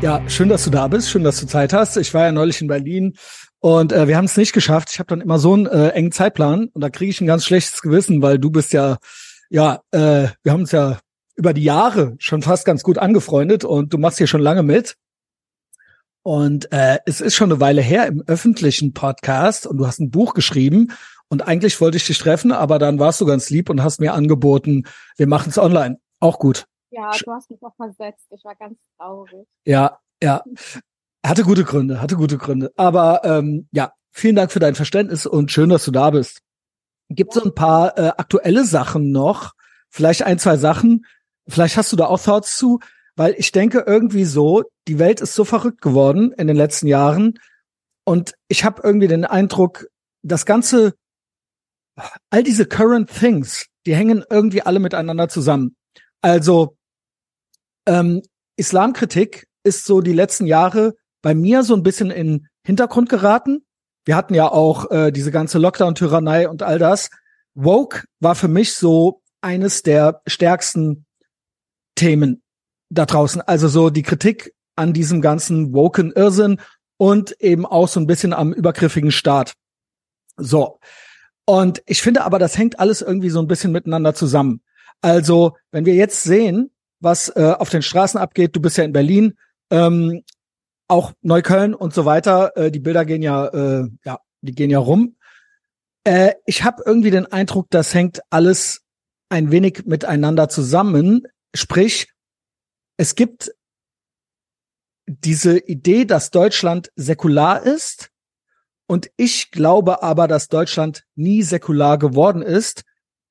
[0.00, 1.10] Ja, schön, dass du da bist.
[1.10, 1.96] Schön, dass du Zeit hast.
[1.96, 3.16] Ich war ja neulich in Berlin
[3.58, 4.90] und äh, wir haben es nicht geschafft.
[4.92, 7.44] Ich habe dann immer so einen äh, engen Zeitplan und da kriege ich ein ganz
[7.44, 8.98] schlechtes Gewissen, weil du bist ja,
[9.50, 11.00] ja, äh, wir haben uns ja
[11.34, 14.94] über die Jahre schon fast ganz gut angefreundet und du machst hier schon lange mit.
[16.22, 20.10] Und äh, es ist schon eine Weile her im öffentlichen Podcast und du hast ein
[20.10, 20.92] Buch geschrieben
[21.28, 24.14] und eigentlich wollte ich dich treffen, aber dann warst du ganz lieb und hast mir
[24.14, 24.84] angeboten,
[25.16, 25.98] wir machen es online.
[26.20, 26.66] Auch gut.
[26.90, 28.26] Ja, du hast mich auch versetzt.
[28.30, 29.46] Ich war ganz traurig.
[29.64, 30.42] Ja, ja.
[31.24, 32.72] Hatte gute Gründe, hatte gute Gründe.
[32.76, 36.40] Aber ähm, ja, vielen Dank für dein Verständnis und schön, dass du da bist.
[37.10, 39.52] Gibt so ein paar äh, aktuelle Sachen noch?
[39.90, 41.06] Vielleicht ein, zwei Sachen.
[41.46, 42.80] Vielleicht hast du da auch Thoughts zu,
[43.16, 47.38] weil ich denke irgendwie so, die Welt ist so verrückt geworden in den letzten Jahren
[48.08, 49.86] und ich habe irgendwie den Eindruck,
[50.22, 50.94] das ganze,
[52.30, 55.76] all diese current things, die hängen irgendwie alle miteinander zusammen.
[56.22, 56.77] Also
[57.88, 58.22] ähm,
[58.56, 63.64] Islamkritik ist so die letzten Jahre bei mir so ein bisschen in Hintergrund geraten.
[64.04, 67.10] Wir hatten ja auch äh, diese ganze Lockdown-Tyrannei und all das.
[67.54, 71.06] Woke war für mich so eines der stärksten
[71.94, 72.42] Themen
[72.90, 73.40] da draußen.
[73.42, 76.60] Also so die Kritik an diesem ganzen woken Irrsinn
[76.98, 79.54] und eben auch so ein bisschen am übergriffigen Staat.
[80.36, 80.78] So.
[81.46, 84.62] Und ich finde aber, das hängt alles irgendwie so ein bisschen miteinander zusammen.
[85.00, 88.54] Also, wenn wir jetzt sehen, was äh, auf den Straßen abgeht.
[88.56, 89.36] Du bist ja in Berlin,
[89.70, 90.22] ähm,
[90.88, 92.56] auch Neukölln und so weiter.
[92.56, 95.16] Äh, die Bilder gehen ja, äh, ja, die gehen ja rum.
[96.04, 98.82] Äh, ich habe irgendwie den Eindruck, das hängt alles
[99.28, 101.26] ein wenig miteinander zusammen.
[101.54, 102.08] Sprich,
[102.96, 103.52] es gibt
[105.06, 108.10] diese Idee, dass Deutschland säkular ist.
[108.86, 112.84] Und ich glaube aber, dass Deutschland nie säkular geworden ist,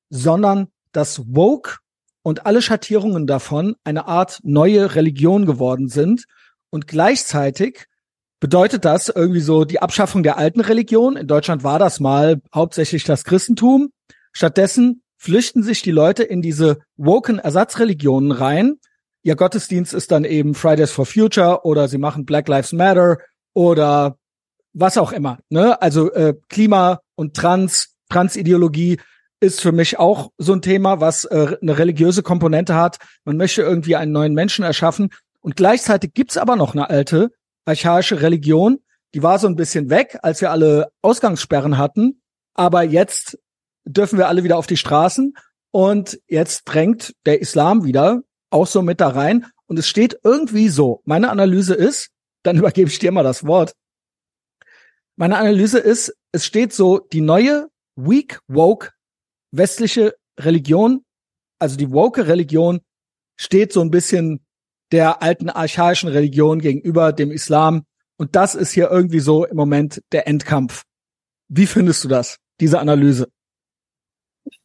[0.08, 1.78] sondern dass Woke
[2.28, 6.26] und alle Schattierungen davon eine Art neue Religion geworden sind.
[6.68, 7.86] Und gleichzeitig
[8.38, 11.16] bedeutet das irgendwie so die Abschaffung der alten Religion.
[11.16, 13.92] In Deutschland war das mal hauptsächlich das Christentum.
[14.32, 18.74] Stattdessen flüchten sich die Leute in diese woken Ersatzreligionen rein.
[19.22, 23.16] Ihr Gottesdienst ist dann eben Fridays for Future oder sie machen Black Lives Matter
[23.54, 24.18] oder
[24.74, 25.38] was auch immer.
[25.48, 25.80] Ne?
[25.80, 28.98] Also äh, Klima und Trans, Transideologie
[29.40, 32.98] ist für mich auch so ein Thema, was äh, eine religiöse Komponente hat.
[33.24, 35.10] Man möchte irgendwie einen neuen Menschen erschaffen.
[35.40, 37.30] Und gleichzeitig gibt's aber noch eine alte
[37.64, 38.78] archaische Religion.
[39.14, 42.20] Die war so ein bisschen weg, als wir alle Ausgangssperren hatten.
[42.54, 43.38] Aber jetzt
[43.84, 45.34] dürfen wir alle wieder auf die Straßen.
[45.70, 49.46] Und jetzt drängt der Islam wieder auch so mit da rein.
[49.66, 51.02] Und es steht irgendwie so.
[51.04, 52.10] Meine Analyse ist,
[52.42, 53.74] dann übergebe ich dir mal das Wort.
[55.16, 58.90] Meine Analyse ist, es steht so, die neue Weak Woke
[59.50, 61.04] westliche Religion,
[61.58, 62.80] also die woke Religion,
[63.36, 64.44] steht so ein bisschen
[64.92, 67.84] der alten archaischen Religion gegenüber dem Islam.
[68.16, 70.84] Und das ist hier irgendwie so im Moment der Endkampf.
[71.48, 73.28] Wie findest du das, diese Analyse?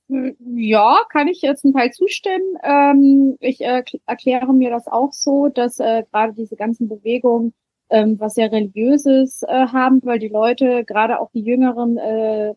[0.07, 2.57] Ja, kann ich jetzt ein Teil zustimmen.
[2.63, 7.53] Ähm, ich äh, erkläre mir das auch so, dass äh, gerade diese ganzen Bewegungen
[7.89, 12.53] ähm, was sehr religiöses äh, haben, weil die Leute, gerade auch die Jüngeren, äh,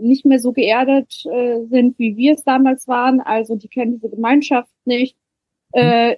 [0.00, 3.20] nicht mehr so geerdet äh, sind, wie wir es damals waren.
[3.20, 5.16] Also die kennen diese Gemeinschaft nicht.
[5.72, 6.16] Äh,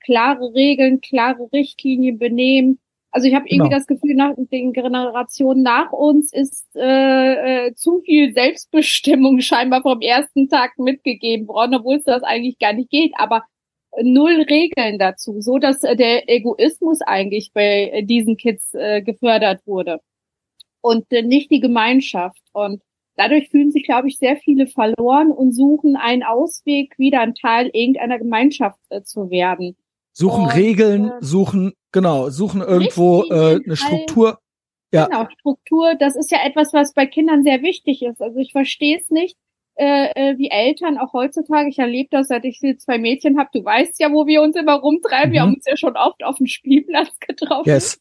[0.00, 2.78] klare Regeln, klare Richtlinien, Benehmen.
[3.12, 3.78] Also ich habe irgendwie genau.
[3.78, 10.00] das Gefühl, nach den Generationen nach uns ist äh, äh, zu viel Selbstbestimmung scheinbar vom
[10.00, 13.12] ersten Tag mitgegeben worden, obwohl es das eigentlich gar nicht geht.
[13.16, 13.42] Aber
[14.00, 20.00] null Regeln dazu, so dass äh, der Egoismus eigentlich bei diesen Kids äh, gefördert wurde
[20.80, 22.40] und äh, nicht die Gemeinschaft.
[22.52, 22.82] Und
[23.16, 27.70] dadurch fühlen sich, glaube ich, sehr viele verloren und suchen einen Ausweg, wieder ein Teil
[27.72, 29.76] irgendeiner Gemeinschaft äh, zu werden.
[30.12, 34.38] Suchen und, Regeln, äh, suchen, genau, suchen irgendwo äh, eine Struktur.
[34.92, 35.06] Ja.
[35.06, 38.20] Genau, Struktur, das ist ja etwas, was bei Kindern sehr wichtig ist.
[38.20, 39.36] Also ich verstehe es nicht,
[39.76, 43.64] äh, äh, wie Eltern auch heutzutage, ich erlebe das, seit ich zwei Mädchen habe, du
[43.64, 45.32] weißt ja, wo wir uns immer rumtreiben, mhm.
[45.32, 47.68] wir haben uns ja schon oft auf dem Spielplatz getroffen.
[47.68, 48.00] Yes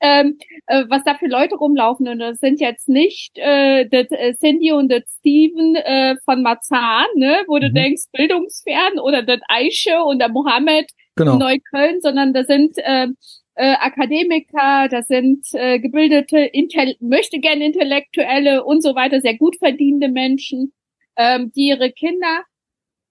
[0.00, 2.08] ähm, äh, was da für Leute rumlaufen.
[2.08, 7.06] Und das sind jetzt nicht äh, das äh, Cindy und das Steven äh, von Marzahn,
[7.16, 7.74] ne, wo du mhm.
[7.74, 11.34] denkst, bildungsfern, oder das Aische und der Mohammed genau.
[11.34, 13.08] in Neukölln, sondern das sind äh,
[13.56, 19.56] äh, Akademiker, das sind äh, gebildete, Intell möchte gerne Intellektuelle und so weiter, sehr gut
[19.58, 20.72] verdienende Menschen,
[21.16, 22.44] ähm, die ihre Kinder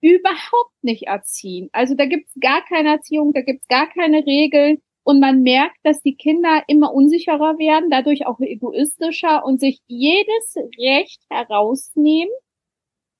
[0.01, 1.69] überhaupt nicht erziehen.
[1.71, 4.81] Also da gibt's gar keine Erziehung, da gibt's gar keine Regeln.
[5.03, 10.55] Und man merkt, dass die Kinder immer unsicherer werden, dadurch auch egoistischer und sich jedes
[10.77, 12.33] Recht herausnehmen.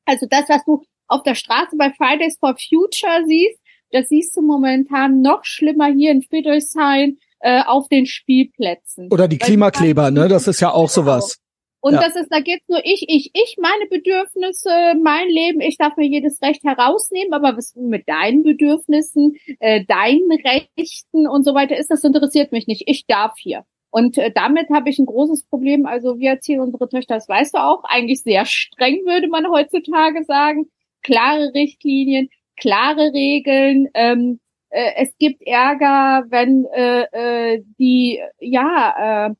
[0.06, 3.60] Also das, was du auf der Straße bei Fridays for Future siehst,
[3.92, 9.10] Das siehst du momentan noch schlimmer hier in Friedrichshain äh, auf den Spielplätzen.
[9.12, 10.28] Oder die Klimakleber, ne?
[10.28, 11.08] Das ist ja auch genau.
[11.08, 11.40] sowas.
[11.82, 12.02] Und ja.
[12.02, 14.70] das ist, da geht's nur ich, ich, ich, meine Bedürfnisse,
[15.02, 20.30] mein Leben, ich darf mir jedes Recht herausnehmen, aber was mit deinen Bedürfnissen, äh, deinen
[20.32, 22.84] Rechten und so weiter ist, das interessiert mich nicht.
[22.88, 23.64] Ich darf hier.
[23.92, 25.86] Und äh, damit habe ich ein großes Problem.
[25.86, 30.24] Also wir erziehen unsere Töchter, das weißt du auch, eigentlich sehr streng, würde man heutzutage
[30.26, 30.70] sagen.
[31.02, 33.88] Klare Richtlinien, klare Regeln.
[33.94, 34.40] Ähm,
[34.70, 39.34] äh, es gibt Ärger, wenn äh, äh, die ja äh,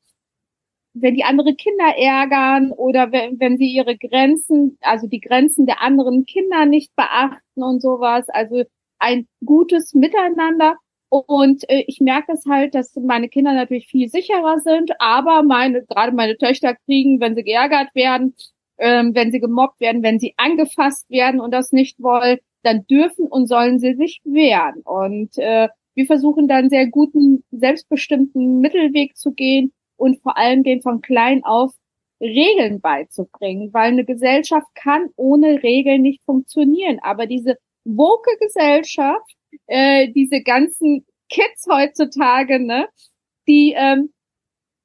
[0.94, 5.80] wenn die andere Kinder ärgern oder wenn, wenn sie ihre Grenzen, also die Grenzen der
[5.80, 8.28] anderen Kinder nicht beachten und sowas.
[8.28, 8.64] Also
[8.98, 10.76] ein gutes Miteinander.
[11.08, 15.84] Und äh, ich merke es halt, dass meine Kinder natürlich viel sicherer sind, aber meine,
[15.84, 18.34] gerade meine Töchter kriegen, wenn sie geärgert werden,
[18.78, 23.26] ähm, wenn sie gemobbt werden, wenn sie angefasst werden und das nicht wollen, dann dürfen
[23.26, 24.82] und sollen sie sich wehren.
[24.84, 30.82] Und äh, wir versuchen dann sehr guten, selbstbestimmten Mittelweg zu gehen und vor allem den
[30.82, 31.72] von klein auf
[32.20, 36.98] Regeln beizubringen, weil eine Gesellschaft kann ohne Regeln nicht funktionieren.
[37.02, 39.34] Aber diese woke Gesellschaft,
[39.66, 42.88] äh, diese ganzen Kids heutzutage, ne,
[43.48, 44.12] die ähm,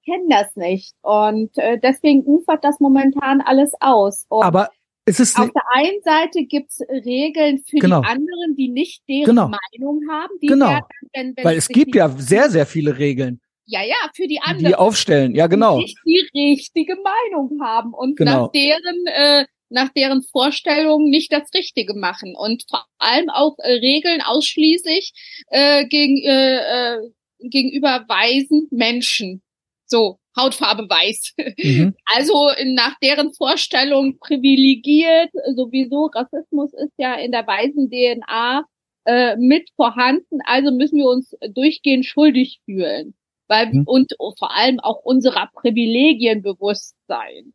[0.06, 0.95] kennen das nicht.
[1.01, 4.25] Und äh, deswegen ufert das momentan alles aus.
[4.29, 4.69] Und Aber
[5.06, 8.01] es ist auf der einen Seite gibt's Regeln für genau.
[8.01, 9.50] die anderen, die nicht deren genau.
[9.50, 10.33] Meinung haben.
[10.41, 10.69] Die genau.
[10.69, 13.39] Werden, wenn, wenn Weil es gibt ja sehr, sehr viele Regeln.
[13.67, 14.67] Ja, ja, für die anderen.
[14.67, 15.79] Die aufstellen, ja genau.
[15.79, 18.44] Die nicht die richtige Meinung haben und genau.
[18.44, 23.71] nach deren äh, nach deren Vorstellungen nicht das Richtige machen und vor allem auch äh,
[23.73, 25.13] Regeln ausschließlich
[25.50, 26.97] äh, gegen, äh, äh,
[27.39, 29.41] gegenüber weisen Menschen.
[29.88, 31.33] So, Hautfarbe weiß.
[31.57, 31.95] Mhm.
[32.15, 38.65] Also nach deren Vorstellung privilegiert, sowieso Rassismus ist ja in der weisen DNA
[39.06, 43.15] äh, mit vorhanden, also müssen wir uns durchgehend schuldig fühlen
[43.47, 43.83] weil mhm.
[43.86, 47.53] und vor allem auch unserer Privilegien bewusst sein.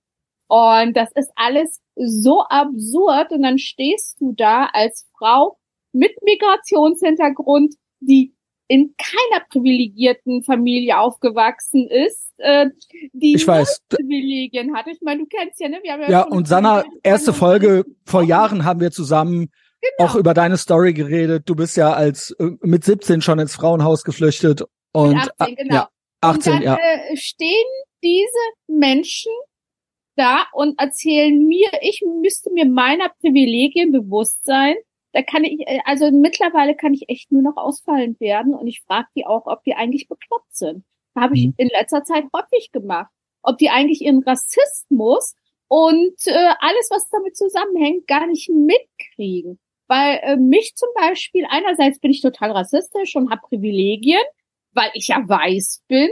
[0.49, 5.59] Und das ist alles so absurd und dann stehst du da als Frau
[5.93, 8.35] mit Migrationshintergrund, die
[8.67, 12.67] in keiner privilegierten Familie aufgewachsen ist, äh,
[13.13, 13.81] die ich weiß.
[13.89, 14.87] Privilegien hat.
[14.87, 15.81] Ich meine, du kennst ja, ne?
[15.83, 19.51] Wir haben ja, ja und Sanna, erste Folge vor Jahren haben wir zusammen
[19.81, 20.11] genau.
[20.11, 21.45] auch über deine Story geredet.
[21.47, 25.75] Du bist ja als äh, mit 17 schon ins Frauenhaus geflüchtet und 18, genau.
[25.75, 25.89] Ja,
[26.21, 26.77] 18, und dann, ja.
[26.77, 27.67] Äh, stehen
[28.03, 28.29] diese
[28.67, 29.33] Menschen
[30.17, 34.75] da und erzählen mir, ich müsste mir meiner Privilegien bewusst sein.
[35.13, 38.83] Da kann ich, äh, also mittlerweile kann ich echt nur noch ausfallend werden und ich
[38.83, 40.85] frage die auch, ob die eigentlich bekloppt sind.
[41.17, 41.55] Habe ich mhm.
[41.57, 43.11] in letzter Zeit häufig gemacht.
[43.43, 45.35] Ob die eigentlich ihren Rassismus
[45.69, 49.59] und äh, alles, was damit zusammenhängt, gar nicht mitkriegen.
[49.89, 54.21] Weil äh, mich zum Beispiel, einerseits bin ich total rassistisch und habe Privilegien,
[54.73, 56.11] weil ich ja weiß bin.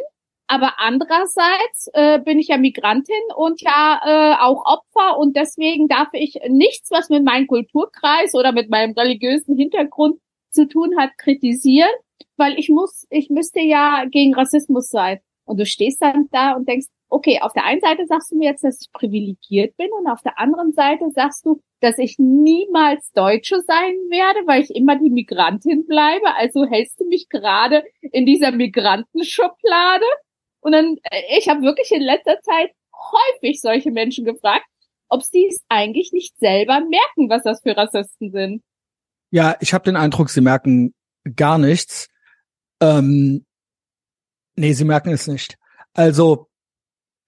[0.50, 6.08] Aber andererseits äh, bin ich ja Migrantin und ja äh, auch Opfer und deswegen darf
[6.12, 10.20] ich nichts, was mit meinem Kulturkreis oder mit meinem religiösen Hintergrund
[10.50, 11.90] zu tun hat, kritisieren,
[12.38, 15.20] weil ich muss, ich müsste ja gegen Rassismus sein.
[15.48, 18.50] Und du stehst dann da und denkst, okay, auf der einen Seite sagst du mir
[18.50, 23.10] jetzt, dass ich privilegiert bin und auf der anderen Seite sagst du, dass ich niemals
[23.12, 26.34] Deutsche sein werde, weil ich immer die Migrantin bleibe.
[26.36, 30.04] Also hältst du mich gerade in dieser Migrantenschublade?
[30.60, 34.66] Und dann, äh, ich habe wirklich in letzter Zeit häufig solche Menschen gefragt,
[35.08, 38.62] ob sie es eigentlich nicht selber merken, was das für Rassisten sind.
[39.30, 40.94] Ja, ich habe den Eindruck, sie merken
[41.36, 42.08] gar nichts.
[42.82, 43.46] Ähm,
[44.58, 45.56] nee, sie merken es nicht.
[45.94, 46.48] Also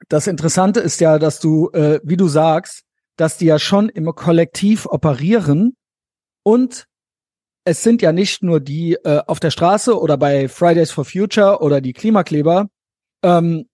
[0.09, 2.83] das Interessante ist ja, dass du, äh, wie du sagst,
[3.17, 5.77] dass die ja schon im Kollektiv operieren
[6.43, 6.87] und
[7.65, 11.61] es sind ja nicht nur die äh, auf der Straße oder bei Fridays for Future
[11.61, 12.69] oder die Klimakleber
[13.23, 13.67] ähm,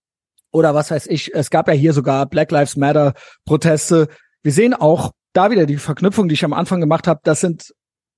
[0.51, 1.33] oder was weiß ich.
[1.35, 4.09] Es gab ja hier sogar Black Lives Matter Proteste.
[4.43, 7.21] Wir sehen auch da wieder die Verknüpfung, die ich am Anfang gemacht habe.
[7.23, 7.73] Das sind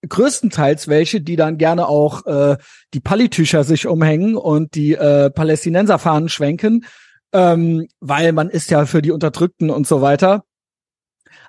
[0.06, 2.56] größtenteils welche, die dann gerne auch äh,
[2.94, 6.84] die Palitücher sich umhängen und die äh, Palästinenserfahnen schwenken
[7.32, 10.44] ähm, weil man ist ja für die Unterdrückten und so weiter.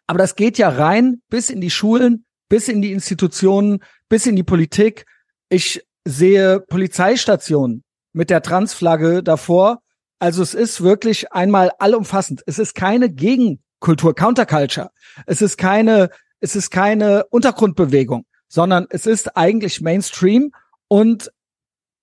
[0.07, 3.79] Aber das geht ja rein bis in die Schulen, bis in die Institutionen,
[4.09, 5.05] bis in die Politik.
[5.49, 9.81] Ich sehe Polizeistationen mit der Transflagge davor.
[10.19, 12.41] Also es ist wirklich einmal allumfassend.
[12.45, 14.89] Es ist keine Gegenkultur, Counterculture.
[15.27, 20.51] Es ist keine, es ist keine Untergrundbewegung, sondern es ist eigentlich Mainstream
[20.89, 21.31] und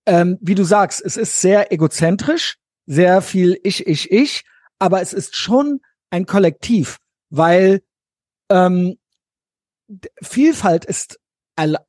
[0.06, 4.44] ähm, wie du sagst, es ist sehr egozentrisch sehr viel ich, ich, ich,
[4.78, 6.98] aber es ist schon ein Kollektiv,
[7.30, 7.82] weil
[8.48, 8.96] ähm,
[10.22, 11.18] Vielfalt ist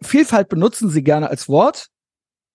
[0.02, 1.90] Vielfalt benutzen sie gerne als Wort,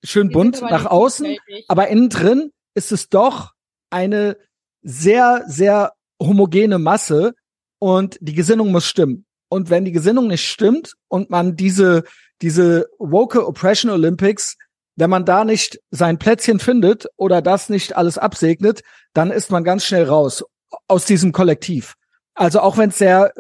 [0.03, 1.37] schön Die bunt nach außen,
[1.69, 3.53] aber innen drin ist es doch
[3.91, 4.39] eine
[4.83, 7.35] sehr, sehr homogene Masse
[7.79, 9.27] und die Gesinnung muss stimmen.
[9.53, 12.05] Und wenn die Gesinnung nicht stimmt und man diese,
[12.41, 14.57] diese woke Oppression Olympics,
[14.97, 18.81] wenn man da nicht sein Plätzchen findet oder das nicht alles absegnet,
[19.13, 20.43] dann ist man ganz schnell raus
[20.89, 21.97] aus diesem Kollektiv.
[22.33, 23.35] Also auch wenn es sehr,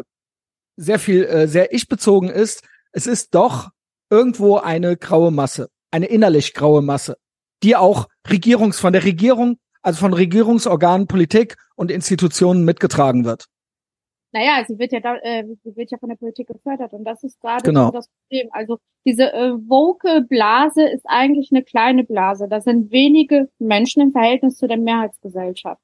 [0.76, 3.70] sehr viel, äh, sehr ich-bezogen ist, es ist doch
[4.10, 7.16] irgendwo eine graue Masse, eine innerlich graue Masse,
[7.62, 13.46] die auch Regierungs, von der Regierung, also von Regierungsorganen, Politik und Institutionen mitgetragen wird.
[14.32, 17.22] Naja, sie wird ja da, äh, sie wird ja von der Politik gefördert und das
[17.22, 17.86] ist gerade Genau.
[17.86, 18.48] so das Problem.
[18.52, 22.48] Also diese äh, woke Blase ist eigentlich eine kleine Blase.
[22.48, 25.80] Das sind wenige Menschen im Verhältnis zu der Mehrheitsgesellschaft.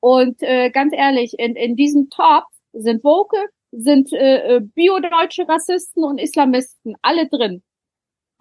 [0.00, 3.36] Und äh, ganz ehrlich, in, in diesem Top sind Woke,
[3.72, 7.62] sind äh, äh, biodeutsche Rassisten und Islamisten alle drin.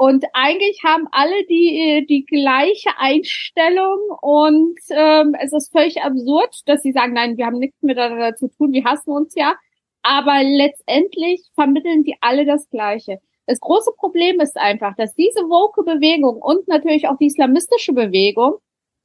[0.01, 6.55] Und eigentlich haben alle die äh, die gleiche Einstellung und ähm, es ist völlig absurd,
[6.65, 9.53] dass sie sagen, nein, wir haben nichts miteinander zu tun, wir hassen uns ja.
[10.01, 13.19] Aber letztendlich vermitteln die alle das Gleiche.
[13.45, 18.55] Das große Problem ist einfach, dass diese woke Bewegung und natürlich auch die islamistische Bewegung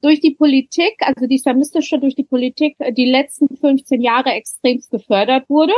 [0.01, 4.89] durch die Politik, also die islamistische durch die Politik, äh, die letzten 15 Jahre extremst
[4.89, 5.75] gefördert wurde.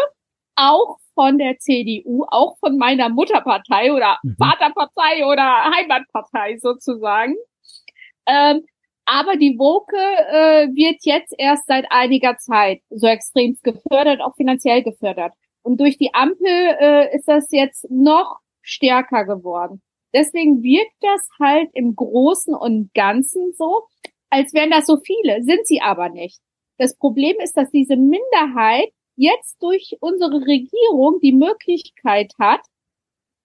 [0.55, 4.38] Auch von der CDU, auch von meiner Mutterpartei oder Mhm.
[4.39, 7.35] Vaterpartei oder Heimatpartei sozusagen.
[8.25, 8.61] Ähm,
[9.03, 14.81] aber die Woke äh, wird jetzt erst seit einiger Zeit so extremst gefördert, auch finanziell
[14.81, 15.33] gefördert.
[15.61, 19.81] Und durch die Ampel äh, ist das jetzt noch stärker geworden.
[20.13, 23.88] Deswegen wirkt das halt im Großen und Ganzen so,
[24.29, 26.39] als wären das so viele, sind sie aber nicht.
[26.77, 32.61] Das Problem ist, dass diese Minderheit jetzt durch unsere Regierung die Möglichkeit hat,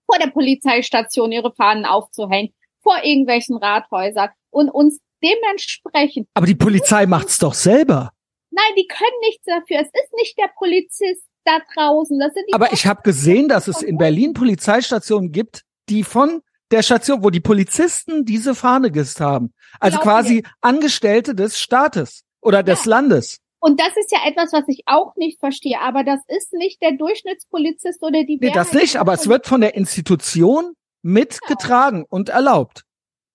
[0.06, 7.06] vor der Polizeistation ihre Fahnen aufzuhängen, vor irgendwelchen Rathäusern und uns dementsprechend, Aber die Polizei
[7.06, 8.12] macht's doch selber.
[8.50, 9.80] nein, die können nichts dafür.
[9.80, 12.18] Es ist nicht der Polizist da draußen.
[12.20, 16.42] Das sind die Aber ich habe gesehen, dass es in Berlin Polizeistationen gibt, die von
[16.70, 19.52] der Station, wo die Polizisten diese Fahne gehisst haben.
[19.80, 23.40] Also quasi Angestellte des Staates oder des Landes.
[23.64, 25.80] Und das ist ja etwas, was ich auch nicht verstehe.
[25.80, 29.62] Aber das ist nicht der Durchschnittspolizist oder die Nee, das nicht, aber es wird von
[29.62, 32.84] der Institution mitgetragen und erlaubt.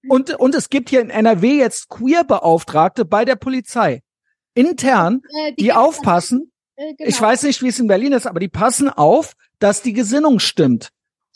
[0.07, 4.03] Und, und es gibt hier in NRW jetzt Queer-Beauftragte bei der Polizei.
[4.53, 7.09] Intern, Äh, die gibt's aufpassen, äh, genau.
[7.09, 10.37] ich weiß nicht, wie es in Berlin ist, aber die passen auf, dass die Gesinnung
[10.37, 10.89] stimmt.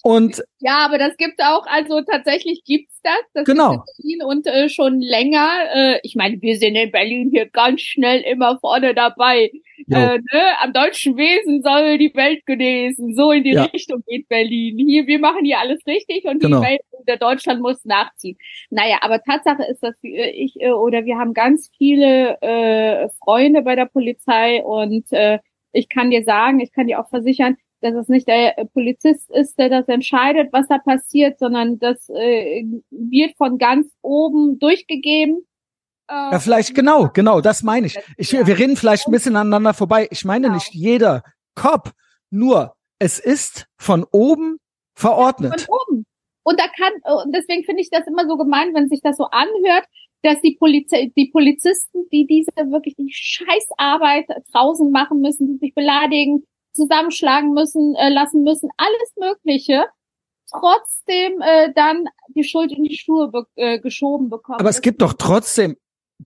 [0.06, 3.14] Und Ja, aber das gibt auch, also tatsächlich gibt's das.
[3.34, 3.72] das Genau.
[3.72, 5.50] gibt's in Berlin und äh, schon länger.
[5.74, 9.50] Äh, ich meine, wir sind in Berlin hier ganz schnell immer vorne dabei.
[9.90, 10.42] Äh, ne?
[10.62, 13.16] Am deutschen Wesen soll die Welt genesen.
[13.16, 13.64] So in die Ja.
[13.64, 14.78] Richtung geht Berlin.
[14.78, 16.60] Hier, wir machen hier alles richtig und Genau.
[16.60, 18.38] die Welt, der Deutschland muss nachziehen.
[18.70, 23.62] Naja, aber Tatsache ist, dass wir, ich äh, oder wir haben ganz viele äh, Freunde
[23.62, 25.40] bei der Polizei und äh,
[25.72, 29.30] ich kann dir sagen, ich kann dir auch versichern, dass es nicht der äh, Polizist
[29.32, 35.46] ist, der das entscheidet, was da passiert, sondern das äh, wird von ganz oben durchgegeben.
[36.10, 37.98] Äh, Ja, vielleicht genau, genau, das meine ich.
[38.18, 40.08] ich wir reden vielleicht ein bisschen aneinander vorbei.
[40.12, 40.56] Ich meine Genau.
[40.56, 41.24] nicht jeder
[41.56, 41.92] Cop,
[42.30, 44.58] nur es ist von oben
[44.96, 45.62] verordnet.
[45.62, 46.06] von oben.
[46.44, 46.94] Und da kann,
[47.26, 49.86] und deswegen finde ich das immer so gemein, wenn sich das so anhört,
[50.24, 55.74] dass die Polizei, die Polizisten, die diese wirklich die Scheißarbeit draußen machen müssen, die sich
[55.74, 59.86] beleidigen, zusammenschlagen müssen, äh, lassen müssen, alles Mögliche,
[60.50, 64.60] trotzdem äh, dann die Schuld in die Schuhe be äh, geschoben bekommen.
[64.60, 65.78] Aber es gibt doch trotzdem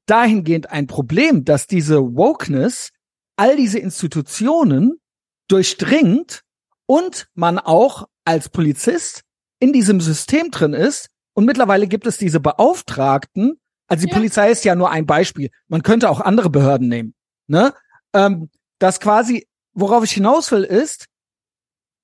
[0.05, 2.91] dahingehend ein Problem, dass diese Wokeness
[3.35, 4.99] all diese Institutionen
[5.47, 6.41] durchdringt
[6.85, 9.21] und man auch als Polizist
[9.59, 11.09] in diesem System drin ist.
[11.33, 13.59] Und mittlerweile gibt es diese Beauftragten.
[13.87, 14.17] Also die Ja.
[14.17, 15.49] Polizei ist ja nur ein Beispiel.
[15.67, 17.13] Man könnte auch andere Behörden nehmen.
[17.47, 17.73] Ne?
[18.13, 18.49] Ähm,
[18.79, 21.05] das quasi, worauf ich hinaus will, ist,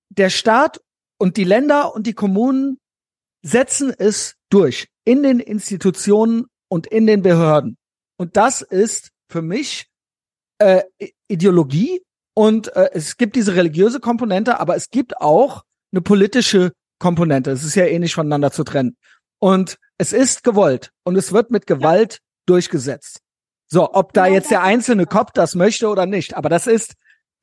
[0.10, 0.80] der Staat
[1.18, 2.78] und die Länder und die Kommunen
[3.42, 7.78] setzen es durch in den Institutionen und in den Behörden.
[8.18, 9.88] Und das ist für mich
[10.60, 10.84] äh,
[11.28, 12.04] Ideologie
[12.36, 17.52] und äh, es gibt diese religiöse Komponente, aber es gibt auch eine politische Komponente.
[17.52, 18.96] Es ist ja eh nicht voneinander zu trennen.
[19.40, 23.20] Und es ist gewollt und es wird mit Gewalt durchgesetzt.
[23.68, 25.06] So, ob da jetzt der einzelne.
[25.06, 26.94] Cop das möchte oder nicht, aber das ist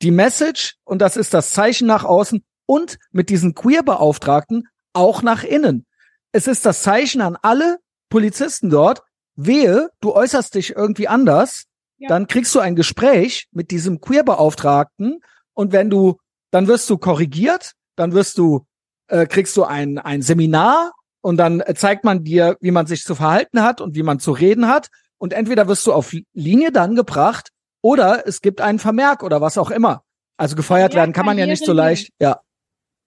[0.01, 5.43] die Message und das ist das Zeichen nach außen und mit diesen Queer-Beauftragten auch nach
[5.43, 5.85] innen.
[6.31, 7.77] Es ist das Zeichen an alle
[8.09, 9.01] Polizisten dort,
[9.35, 11.65] wehe, du äußerst dich irgendwie anders,
[11.97, 12.09] Ja.
[12.09, 15.21] dann kriegst du ein Gespräch mit diesem Queer-Beauftragten
[15.53, 16.17] und wenn du,
[16.51, 18.65] dann wirst du korrigiert, dann wirst du
[19.07, 23.13] äh, kriegst du ein, ein Seminar und dann zeigt man dir, wie man sich zu
[23.13, 24.87] verhalten hat und wie man zu reden hat.
[25.17, 27.49] Und entweder wirst du auf Linie dann gebracht
[27.81, 30.03] oder es gibt einen Vermerk oder was auch immer.
[30.37, 32.11] Also gefeuert werden kann man ja nicht so leicht.
[32.19, 32.41] Ja.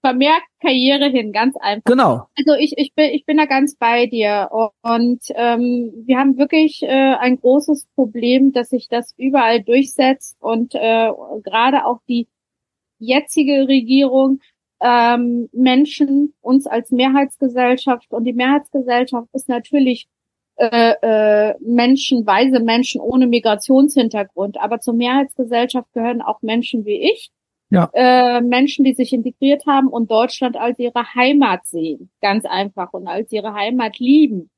[0.01, 1.83] Vermerk Karriere hin, ganz einfach.
[1.85, 2.27] Genau.
[2.37, 4.49] Also ich, ich bin ich bin da ganz bei dir
[4.83, 10.75] und ähm, wir haben wirklich äh, ein großes Problem, dass sich das überall durchsetzt und
[10.75, 11.11] äh,
[11.43, 12.27] gerade auch die
[12.99, 14.39] jetzige Regierung
[14.79, 20.07] ähm, Menschen, uns als Mehrheitsgesellschaft und die Mehrheitsgesellschaft ist natürlich
[20.57, 27.31] äh, äh, Menschen, weise Menschen ohne Migrationshintergrund, aber zur Mehrheitsgesellschaft gehören auch Menschen wie ich,
[27.69, 27.89] ja.
[27.93, 32.93] äh, Menschen, die sich integriert haben und Deutschland als ihre Heimat sehen, ganz einfach.
[32.93, 34.49] Und als ihre Heimat lieben.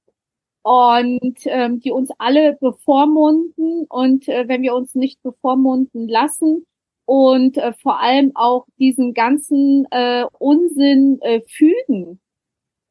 [0.63, 3.85] Und ähm, die uns alle bevormunden.
[3.87, 6.65] Und äh, wenn wir uns nicht bevormunden lassen,
[7.07, 12.19] und äh, vor allem auch diesen ganzen äh, Unsinn äh, fügen,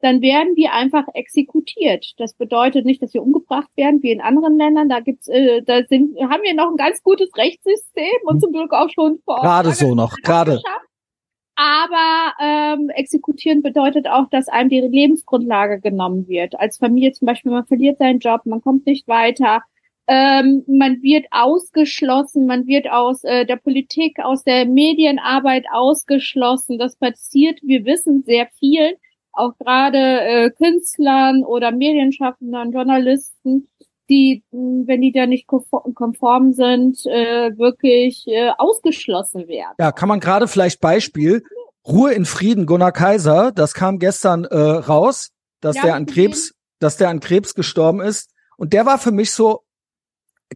[0.00, 2.12] dann werden die einfach exekutiert.
[2.19, 4.88] Das bedeutet nicht, dass wir umgebracht werden wie in anderen Ländern.
[4.88, 8.73] Da gibt's, äh, da sind, haben wir noch ein ganz gutes Rechtssystem und zum Glück
[8.73, 9.41] auch schon vor.
[9.41, 10.61] Gerade so noch, gerade.
[11.57, 16.59] Aber ähm, exekutieren bedeutet auch, dass einem die Lebensgrundlage genommen wird.
[16.61, 19.62] Als Familie zum Beispiel, man verliert seinen Job, man kommt nicht weiter,
[20.07, 26.79] ähm, man wird ausgeschlossen, man wird aus äh, der Politik, aus der Medienarbeit ausgeschlossen.
[26.79, 28.99] Das passiert, wir wissen sehr viel,
[29.37, 33.69] auch gerade äh, Künstlern oder Medienschaffenden, Journalisten,
[34.09, 39.75] die, wenn die da nicht konform sind, äh, wirklich äh, ausgeschlossen werden.
[39.78, 41.43] Ja, kann man gerade vielleicht Beispiel
[41.87, 46.52] Ruhe in Frieden, Gunnar Kaiser, das kam gestern äh, raus, dass ja, der an Krebs,
[46.78, 48.31] dass der an Krebs gestorben ist.
[48.57, 49.62] Und der war für mich so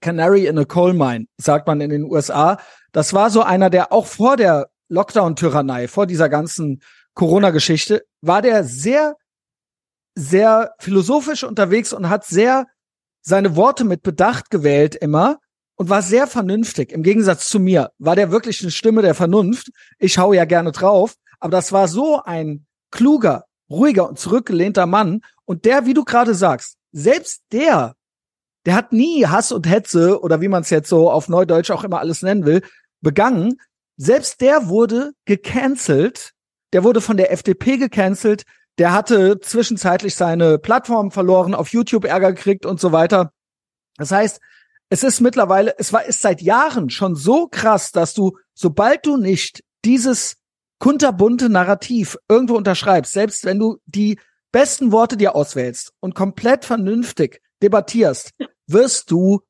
[0.01, 2.59] Canary in a Coal Mine, sagt man in den USA.
[2.93, 6.83] Das war so einer, der auch vor der Lockdown-Tyrannei, vor dieser ganzen
[7.21, 9.15] Corona-Geschichte, war der sehr,
[10.15, 12.67] sehr philosophisch unterwegs und hat sehr
[13.21, 15.39] seine Worte mit Bedacht gewählt immer
[15.77, 16.93] und war sehr vernünftig.
[16.93, 19.69] Im Gegensatz zu mir war der wirklich eine Stimme der Vernunft.
[19.99, 25.21] Ich hau ja gerne drauf, aber das war so ein kluger, ruhiger und zurückgelehnter Mann.
[25.45, 27.97] Und der, wie du gerade sagst, selbst der
[28.65, 31.85] der hat nie Hass und Hetze oder wie man es jetzt so auf Neudeutsch auch
[31.85, 32.63] immer alles nennen will,
[33.03, 33.61] begangen.
[33.99, 36.33] Selbst der wurde gecancelt.
[36.73, 38.45] Der wurde von der FDP gecancelt.
[38.79, 43.33] Der hatte zwischenzeitlich seine Plattform verloren, auf YouTube Ärger gekriegt und so weiter.
[43.97, 44.41] Das heißt,
[44.89, 49.17] es ist mittlerweile, es war, ist seit Jahren schon so krass, dass du, sobald du
[49.17, 50.37] nicht dieses
[50.79, 54.19] kunterbunte Narrativ irgendwo unterschreibst, selbst wenn du die
[54.51, 58.33] besten Worte dir auswählst und komplett vernünftig debattierst,
[58.67, 59.43] wirst du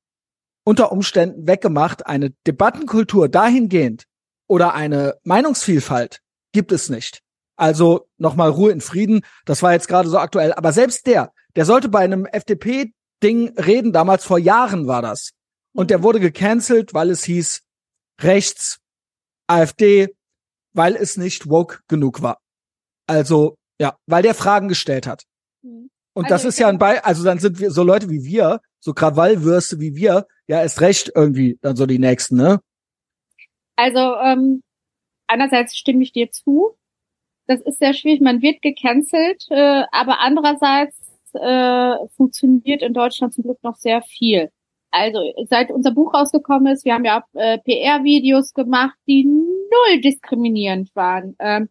[0.65, 2.07] unter Umständen weggemacht.
[2.07, 4.05] Eine Debattenkultur dahingehend
[4.47, 6.21] oder eine Meinungsvielfalt
[6.53, 7.23] gibt es nicht.
[7.57, 9.23] Also nochmal Ruhe in Frieden.
[9.45, 10.53] Das war jetzt gerade so aktuell.
[10.55, 13.93] Aber selbst der, der sollte bei einem FDP-Ding reden.
[13.93, 15.33] Damals vor Jahren war das.
[15.73, 17.63] Und der wurde gecancelt, weil es hieß
[18.23, 18.81] rechts,
[19.47, 20.09] AfD,
[20.73, 22.39] weil es nicht woke genug war.
[23.07, 25.25] Also, ja, weil der Fragen gestellt hat.
[25.63, 25.91] Mhm.
[26.13, 28.61] Und also das ist ja ein Be also dann sind wir so Leute wie wir,
[28.79, 32.61] so Krawallwürste wie wir, ja erst recht irgendwie dann so die nächsten, ne?
[33.77, 34.63] Also ähm,
[35.31, 36.77] einerseits stimme ich dir zu.
[37.47, 38.21] Das ist sehr schwierig.
[38.21, 40.97] Man wird gecancelt, äh, aber andererseits
[41.35, 44.51] äh, funktioniert in Deutschland zum Glück noch sehr viel.
[44.93, 50.95] Also seit unser Buch rausgekommen ist, wir haben ja äh, PR-Videos gemacht, die null diskriminierend
[50.95, 51.37] waren.
[51.39, 51.69] Ähm,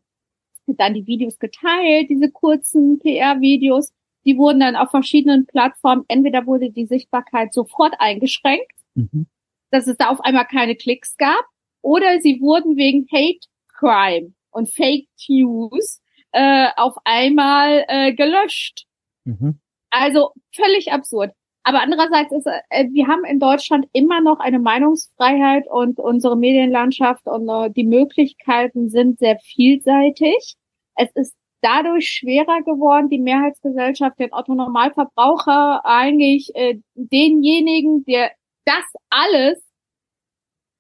[0.78, 3.92] dann die Videos geteilt, diese kurzen PR-Videos
[4.26, 9.28] die wurden dann auf verschiedenen Plattformen, entweder wurde die Sichtbarkeit sofort eingeschränkt, mhm.
[9.72, 11.46] dass es da auf einmal keine Klicks gab,
[11.82, 18.86] oder sie wurden wegen Hate Crime und Fake News äh, auf einmal äh, gelöscht.
[19.26, 19.60] Mhm.
[19.90, 21.32] Also völlig absurd.
[21.64, 27.28] Aber andererseits ist, äh, wir haben in Deutschland immer noch eine Meinungsfreiheit und unsere Medienlandschaft
[27.28, 30.56] und äh, die Möglichkeiten sind sehr vielseitig.
[30.96, 38.32] Es ist dadurch schwerer geworden, die Mehrheitsgesellschaft, den Otto Normalverbraucher eigentlich äh, denjenigen, der
[38.66, 39.62] das alles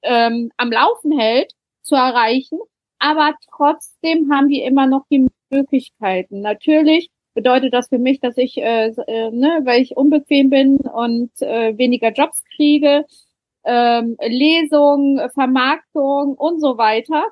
[0.04, 2.60] ähm, am Laufen hält, zu erreichen.
[3.00, 6.42] Aber trotzdem haben die immer noch die Möglichkeiten.
[6.42, 11.32] Natürlich bedeutet das für mich, dass ich, äh, äh, ne, weil ich unbequem bin und
[11.42, 13.06] äh, weniger Jobs kriege,
[13.66, 17.26] ähm, Lesung, Vermarktung und so weiter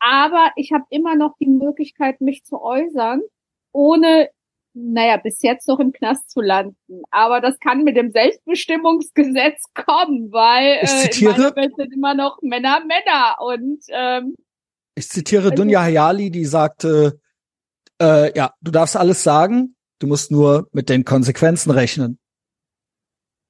[0.00, 3.20] aber ich habe immer noch die Möglichkeit, mich zu äußern,
[3.72, 4.30] ohne,
[4.74, 7.02] naja, bis jetzt noch im Knast zu landen.
[7.10, 11.92] Aber das kann mit dem Selbstbestimmungsgesetz kommen, weil ich zitiere, äh, in meiner Welt sind
[11.94, 14.34] immer noch Männer Männer und ähm,
[14.94, 17.20] ich zitiere also, Dunja Hayali, die sagte,
[18.00, 19.76] Äh, ja, du darfst alles sagen.
[19.98, 22.18] Du musst nur mit den Konsequenzen rechnen.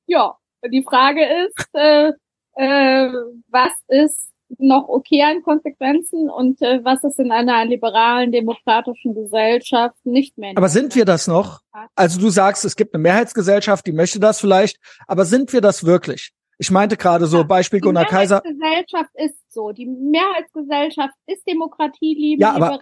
[0.06, 2.10] Ja, die Frage ist, äh,
[2.56, 3.12] äh,
[3.48, 9.96] was ist noch okay an Konsequenzen und äh, was ist in einer liberalen, demokratischen Gesellschaft
[10.04, 10.52] nicht mehr.
[10.56, 11.60] Aber sind wir das noch?
[11.94, 15.84] Also du sagst, es gibt eine Mehrheitsgesellschaft, die möchte das vielleicht, aber sind wir das
[15.84, 16.32] wirklich?
[16.58, 18.42] Ich meinte gerade so, Beispiel Gunnar Kaiser.
[18.46, 19.72] Die Mehrheitsgesellschaft ist so.
[19.72, 22.80] Die Mehrheitsgesellschaft ist Demokratie lieben, ja, liberal,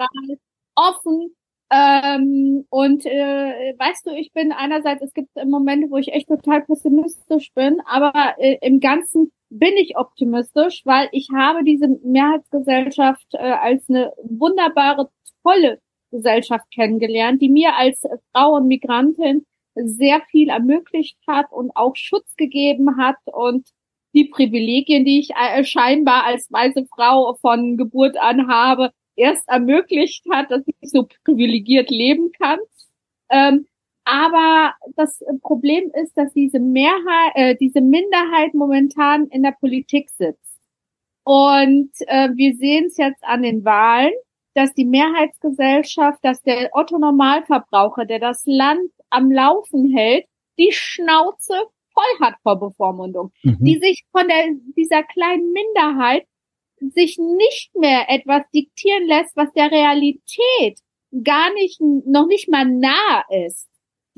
[0.74, 1.35] offen.
[1.70, 6.62] Ähm, und äh, weißt du, ich bin einerseits, es gibt Momente, wo ich echt total
[6.62, 13.38] pessimistisch bin, aber äh, im Ganzen bin ich optimistisch, weil ich habe diese Mehrheitsgesellschaft äh,
[13.38, 15.11] als eine wunderbare,
[15.42, 15.80] tolle
[16.11, 22.34] Gesellschaft kennengelernt, die mir als Frau und Migrantin sehr viel ermöglicht hat und auch Schutz
[22.37, 23.68] gegeben hat und
[24.14, 30.24] die Privilegien, die ich äh, scheinbar als weiße Frau von Geburt an habe, erst ermöglicht
[30.30, 32.58] hat, dass ich so privilegiert leben kann.
[33.30, 33.66] Ähm,
[34.09, 40.59] aber das Problem ist, dass diese Mehrheit, äh, diese Minderheit momentan in der Politik sitzt.
[41.25, 44.14] Und äh, wir sehen es jetzt an den Wahlen,
[44.55, 50.25] dass die Mehrheitsgesellschaft, dass der Otto Normalverbraucher, der das Land am Laufen hält,
[50.59, 51.55] die Schnauze
[51.92, 53.59] voll hat vor Bevormundung, mhm.
[53.61, 56.27] die sich von der, dieser kleinen Minderheit
[56.81, 60.81] sich nicht mehr etwas diktieren lässt, was der Realität
[61.23, 63.68] gar nicht, noch nicht mal nah ist.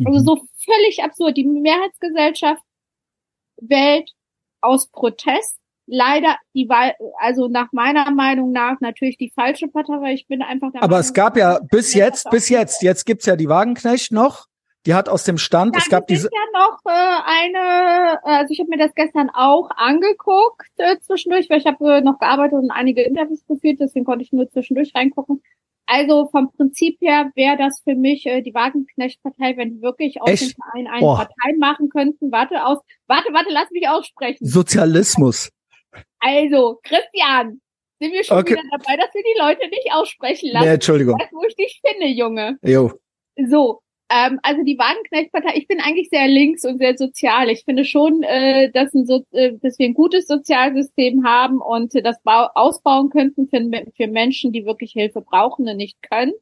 [0.06, 1.36] Also so völlig absurd.
[1.36, 2.62] Die Mehrheitsgesellschaft
[3.60, 4.10] wählt
[4.60, 5.60] aus Protest
[5.90, 10.40] leider die Wahl, also nach meiner Meinung nach natürlich die falsche Partei, weil ich bin
[10.40, 13.48] einfach der Aber Meinung, es gab ja bis jetzt, bis jetzt, jetzt gibt's ja die
[13.48, 14.46] Wagenknecht noch.
[14.86, 16.30] Die hat aus dem Stand, ja, es gab diese.
[16.32, 21.58] ja noch äh, eine, also ich habe mir das gestern auch angeguckt äh, zwischendurch, weil
[21.58, 25.42] ich habe äh, noch gearbeitet und einige Interviews geführt, deswegen konnte ich nur zwischendurch reingucken.
[25.92, 30.30] Also vom Prinzip her wäre das für mich äh, die Wagenknecht-Partei, wenn die wirklich aus
[30.30, 30.42] Echt?
[30.42, 31.16] dem Verein eine oh.
[31.16, 32.30] Partei machen könnten.
[32.30, 34.38] Warte aus, warte, warte, lass mich aussprechen.
[34.46, 35.50] Sozialismus.
[36.20, 37.60] Also, Christian,
[37.98, 38.52] sind wir schon okay.
[38.52, 40.64] wieder dabei, dass wir die Leute nicht aussprechen lassen.
[40.64, 41.18] Nee, Entschuldigung.
[41.18, 42.56] Weißt, wo ich dich finde, Junge.
[42.62, 42.92] Jo.
[43.48, 43.80] So,
[44.12, 47.48] ähm, also die Wagenknecht-Partei, ich bin eigentlich sehr links und sehr sozial.
[47.48, 51.94] Ich finde schon, äh, dass, ein so, äh, dass wir ein gutes Sozialsystem haben und
[51.94, 53.60] äh, das bau ausbauen könnten für,
[53.96, 56.32] für Menschen, die wirklich Hilfe brauchen und nicht können.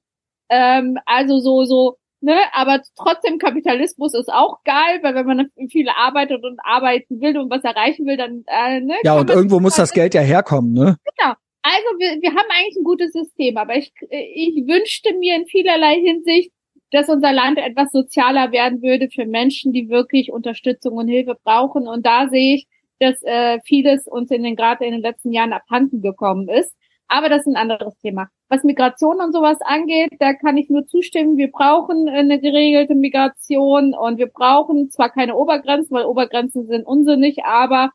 [0.48, 5.90] Ähm, also so, so, ne, aber trotzdem Kapitalismus ist auch geil, weil wenn man viel
[5.90, 8.94] arbeitet und arbeiten will und was erreichen will, dann, äh, ne.
[9.04, 10.96] Ja, und irgendwo muss das Geld ja herkommen, ne?
[11.18, 11.34] Genau.
[11.60, 15.96] Also wir, wir haben eigentlich ein gutes System, aber ich, ich wünschte mir in vielerlei
[16.00, 16.50] Hinsicht,
[16.90, 21.86] dass unser Land etwas sozialer werden würde für Menschen, die wirklich Unterstützung und Hilfe brauchen.
[21.86, 22.66] Und da sehe ich,
[22.98, 26.74] dass äh, vieles uns in den gerade in den letzten Jahren abhanden gekommen ist.
[27.08, 28.28] Aber das ist ein anderes Thema.
[28.48, 31.36] Was Migration und sowas angeht, da kann ich nur zustimmen.
[31.36, 37.44] Wir brauchen eine geregelte Migration und wir brauchen zwar keine Obergrenzen, weil Obergrenzen sind unsinnig,
[37.44, 37.92] aber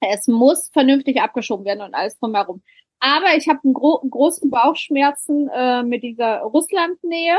[0.00, 2.62] es muss vernünftig abgeschoben werden und alles drumherum.
[3.00, 7.36] Aber ich habe einen gro großen Bauchschmerzen äh, mit dieser Russland-Nähe.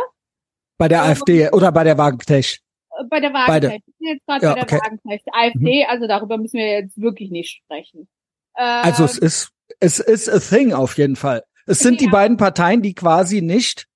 [0.77, 2.61] Bei der AfD oder bei der Wagenknecht?
[3.09, 3.83] Bei der Wagenknecht.
[3.87, 4.79] Ich bin jetzt gerade ja, bei der okay.
[4.83, 5.25] Wagenknecht.
[5.31, 5.89] AfD, mhm.
[5.89, 8.07] also darüber müssen wir jetzt wirklich nicht sprechen.
[8.57, 11.43] Ähm, also es ist, es ist a thing auf jeden Fall.
[11.65, 12.07] Es sind ja.
[12.07, 13.87] die beiden Parteien, die quasi nicht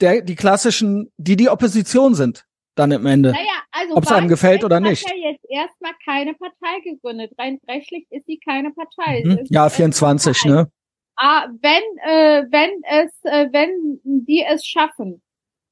[0.00, 2.44] der, die klassischen, die die Opposition sind,
[2.74, 3.30] dann am Ende.
[3.30, 5.04] Naja, also Ob es einem gefällt oder nicht.
[5.04, 7.32] Hat ja jetzt erstmal keine Partei gegründet.
[7.38, 9.22] Rein rechtlich ist sie keine Partei.
[9.24, 9.40] Mhm.
[9.48, 10.70] Ja, 24, ne?
[11.16, 15.22] Ah, wenn, äh, wenn es, äh, wenn die es schaffen,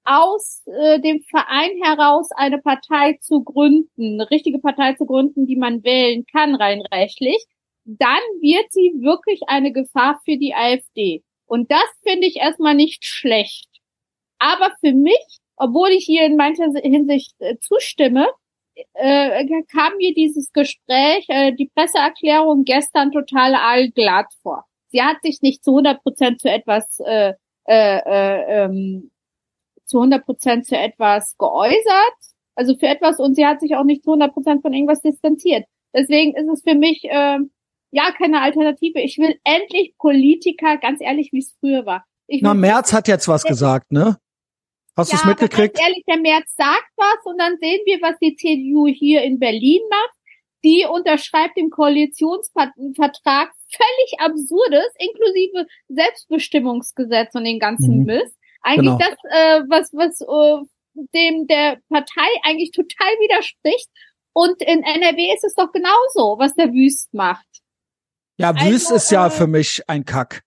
[0.09, 5.57] aus äh, dem Verein heraus eine Partei zu gründen, eine richtige Partei zu gründen, die
[5.57, 7.45] man wählen kann rein rechtlich,
[7.85, 11.23] dann wird sie wirklich eine Gefahr für die AfD.
[11.47, 13.69] Und das finde ich erstmal nicht schlecht.
[14.39, 18.29] Aber für mich, obwohl ich hier in mancher Hinsicht äh, zustimme,
[18.95, 24.65] äh, kam mir dieses Gespräch, äh, die Presseerklärung gestern total allglatt vor.
[24.89, 27.35] Sie hat sich nicht zu 100 Prozent zu etwas äh,
[27.67, 29.11] äh, äh, ähm,
[29.89, 32.15] zu 100 Prozent zu etwas geäußert,
[32.55, 35.65] also für etwas und sie hat sich auch nicht zu 100 Prozent von irgendwas distanziert.
[35.95, 37.39] Deswegen ist es für mich äh,
[37.91, 39.01] ja keine Alternative.
[39.01, 42.05] Ich will endlich Politiker, ganz ehrlich, wie es früher war.
[42.27, 44.19] Ich Na, Merz hat jetzt was gesagt, ne?
[44.97, 45.77] Hast ja, du es mitgekriegt?
[45.77, 49.39] Ganz ehrlich, der Merz sagt was und dann sehen wir, was die CDU hier in
[49.39, 50.15] Berlin macht.
[50.65, 58.05] Die unterschreibt im Koalitionsvertrag völlig absurdes, inklusive Selbstbestimmungsgesetz und den ganzen mhm.
[58.07, 58.37] Mist.
[58.63, 58.99] Eigentlich genau.
[58.99, 60.67] das, äh, was, was äh,
[61.15, 63.89] dem der Partei eigentlich total widerspricht.
[64.33, 67.47] Und in NRW ist es doch genauso, was der Wüst macht.
[68.37, 70.43] Ja, Wüst also, ist ja äh, für mich ein Kack.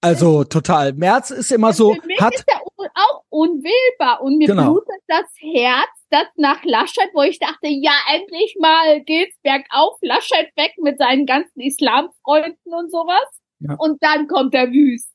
[0.00, 0.92] Also total.
[0.92, 1.94] Merz ist immer so.
[1.94, 2.60] Für mich hat ist der
[2.94, 4.22] auch unwählbar.
[4.22, 4.72] Und mir Genau.
[4.72, 10.50] blutet das Herz, das nach Laschet, wo ich dachte, ja, endlich mal geht's bergauf, Laschet
[10.56, 13.40] weg mit seinen ganzen Islamfreunden und sowas.
[13.60, 13.74] Ja.
[13.78, 15.10] Und dann kommt der Wüst,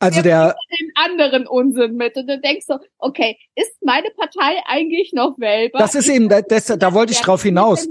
[0.00, 2.16] Also der, den anderen Unsinn mit.
[2.16, 5.80] Und du denkst so, okay, ist meine Partei eigentlich noch wählbar?
[5.80, 7.86] das ist eben, da, das, da wollte ich drauf hinaus.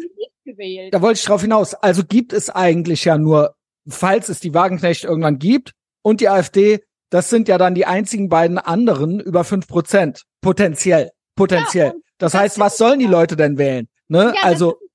[0.91, 1.75] Da wollte ich drauf hinaus.
[1.75, 3.55] Also gibt es eigentlich ja nur,
[3.87, 6.79] falls es die Wagenknecht irgendwann gibt und die AfD,
[7.11, 10.23] das sind ja dann die einzigen beiden anderen über fünf Prozent.
[10.41, 11.11] Potenziell.
[11.35, 11.91] Potenziell.
[11.91, 13.87] und das das heißt, was sollen die ja- Leute denn wählen?
[14.07, 14.19] Ne?
[14.19, 14.87] Ja, das also, ja,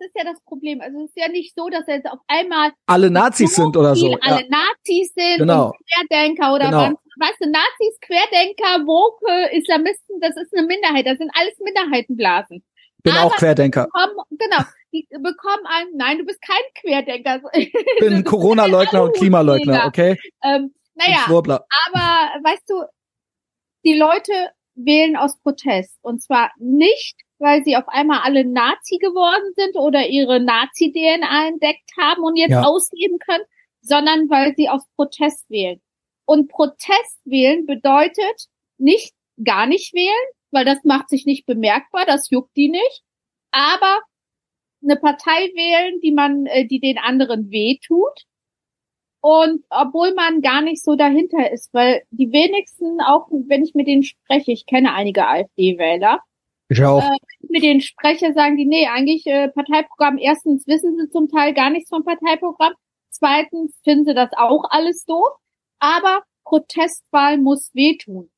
[0.00, 0.80] Das ist ja das Problem.
[0.80, 4.06] Also es ist ja nicht so, dass jetzt auf einmal alle Nazis sind oder so.
[4.06, 5.72] viele Ja, alle Nazis sind Genau.
[5.92, 6.78] Querdenker oder Genau.
[6.78, 7.28] was.
[7.28, 11.06] Weißt du, Nazis, Querdenker, Woke, Islamisten, das ist eine Minderheit.
[11.06, 12.64] Das sind alles Minderheitenblasen.
[13.02, 13.84] bin aber- auch Querdenker.
[13.84, 17.40] Bekommen, genau, die bekommen ein, nein, du bist kein Querdenker.
[18.00, 20.18] Bin Corona-Leugner und Klimaleugner, okay?
[20.42, 21.60] ähm, naja, aber
[22.42, 22.84] weißt du,
[23.84, 24.32] die Leute
[24.74, 25.98] wählen aus Protest.
[26.02, 31.90] Und zwar nicht, weil sie auf einmal alle Nazi geworden sind oder ihre Nazi-DNA entdeckt
[31.98, 32.62] haben und jetzt Ja.
[32.62, 33.44] ausleben können,
[33.80, 35.80] sondern weil sie aus Protest wählen.
[36.26, 38.46] Und Protest wählen bedeutet
[38.78, 40.14] nicht gar nicht wählen,
[40.50, 43.02] weil das macht sich nicht bemerkbar, das juckt die nicht.
[43.50, 44.00] Aber
[44.82, 48.24] eine Partei wählen, die man, äh, die den anderen wehtut.
[49.22, 53.86] Und obwohl man gar nicht so dahinter ist, weil die wenigsten, auch wenn ich mit
[53.86, 56.20] denen spreche, ich kenne einige AfD-Wähler,
[56.70, 57.02] Ich auch.
[57.02, 57.16] Äh,
[57.48, 61.68] mit denen spreche, sagen die, nee, eigentlich äh, Parteiprogramm, erstens wissen sie zum Teil gar
[61.68, 62.74] nichts vom Parteiprogramm,
[63.10, 65.30] zweitens finden sie das auch alles doof,
[65.80, 68.30] aber Protestwahl muss wehtun.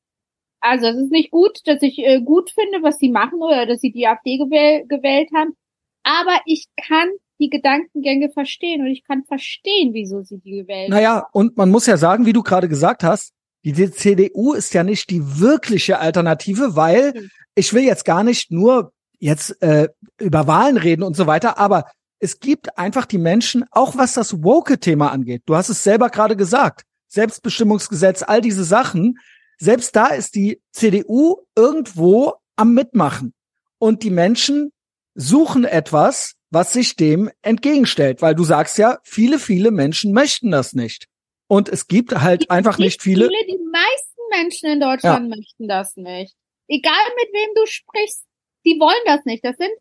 [0.59, 3.81] Also es ist nicht gut, dass ich äh, gut finde, was sie machen oder dass
[3.81, 5.55] sie die AfD gewähl gewählt haben,
[6.01, 10.97] aber ich kann die Gedankengänge verstehen und ich kann verstehen, wieso sie die gewählt haben.
[10.97, 14.83] Naja, und man muss ja sagen, wie du gerade gesagt hast, die CDU ist ja
[14.83, 17.29] nicht die wirkliche Alternative, weil Hm.
[17.55, 19.87] ich will jetzt gar nicht nur jetzt äh,
[20.19, 21.85] über Wahlen reden und so weiter, aber
[22.19, 25.43] es gibt einfach die Menschen, auch was das Woke-Thema angeht.
[25.45, 26.83] Du hast es selber gerade gesagt.
[27.07, 29.19] Selbstbestimmungsgesetz, all diese Sachen.
[29.59, 33.33] Selbst da ist die CDU irgendwo am Mitmachen.
[33.77, 34.71] Und die Menschen
[35.15, 40.73] suchen etwas, was sich dem entgegenstellt, weil du sagst ja, viele, viele Menschen möchten das
[40.73, 41.07] nicht.
[41.47, 43.29] Und es gibt halt einfach nicht viele.
[43.29, 46.35] Die meisten Menschen in Deutschland möchten das nicht.
[46.67, 48.25] Egal mit wem du sprichst,
[48.65, 49.43] die wollen das nicht.
[49.43, 49.71] Das sind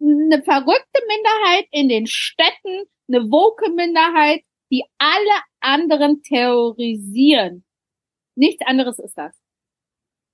[0.00, 7.64] eine verrückte Minderheit in den Städten, eine woke Minderheit, die alle anderen terrorisieren.
[8.36, 9.36] Nichts anderes ist das.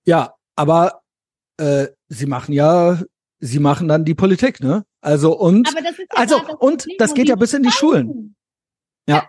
[0.05, 1.03] Ja, aber
[1.57, 3.03] äh, sie machen ja,
[3.41, 4.85] sie machen dann die Politik, ne?
[5.01, 6.97] Also und Aber das ist ja also das und Problem.
[6.99, 8.09] das geht ja bis in die Schulen.
[8.09, 8.37] wollen.
[9.09, 9.29] Ja.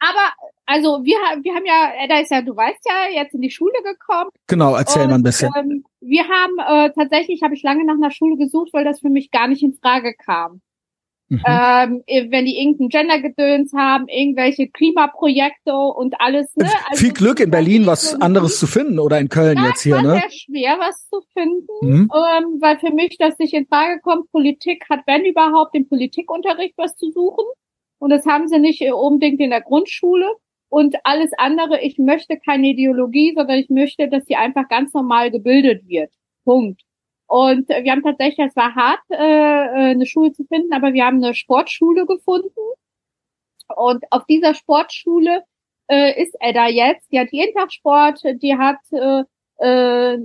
[0.00, 0.32] Aber
[0.70, 3.50] also wir haben wir haben ja, Edda ist ja, du weißt ja, jetzt in die
[3.50, 4.30] Schule gekommen.
[4.46, 5.50] Genau, erzähl mal ein bisschen.
[5.56, 9.10] Ähm, wir haben äh, tatsächlich habe ich lange nach einer Schule gesucht, weil das für
[9.10, 10.60] mich gar nicht in Frage kam.
[11.28, 11.42] Mhm.
[11.44, 16.54] Ähm, wenn die irgendein Gendergedöns haben, irgendwelche Klimaprojekte und alles.
[16.56, 16.68] Ne?
[16.88, 20.02] Also Viel Glück in Berlin, was anderes zu finden oder in Köln Ja, jetzt hier,
[20.02, 20.20] ne?
[20.20, 22.10] sehr schwer, was zu finden, Mhm.
[22.12, 24.30] ähm, weil für mich das nicht in Frage kommt.
[24.30, 27.44] Politik hat, wenn überhaupt, im Politikunterricht was zu suchen.
[27.98, 30.26] Und das haben sie nicht äh, unbedingt in der Grundschule.
[30.70, 35.30] Und alles andere, ich möchte keine Ideologie, sondern ich möchte, dass sie einfach ganz normal
[35.30, 36.12] gebildet wird.
[36.44, 36.82] Punkt.
[37.26, 40.92] Und äh, wir haben tatsächlich, es war hart, äh, äh, eine Schule zu finden, aber
[40.92, 42.50] wir haben eine Sportschule gefunden.
[43.76, 45.42] Und auf dieser Sportschule
[45.88, 47.10] äh, ist Edda jetzt.
[47.12, 49.24] Die hat jeden Tag Sport, die hat, äh,
[49.64, 50.18] äh,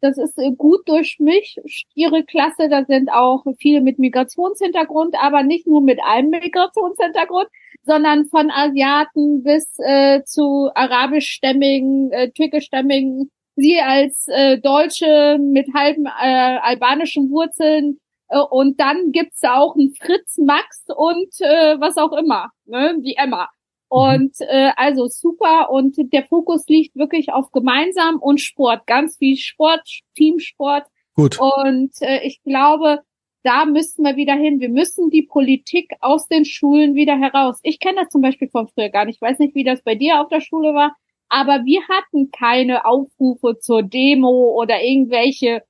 [0.00, 2.68] das ist äh, gut durchmischt, ihre Klasse.
[2.68, 7.48] Da sind auch viele mit Migrationshintergrund, aber nicht nur mit einem Migrationshintergrund,
[7.84, 13.30] sondern von Asiaten bis äh, zu arabischstämmigen, äh, türkischstämmigen.
[13.56, 19.94] Sie als äh, Deutsche mit halben äh, albanischen Wurzeln äh, und dann gibt's auch einen
[19.94, 23.48] Fritz, Max und äh, was auch immer, ne, die Emma.
[23.88, 29.36] Und äh, also super und der Fokus liegt wirklich auf gemeinsam und Sport, ganz viel
[29.36, 31.38] Sport, Teamsport Gut.
[31.40, 33.00] und äh, ich glaube,
[33.44, 34.58] da müssen wir wieder hin.
[34.58, 37.60] Wir müssen die Politik aus den Schulen wieder heraus.
[37.62, 39.16] Ich kenne das zum Beispiel von früher gar nicht.
[39.16, 40.96] Ich weiß nicht, wie das bei dir auf der Schule war,
[41.28, 45.62] aber wir hatten keine Aufrufe zur Demo oder irgendwelche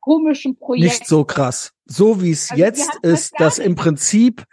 [0.00, 0.86] komischen Projekte.
[0.86, 1.74] Nicht so krass.
[1.84, 3.66] So wie es Also jetzt ist, dass nicht.
[3.66, 4.44] im Prinzip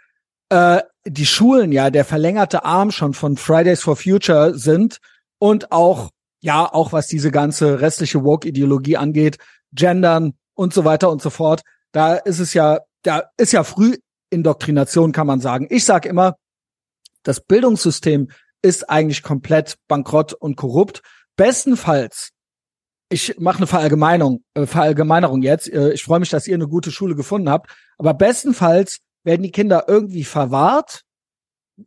[0.50, 4.98] äh, die Schulen ja der verlängerte Arm schon von Fridays for Future sind
[5.38, 9.38] und auch ja auch was diese ganze restliche Woke-Ideologie angeht,
[9.72, 11.62] Gendern und so weiter und so fort.
[11.92, 13.96] Da ist es ja, da ist ja früh
[14.30, 15.66] Indoktrination, kann man sagen.
[15.70, 16.36] Ich sage immer,
[17.22, 18.28] das Bildungssystem
[18.62, 21.02] ist eigentlich komplett bankrott und korrupt.
[21.36, 22.32] Bestenfalls
[23.08, 25.72] ich mache eine Verallgemeinerung, äh, Verallgemeinerung jetzt.
[25.72, 27.70] Äh, ich freue mich, dass ihr eine gute Schule gefunden habt.
[27.98, 31.02] Aber bestenfalls werden die Kinder irgendwie verwahrt,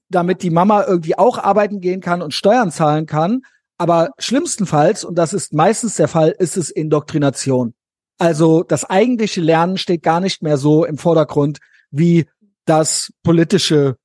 [0.09, 3.41] damit die Mama irgendwie auch arbeiten gehen kann und Steuern zahlen kann.
[3.77, 7.73] Aber schlimmstenfalls, und das ist meistens der Fall, ist es Indoktrination.
[8.17, 12.27] Also das eigentliche Lernen steht gar nicht mehr so im Vordergrund wie
[12.65, 13.95] das politische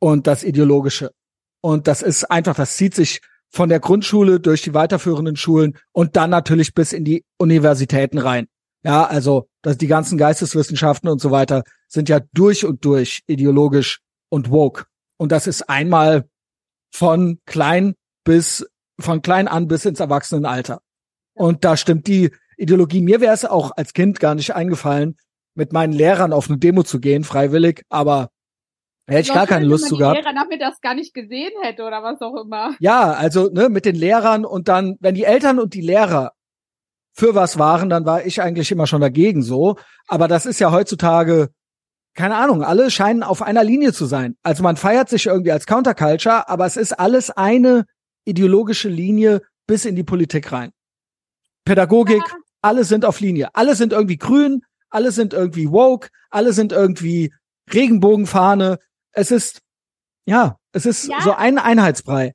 [0.00, 1.12] und das ideologische.
[1.60, 6.16] Und das ist einfach, das zieht sich von der Grundschule durch die weiterführenden Schulen und
[6.16, 8.48] dann natürlich bis in die Universitäten rein.
[8.82, 14.00] Ja, also dass die ganzen Geisteswissenschaften und so weiter sind ja durch und durch ideologisch
[14.30, 14.84] und woke.
[15.18, 16.28] Und das ist einmal
[16.92, 18.66] von klein bis
[18.98, 20.80] von klein an bis ins Erwachsenenalter.
[21.34, 23.00] Und da stimmt die Ideologie.
[23.00, 25.16] Mir wäre es auch als Kind gar nicht eingefallen,
[25.54, 28.30] mit meinen Lehrern auf eine Demo zu gehen, freiwillig, aber
[29.06, 30.16] hätte ich gar keine Lust zu gehabt.
[30.16, 32.74] Lehrer damit das gar nicht gesehen hätte oder was auch immer.
[32.78, 36.32] Ja, also ne, mit den Lehrern und dann, wenn die Eltern und die Lehrer
[37.20, 39.76] für was waren, dann war ich eigentlich immer schon dagegen so.
[40.08, 41.50] Aber das ist ja heutzutage,
[42.14, 44.36] keine Ahnung, alle scheinen auf einer Linie zu sein.
[44.42, 47.84] Also man feiert sich irgendwie als Counterculture, aber es ist alles eine
[48.24, 50.70] ideologische Linie bis in die Politik rein.
[51.66, 52.36] Pädagogik, ja.
[52.62, 53.50] alle sind auf Linie.
[53.52, 57.34] Alle sind irgendwie grün, alle sind irgendwie woke, alle sind irgendwie
[57.70, 58.78] Regenbogenfahne.
[59.12, 59.60] Es ist,
[60.24, 61.20] ja, es ist ja.
[61.20, 62.32] so ein Einheitsbrei.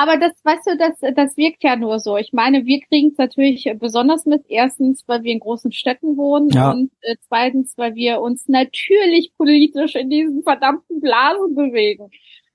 [0.00, 2.16] Aber das, weißt du, das, das wirkt ja nur so.
[2.16, 4.44] Ich meine, wir kriegen es natürlich besonders mit.
[4.48, 6.70] Erstens, weil wir in großen Städten wohnen ja.
[6.70, 12.10] und äh, zweitens, weil wir uns natürlich politisch in diesen verdammten Blasen bewegen.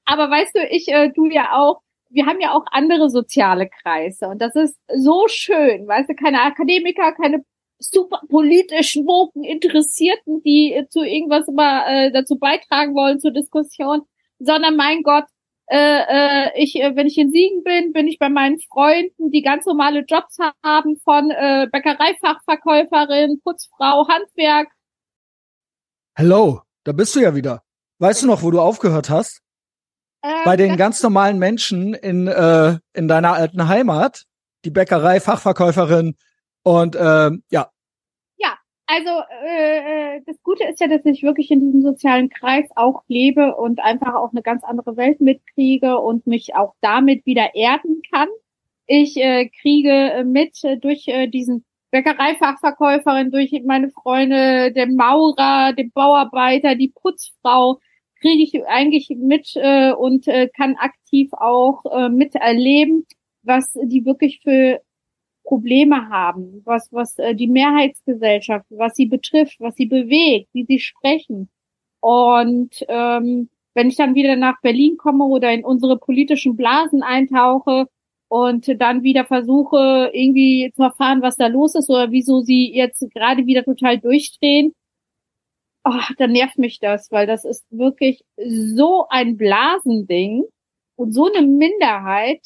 [0.06, 4.30] Aber weißt du, ich, äh, du ja auch, wir haben ja auch andere soziale Kreise
[4.30, 7.44] und das ist so schön, weißt du, keine Akademiker, keine
[7.78, 14.04] super politisch woken Interessierten, die äh, zu irgendwas immer äh, dazu beitragen wollen zur Diskussion,
[14.40, 15.26] sondern mein Gott,
[15.68, 19.42] äh, äh, ich, äh, wenn ich in Siegen bin, bin ich bei meinen Freunden, die
[19.42, 24.68] ganz normale Jobs haben von äh, Bäckereifachverkäuferin, Putzfrau, Handwerk.
[26.16, 27.64] Hello, da bist du ja wieder.
[28.00, 29.42] Weißt du noch, wo du aufgehört hast?
[30.24, 34.24] Ähm, bei den ganz normalen Menschen in, äh, in deiner alten Heimat,
[34.66, 36.16] die Bäckerei, Fachverkäuferin
[36.64, 37.73] und äh, ja.
[38.86, 39.10] Also
[39.46, 43.56] äh, äh, das Gute ist ja, dass ich wirklich in diesem sozialen Kreis auch lebe
[43.56, 48.28] und einfach auch eine ganz andere Welt mitkriege und mich auch damit wieder erden kann.
[48.86, 55.92] Ich äh, kriege mit äh, durch äh, diesen Bäckereifachverkäuferin, durch meine Freunde, den Maurer, den
[55.92, 57.80] Bauarbeiter, die Putzfrau,
[58.20, 63.06] kriege ich eigentlich mit äh, und äh, kann aktiv auch äh, miterleben,
[63.44, 64.82] was die wirklich für
[65.44, 70.80] Probleme haben, was was äh, die Mehrheitsgesellschaft, was sie betrifft, was sie bewegt, wie sie
[70.80, 71.50] sprechen.
[72.00, 77.88] Und ähm, wenn ich dann wieder nach Berlin komme oder in unsere politischen Blasen eintauche
[78.28, 83.06] und dann wieder versuche, irgendwie zu erfahren, was da los ist oder wieso sie jetzt
[83.14, 84.74] gerade wieder total durchdrehen,
[85.84, 90.44] oh, dann nervt mich das, weil das ist wirklich so ein Blasending
[90.96, 92.42] und so eine Minderheit.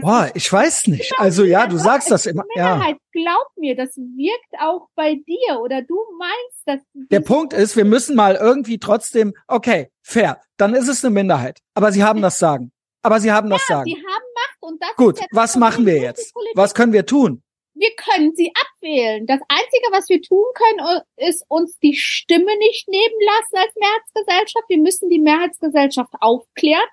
[0.00, 1.12] Boah, ich weiß nicht.
[1.18, 2.44] Also ja, du sagst das immer.
[2.54, 3.22] Minderheit, ja.
[3.22, 6.80] glaub mir, das wirkt auch bei dir oder du meinst, dass.
[7.10, 11.60] Der Punkt ist, wir müssen mal irgendwie trotzdem, okay, fair, dann ist es eine Minderheit.
[11.74, 12.72] Aber sie haben das Sagen.
[13.02, 13.84] Aber sie haben ja, das Sagen.
[13.84, 16.32] Sie haben Macht und das Gut, was machen wir jetzt?
[16.54, 17.42] Was können wir tun?
[17.74, 19.26] wir können sie abwählen.
[19.26, 24.68] Das Einzige, was wir tun können, ist uns die Stimme nicht nehmen lassen als Mehrheitsgesellschaft.
[24.68, 26.88] Wir müssen die Mehrheitsgesellschaft aufklären.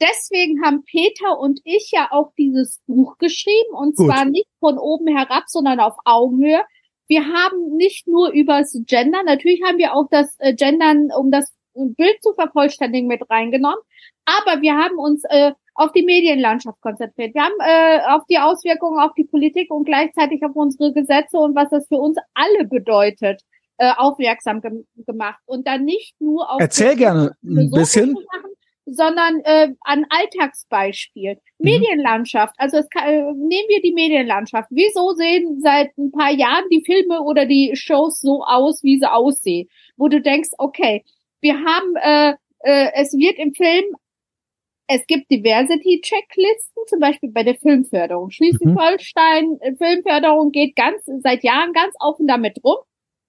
[0.00, 4.06] Deswegen haben Peter und ich ja auch dieses Buch geschrieben und Gut.
[4.06, 6.62] zwar nicht von oben herab, sondern auf Augenhöhe.
[7.08, 11.52] Wir haben nicht nur übers Gender, natürlich haben wir auch das äh, Gendern, um das
[11.74, 13.78] Bild zu vervollständigen, mit reingenommen.
[14.24, 17.34] Aber wir haben uns äh, auf die Medienlandschaft konzentriert.
[17.34, 21.54] Wir haben äh, auf die Auswirkungen auf die Politik und gleichzeitig auf unsere Gesetze und
[21.54, 23.42] was das für uns alle bedeutet,
[23.78, 25.40] äh, aufmerksam ge gemacht.
[25.46, 28.14] Und dann nicht nur auf Erzähl gerne ein bisschen.
[28.14, 28.51] Sachen,
[28.86, 31.34] sondern äh, an Alltagsbeispiel.
[31.34, 31.64] Mhm.
[31.64, 34.68] Medienlandschaft, also es kann, äh, nehmen wir die Medienlandschaft.
[34.70, 39.10] Wieso sehen seit ein paar Jahren die Filme oder die Shows so aus, wie sie
[39.10, 39.68] aussehen?
[39.96, 41.04] Wo du denkst, okay,
[41.40, 43.84] wir haben, äh, äh, es wird im Film
[44.88, 48.30] es gibt Diversity-Checklisten, zum Beispiel bei der Filmförderung.
[48.30, 49.76] Schleswig-Holstein, mhm.
[49.78, 52.76] Filmförderung geht ganz, seit Jahren ganz offen damit rum.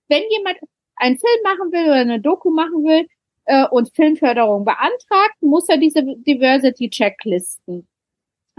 [0.10, 0.58] Wenn jemand
[0.98, 3.08] einen Film machen will oder eine Doku machen will
[3.46, 7.88] äh, und Filmförderung beantragt, muss er diese Diversity-Checklisten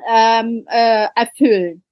[0.09, 1.83] ähm, äh, erfüllen.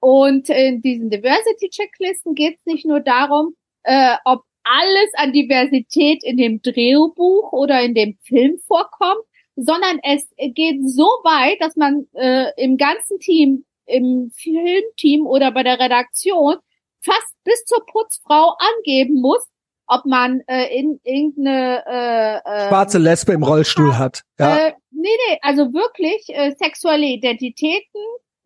[0.00, 6.36] Und in diesen Diversity-Checklisten geht es nicht nur darum, äh, ob alles an Diversität in
[6.36, 9.24] dem Drehbuch oder in dem Film vorkommt,
[9.56, 15.62] sondern es geht so weit, dass man äh, im ganzen Team im Filmteam oder bei
[15.62, 16.56] der Redaktion
[17.02, 19.44] fast bis zur Putzfrau angeben muss,
[19.90, 24.22] ob man äh, in irgendeine äh, äh, schwarze Lesbe im Rollstuhl hat.
[24.38, 24.56] Ja.
[24.56, 28.00] Äh, nee, nee, also wirklich äh, sexuelle Identitäten.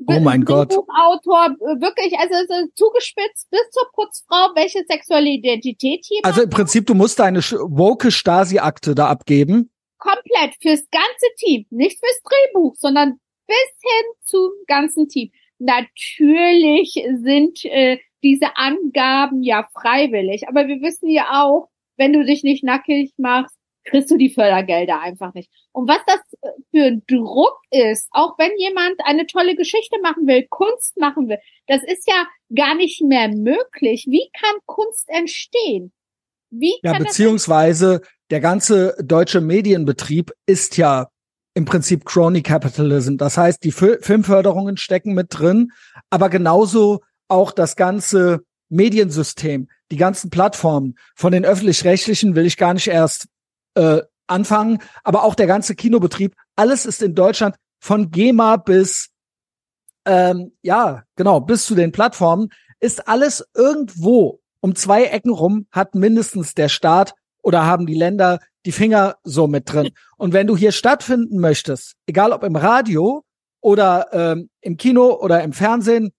[0.06, 0.72] Oh mein Gott.
[0.72, 6.50] Autor äh, wirklich, also so zugespitzt bis zur Putzfrau, welche sexuelle Identität jemand Also im
[6.50, 9.70] Prinzip, du musst deine woke Stasi-Akte da abgeben.
[9.98, 15.30] Komplett fürs ganze Team, nicht fürs Drehbuch, sondern bis hin zum ganzen Team.
[15.58, 20.48] Natürlich sind äh, diese Angaben ja freiwillig.
[20.48, 25.00] Aber wir wissen ja auch, wenn du dich nicht nackig machst, kriegst du die Fördergelder
[25.00, 25.50] einfach nicht.
[25.72, 26.20] Und was das
[26.70, 31.38] für ein Druck ist, auch wenn jemand eine tolle Geschichte machen will, Kunst machen will,
[31.66, 34.06] das ist ja gar nicht mehr möglich.
[34.08, 35.92] Wie kann Kunst entstehen?
[36.50, 38.00] Wie ja, beziehungsweise
[38.30, 41.08] der ganze deutsche Medienbetrieb ist ja
[41.54, 43.16] im Prinzip Crony Capitalism.
[43.16, 45.72] Das heißt, die Filmförderungen stecken mit drin,
[46.10, 52.74] aber genauso auch das ganze Mediensystem, die ganzen Plattformen von den öffentlich-rechtlichen will ich gar
[52.74, 53.28] nicht erst
[53.74, 59.10] äh, anfangen, aber auch der ganze Kinobetrieb, alles ist in Deutschland von GEMA bis
[60.06, 62.50] ähm, ja genau bis zu den Plattformen
[62.80, 68.38] ist alles irgendwo um zwei Ecken rum hat mindestens der Staat oder haben die Länder
[68.64, 69.90] die Finger so mit drin.
[70.16, 73.24] Und wenn du hier stattfinden möchtest, egal ob im Radio
[73.60, 76.12] oder ähm, im Kino oder im Fernsehen,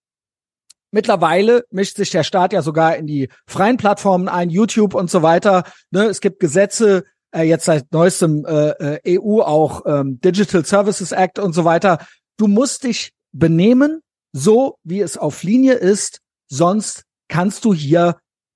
[0.95, 5.21] Mittlerweile mischt sich der Staat ja sogar in die freien Plattformen ein, YouTube und so
[5.21, 5.65] weiter.
[5.91, 7.03] Ne, es gibt Gesetze,
[7.35, 11.97] äh, jetzt seit neuestem äh, äh EU auch ähm, Digital Services Act und so weiter.
[12.37, 13.99] Du musst dich benehmen,
[14.31, 18.15] so wie es auf Linie ist, sonst kannst du hier,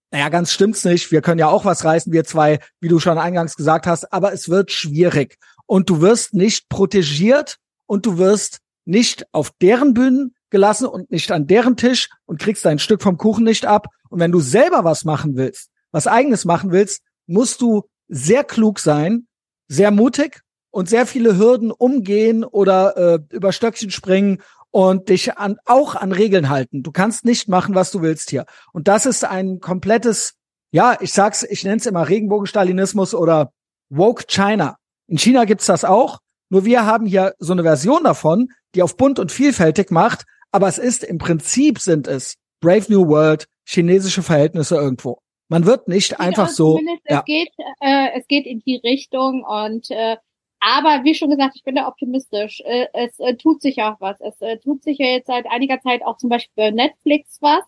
[0.10, 3.18] naja, ganz stimmt's nicht, wir können ja auch was reißen, wir zwei, wie du schon
[3.18, 5.36] eingangs gesagt hast, aber es wird schwierig.
[5.66, 11.32] Und du wirst nicht protegiert und du wirst nicht auf deren Bühnen gelassen und nicht
[11.32, 13.88] an deren Tisch und kriegst dein Stück vom Kuchen nicht ab.
[14.10, 18.80] Und wenn du selber was machen willst, was eigenes machen willst, musst du sehr klug
[18.80, 19.28] sein,
[19.68, 20.42] sehr mutig
[20.72, 24.42] und sehr viele Hürden umgehen oder äh, über Stöckchen springen
[24.72, 26.84] und dich an, auch an Regeln halten.
[26.84, 28.46] Du kannst nicht machen, was du willst hier.
[28.72, 30.36] Und das ist ein komplettes,
[30.72, 33.52] ja, ich sag's, ich nenne es immer Regenbogenstalinismus oder
[33.90, 34.78] Woke China.
[35.08, 36.20] In China gibt's das auch.
[36.50, 40.68] Nur wir haben hier so eine Version davon, die auf bunt und vielfältig macht, aber
[40.68, 45.20] es ist im Prinzip sind es Brave New World, chinesische Verhältnisse irgendwo.
[45.48, 46.80] Man wird nicht einfach so.
[47.08, 47.20] Ja.
[47.20, 50.18] Es geht, äh, es geht in die Richtung und äh,
[50.60, 52.62] aber wie schon gesagt, ich bin da optimistisch.
[52.66, 54.20] Äh, es äh, tut sich auch was.
[54.20, 57.64] Es äh, tut sich ja jetzt seit einiger Zeit auch zum Beispiel bei Netflix was.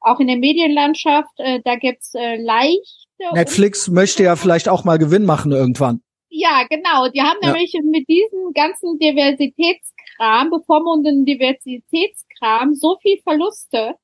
[0.00, 3.34] Auch in der Medienlandschaft, äh, da gibt's äh, leichte.
[3.34, 6.02] Netflix möchte ja vielleicht auch mal Gewinn machen irgendwann.
[6.28, 7.08] Ja, genau.
[7.08, 7.52] Die haben ja.
[7.52, 13.94] nämlich mit diesem ganzen Diversitätskram, bevormundenden Diversitätskram so viel Verluste,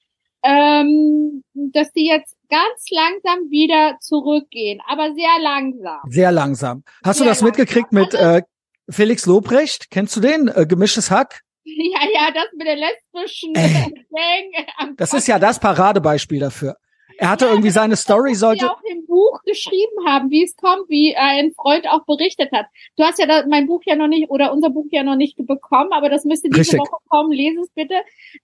[0.45, 6.01] ähm, dass die jetzt ganz langsam wieder zurückgehen, aber sehr langsam.
[6.09, 6.85] Sehr langsam.
[7.05, 7.47] Hast sehr du das langsam.
[7.47, 8.43] mitgekriegt mit also äh,
[8.91, 9.91] Felix Lobrecht?
[9.91, 10.49] Kennst du den?
[10.49, 11.41] Äh, Gemischtes Hack?
[11.65, 14.97] Ja, ja, das mit der lesbischen Gang.
[14.97, 16.77] Das ist ja das Paradebeispiel dafür.
[17.19, 18.71] Er hatte ja, irgendwie seine Story sollte.
[18.71, 22.67] auch im Buch geschrieben haben, wie es kommt, wie ein Freund auch berichtet hat.
[22.97, 25.37] Du hast ja da, mein Buch ja noch nicht oder unser Buch ja noch nicht
[25.37, 26.81] bekommen, aber das müsste diese Richtig.
[26.81, 27.33] Woche kommen.
[27.33, 27.95] Lese es bitte.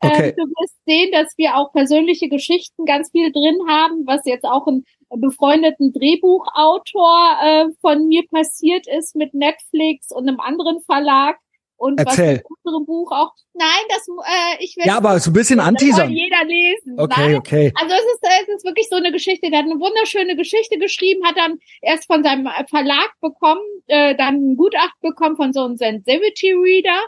[0.01, 0.29] Okay.
[0.29, 4.45] Ähm, du wirst sehen, dass wir auch persönliche Geschichten ganz viel drin haben, was jetzt
[4.45, 11.39] auch ein befreundeten Drehbuchautor äh, von mir passiert ist mit Netflix und einem anderen Verlag.
[11.79, 12.35] Und Erzähl.
[12.35, 13.33] was in unserem Buch auch.
[13.55, 14.85] Nein, das äh, ich will.
[14.85, 16.11] Ja, aber so ein bisschen anteasern.
[16.11, 16.99] jeder lesen.
[16.99, 17.37] Okay, Nein.
[17.37, 17.73] okay.
[17.77, 19.49] Also es ist es ist wirklich so eine Geschichte.
[19.49, 24.53] Der hat eine wunderschöne Geschichte geschrieben, hat dann erst von seinem Verlag bekommen, äh, dann
[24.53, 27.01] ein Gutachten bekommen von so einem Sensitivity Reader,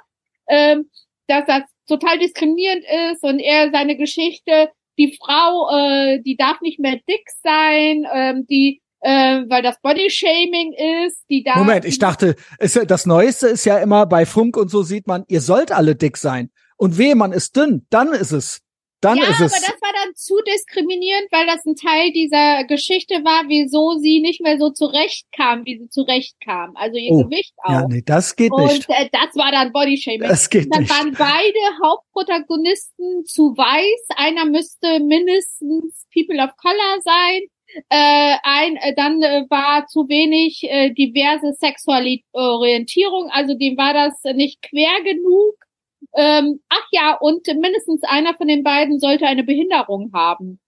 [0.48, 0.88] ähm,
[1.26, 6.78] dass das total diskriminierend ist und er seine Geschichte die Frau, äh, die darf nicht
[6.78, 10.74] mehr dick sein, ähm, die äh, weil das Bodyshaming
[11.06, 11.56] ist, die da.
[11.56, 15.24] Moment, ich dachte, es, das Neueste ist ja immer bei Funk und so sieht man,
[15.28, 16.50] ihr sollt alle dick sein.
[16.76, 18.62] Und wehe, man ist dünn, dann ist es.
[19.00, 19.52] Dann ja, ist es.
[19.52, 24.20] aber das war dann zu diskriminierend, weil das ein Teil dieser Geschichte war, wieso sie
[24.20, 26.76] nicht mehr so zurechtkam, wie sie zurechtkam.
[26.76, 27.72] Also ihr oh, Gewicht auch.
[27.72, 28.88] Ja, nee, das geht nicht.
[28.88, 30.28] Und äh, das war dann Bodyshaming.
[30.28, 30.90] Das geht dann nicht.
[30.90, 34.16] Dann waren beide Hauptprotagonisten zu weiß.
[34.16, 37.40] Einer müsste mindestens People of Color sein
[37.88, 44.22] äh, ein, äh, dann äh, war zu wenig äh, diverse Sexualorientierung, also dem war das
[44.34, 45.56] nicht quer genug.
[46.14, 50.58] Ähm, ach ja, und mindestens einer von den beiden sollte eine Behinderung haben.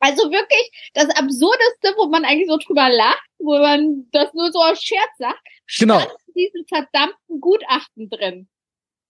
[0.00, 4.60] Also wirklich das Absurdeste, wo man eigentlich so drüber lacht, wo man das nur so
[4.60, 5.40] aus Scherz sagt,
[5.78, 5.98] genau.
[5.98, 8.48] stand in diesem verdammten Gutachten drin.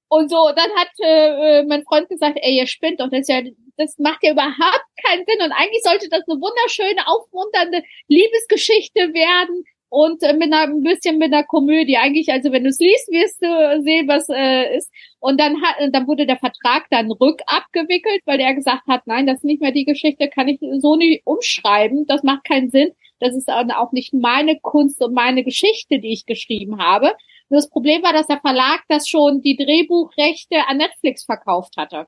[0.09, 3.43] Und so, dann hat äh, mein Freund gesagt, ey, ihr spinnt doch, das ist ja,
[3.79, 5.41] das macht ja überhaupt keinen Sinn.
[5.43, 11.19] Und eigentlich sollte das eine wunderschöne, aufmunternde Liebesgeschichte werden und äh, mit einer, ein bisschen
[11.19, 11.97] mit einer Komödie.
[11.97, 14.93] Eigentlich, also wenn du es liest, wirst du sehen, was äh, ist.
[15.21, 19.39] Und dann hat, dann wurde der Vertrag dann rückabgewickelt, weil er gesagt hat, nein, das
[19.39, 22.93] ist nicht mehr die Geschichte, kann ich so nicht umschreiben, das macht keinen Sinn.
[23.21, 27.13] Das ist auch nicht meine Kunst und meine Geschichte, die ich geschrieben habe.
[27.49, 32.07] Nur das Problem war, dass der Verlag das schon die Drehbuchrechte an Netflix verkauft hatte.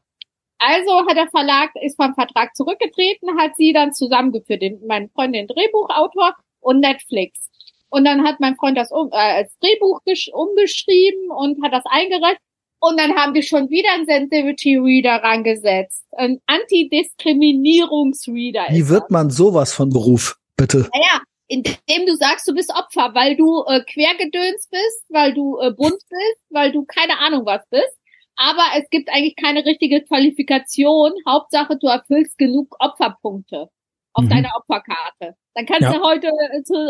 [0.61, 5.35] Also hat der Verlag, ist vom Vertrag zurückgetreten, hat sie dann zusammengeführt, den, mein Freund,
[5.35, 7.49] den Drehbuchautor und Netflix.
[7.89, 10.03] Und dann hat mein Freund das um, äh, als Drehbuch
[10.33, 12.41] umgeschrieben und hat das eingereicht.
[12.79, 16.05] Und dann haben die schon wieder einen Sensitivity Reader rangesetzt.
[16.13, 18.67] Ein Antidiskriminierungsreader.
[18.71, 20.89] Wie wird man sowas von Beruf, bitte?
[20.93, 25.73] Naja, indem du sagst, du bist Opfer, weil du äh, quergedöns bist, weil du äh,
[25.73, 28.00] bunt bist, weil du keine Ahnung was bist.
[28.41, 31.13] Aber es gibt eigentlich keine richtige Qualifikation.
[31.29, 33.69] Hauptsache, du erfüllst genug Opferpunkte
[34.15, 34.31] auf mhm.
[34.31, 35.37] deiner Opferkarte.
[35.55, 35.93] Dann kannst ja.
[35.93, 36.31] du heute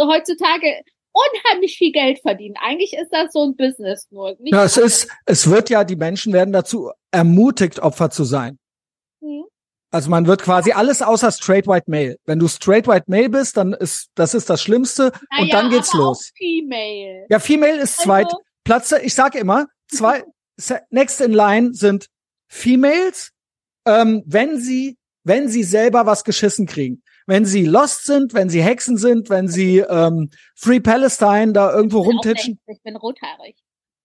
[0.07, 0.83] heutzutage
[1.13, 2.55] unheimlich viel Geld verdienen.
[2.63, 4.37] Eigentlich ist das so ein Business nur.
[4.39, 8.57] ja, es ist, es wird ja, die Menschen werden dazu ermutigt, Opfer zu sein.
[9.21, 9.45] Mhm.
[9.91, 12.17] Also man wird quasi alles außer straight white male.
[12.27, 15.71] Wenn du straight white male bist, dann ist das ist das Schlimmste naja, und dann
[15.71, 16.31] geht's los.
[16.37, 17.27] female.
[17.29, 18.33] Ja, female ist also, zweit
[18.63, 18.93] Platz.
[19.03, 20.23] Ich sag immer, zwei
[20.91, 22.07] next in line sind
[22.49, 23.33] Females,
[23.87, 28.61] ähm, wenn sie wenn sie selber was geschissen kriegen wenn sie Lost sind, wenn sie
[28.61, 32.59] Hexen sind, wenn sie ähm, Free Palestine da irgendwo rumtitschen.
[32.67, 33.57] Ich bin rothaarig.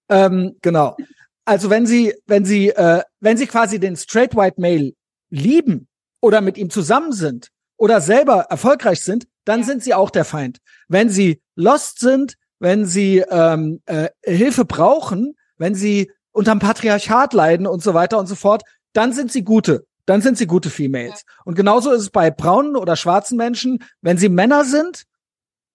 [0.10, 0.95] Ähm, genau.
[1.43, 4.93] Also wenn sie, wenn sie, äh, wenn sie quasi den Straight White Male
[5.32, 5.88] lieben
[6.22, 9.66] oder mit ihm zusammen sind oder selber erfolgreich sind, dann ja.
[9.66, 10.60] sind sie auch der Feind.
[10.88, 17.66] Wenn sie lost sind, wenn sie ähm, äh, Hilfe brauchen, wenn sie unterm Patriarchat leiden
[17.66, 18.64] und so weiter und so fort,
[18.94, 21.24] dann sind sie gute dann sind sie gute Females.
[21.28, 21.34] Ja.
[21.46, 25.04] Und genauso ist es bei braunen oder schwarzen Menschen, wenn sie Männer sind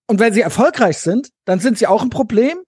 [0.06, 2.58] und wenn sie erfolgreich sind, dann sind sie auch ein Problem.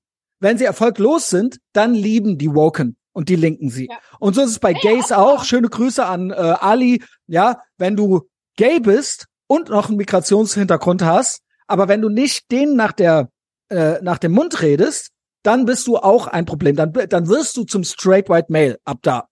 [0.40, 3.86] Wenn sie erfolglos sind, dann lieben die Woken und die linken sie.
[3.86, 3.98] Ja.
[4.18, 5.44] Und so ist es bei Gays auch.
[5.44, 7.02] Schöne Grüße an äh, Ali.
[7.28, 12.74] Ja, wenn du gay bist und noch einen Migrationshintergrund hast, aber wenn du nicht denen
[12.74, 13.30] nach der
[13.68, 15.11] äh, nach dem Mund redest,
[15.42, 16.76] dann bist du auch ein Problem.
[16.76, 19.28] Dann dann wirst du zum straight white male ab da.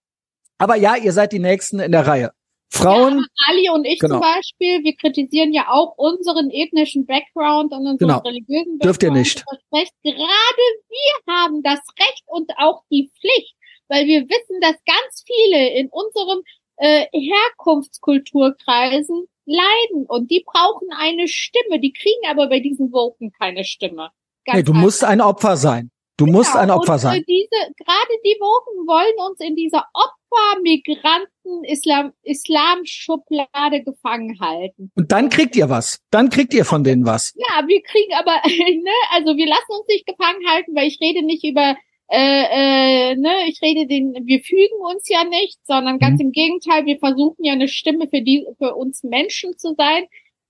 [0.58, 2.32] Aber ja, ihr seid die Nächsten in der Reihe.
[2.72, 3.18] Frauen.
[3.18, 4.16] Ja, Ali und ich genau.
[4.16, 8.18] zum Beispiel, wir kritisieren ja auch unseren ethnischen Background und unseren genau.
[8.18, 8.84] religiösen Background.
[8.84, 9.44] Dürft ihr nicht.
[9.72, 9.92] Recht.
[10.02, 13.56] Gerade wir haben das Recht und auch die Pflicht,
[13.88, 16.42] weil wir wissen, dass ganz viele in unserem
[16.76, 21.80] äh, Herkunftskulturkreisen leiden und die brauchen eine Stimme.
[21.80, 24.10] Die kriegen aber bei diesen Woken keine Stimme.
[24.44, 24.82] Ganz hey, du einfach.
[24.82, 25.90] musst ein Opfer sein.
[26.20, 26.38] Du genau.
[26.38, 27.24] musst ein Opfer und sein.
[27.26, 27.48] Diese,
[27.78, 34.92] gerade die Woken wollen uns in dieser Opfer-Migranten Islam, Islam-Schublade gefangen halten.
[34.96, 35.98] Und dann kriegt ihr was.
[36.10, 37.32] Dann kriegt ihr von denen was.
[37.36, 41.24] Ja, wir kriegen aber, ne, also wir lassen uns nicht gefangen halten, weil ich rede
[41.24, 41.74] nicht über
[42.10, 46.26] äh, äh, ne, ich rede den, wir fügen uns ja nicht, sondern ganz mhm.
[46.26, 50.04] im Gegenteil, wir versuchen ja eine Stimme für die, für uns Menschen zu sein,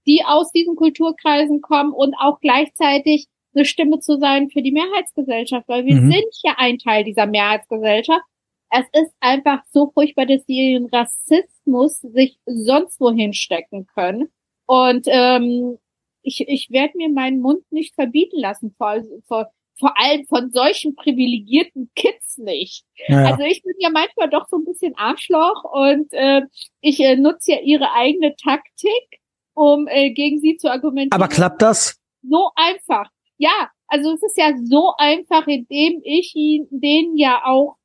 [0.05, 5.69] die aus diesen Kulturkreisen kommen und auch gleichzeitig eine Stimme zu sein für die Mehrheitsgesellschaft,
[5.69, 6.11] weil wir mhm.
[6.11, 8.23] sind ja ein Teil dieser Mehrheitsgesellschaft.
[8.71, 14.29] Es ist einfach so furchtbar, dass sie den Rassismus sich sonst wohin stecken können.
[14.67, 15.79] Und ähm,
[16.23, 20.95] ich, ich werde mir meinen Mund nicht verbieten lassen, vor, vor, vor allem von solchen
[20.95, 22.85] privilegierten Kids nicht.
[23.09, 23.33] Ja.
[23.33, 26.43] Also ich bin ja manchmal doch so ein bisschen Arschloch und äh,
[26.81, 29.21] ich äh, nutze ja ihre eigene Taktik,
[29.55, 31.21] um äh, gegen sie zu argumentieren.
[31.21, 31.99] Aber klappt das?
[32.23, 33.11] So einfach.
[33.41, 37.77] Ja, also es ist ja so einfach, indem ich denen ja auch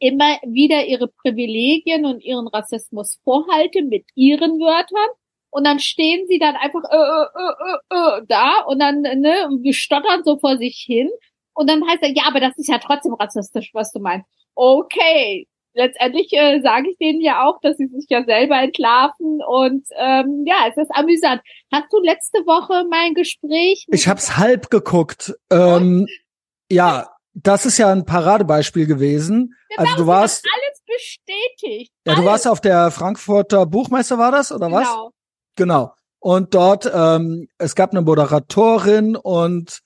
[0.00, 5.10] immer wieder ihre Privilegien und ihren Rassismus vorhalte mit ihren Wörtern.
[5.50, 9.72] Und dann stehen sie dann einfach äh, äh, äh, äh, da und dann ne, und
[9.74, 11.08] stottern so vor sich hin.
[11.54, 14.28] Und dann heißt er, ja, aber das ist ja trotzdem rassistisch, was du meinst.
[14.56, 19.86] Okay, letztendlich äh, sage ich denen ja auch, dass sie sich ja selber entlarven und
[19.98, 21.42] ähm, ja, es ist amüsant.
[21.72, 23.84] Hast du letzte Woche mein Gespräch?
[23.88, 25.34] Ich hab's halb geguckt.
[25.50, 26.06] Ähm,
[26.70, 29.54] ja, das ist ja ein Paradebeispiel gewesen.
[29.68, 31.92] Genau, also du warst alles bestätigt.
[32.06, 32.20] Ja, alles.
[32.20, 34.78] du warst auf der Frankfurter Buchmesse, war das oder genau.
[34.78, 35.10] was?
[35.56, 35.92] Genau.
[36.20, 39.80] Und dort ähm, es gab eine Moderatorin und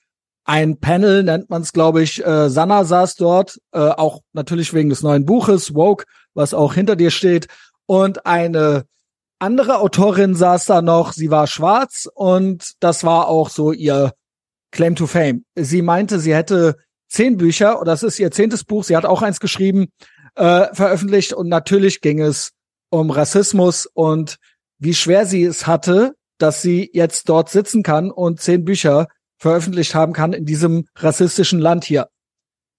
[0.48, 2.24] ein Panel nennt man es, glaube ich.
[2.24, 6.96] Äh, Sanna saß dort, äh, auch natürlich wegen des neuen Buches Woke, was auch hinter
[6.96, 7.48] dir steht.
[7.84, 8.86] Und eine
[9.38, 11.12] andere Autorin saß da noch.
[11.12, 14.14] Sie war schwarz und das war auch so ihr
[14.70, 15.44] Claim to Fame.
[15.54, 16.76] Sie meinte, sie hätte
[17.08, 18.84] zehn Bücher oder das ist ihr zehntes Buch.
[18.84, 19.88] Sie hat auch eins geschrieben.
[20.34, 22.52] äh, veröffentlicht und natürlich ging es
[22.90, 24.36] um Rassismus und
[24.78, 29.94] wie schwer sie es hatte, dass sie jetzt dort sitzen kann und zehn Bücher veröffentlicht
[29.94, 32.08] haben kann in diesem rassistischen Land hier.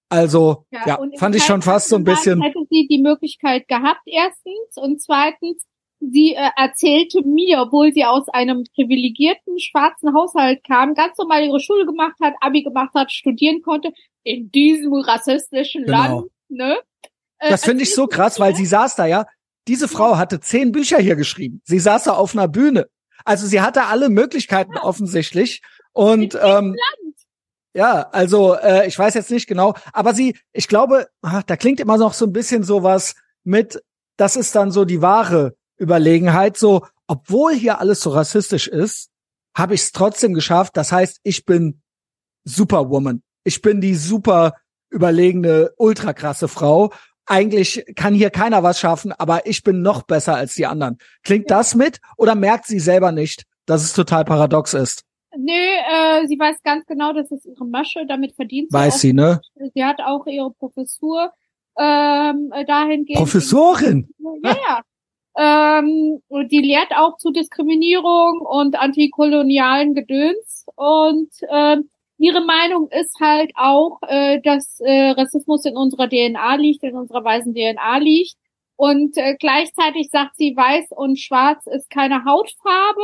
[0.09, 2.41] Also, ja, ja fand ich schon fast so ein bisschen.
[2.41, 5.63] Hätte sie die Möglichkeit gehabt, erstens, und zweitens,
[5.99, 11.59] sie äh, erzählte mir, obwohl sie aus einem privilegierten schwarzen Haushalt kam, ganz normal ihre
[11.59, 13.91] Schule gemacht hat, Abi gemacht hat, studieren konnte,
[14.23, 15.97] in diesem rassistischen genau.
[15.97, 16.77] Land, ne?
[17.39, 19.25] Äh, das finde ich so krass, weil sie saß da ja.
[19.67, 21.61] Diese Frau hatte zehn Bücher hier geschrieben.
[21.65, 22.87] Sie saß da auf einer Bühne.
[23.25, 24.83] Also sie hatte alle Möglichkeiten ja.
[24.83, 25.61] offensichtlich.
[25.99, 26.77] Und ähm,
[27.73, 31.81] ja, also äh, ich weiß jetzt nicht genau, aber sie, ich glaube, ach, da klingt
[31.81, 33.83] immer noch so ein bisschen sowas mit,
[34.15, 39.09] das ist dann so die wahre Überlegenheit, so, obwohl hier alles so rassistisch ist,
[39.53, 40.77] habe ich es trotzdem geschafft.
[40.77, 41.81] Das heißt, ich bin
[42.45, 43.21] Superwoman.
[43.43, 44.53] Ich bin die super
[44.89, 46.93] überlegene, ultra krasse Frau.
[47.25, 50.97] Eigentlich kann hier keiner was schaffen, aber ich bin noch besser als die anderen.
[51.23, 55.03] Klingt das mit oder merkt sie selber nicht, dass es total paradox ist?
[55.41, 58.77] Nö, äh, sie weiß ganz genau, das ist ihre Masche, damit verdient sie.
[58.77, 59.39] Weiß sie, ne?
[59.73, 61.31] Sie hat auch ihre Professur
[61.77, 63.19] ähm, dahingehend.
[63.19, 64.09] Professorin?
[64.43, 64.81] Ja, ja.
[65.37, 70.65] Ähm, und die lehrt auch zu Diskriminierung und antikolonialen Gedöns.
[70.75, 76.83] Und ähm, ihre Meinung ist halt auch, äh, dass äh, Rassismus in unserer DNA liegt,
[76.83, 78.35] in unserer weißen DNA liegt.
[78.75, 83.01] Und äh, gleichzeitig sagt sie, weiß und schwarz ist keine Hautfarbe,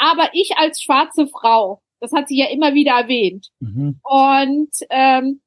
[0.00, 3.48] aber ich als schwarze Frau, das hat sie ja immer wieder erwähnt.
[3.60, 4.00] Mhm.
[4.02, 5.42] Und ähm,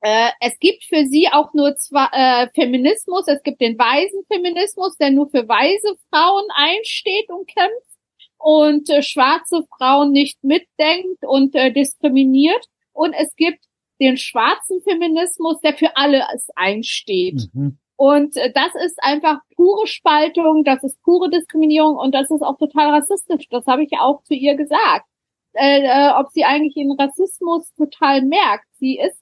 [0.00, 3.24] äh, es gibt für sie auch nur zwei äh, Feminismus.
[3.26, 7.98] Es gibt den weisen Feminismus, der nur für weise Frauen einsteht und kämpft
[8.38, 12.64] und äh, schwarze Frauen nicht mitdenkt und äh, diskriminiert.
[12.92, 13.64] Und es gibt
[14.00, 17.48] den schwarzen Feminismus, der für alles einsteht.
[17.52, 17.79] Mhm.
[18.00, 22.56] Und äh, das ist einfach pure Spaltung, das ist pure Diskriminierung und das ist auch
[22.56, 23.46] total rassistisch.
[23.50, 25.04] Das habe ich auch zu ihr gesagt.
[25.52, 28.64] Äh, äh, ob sie eigentlich den Rassismus total merkt.
[28.78, 29.20] Sie ist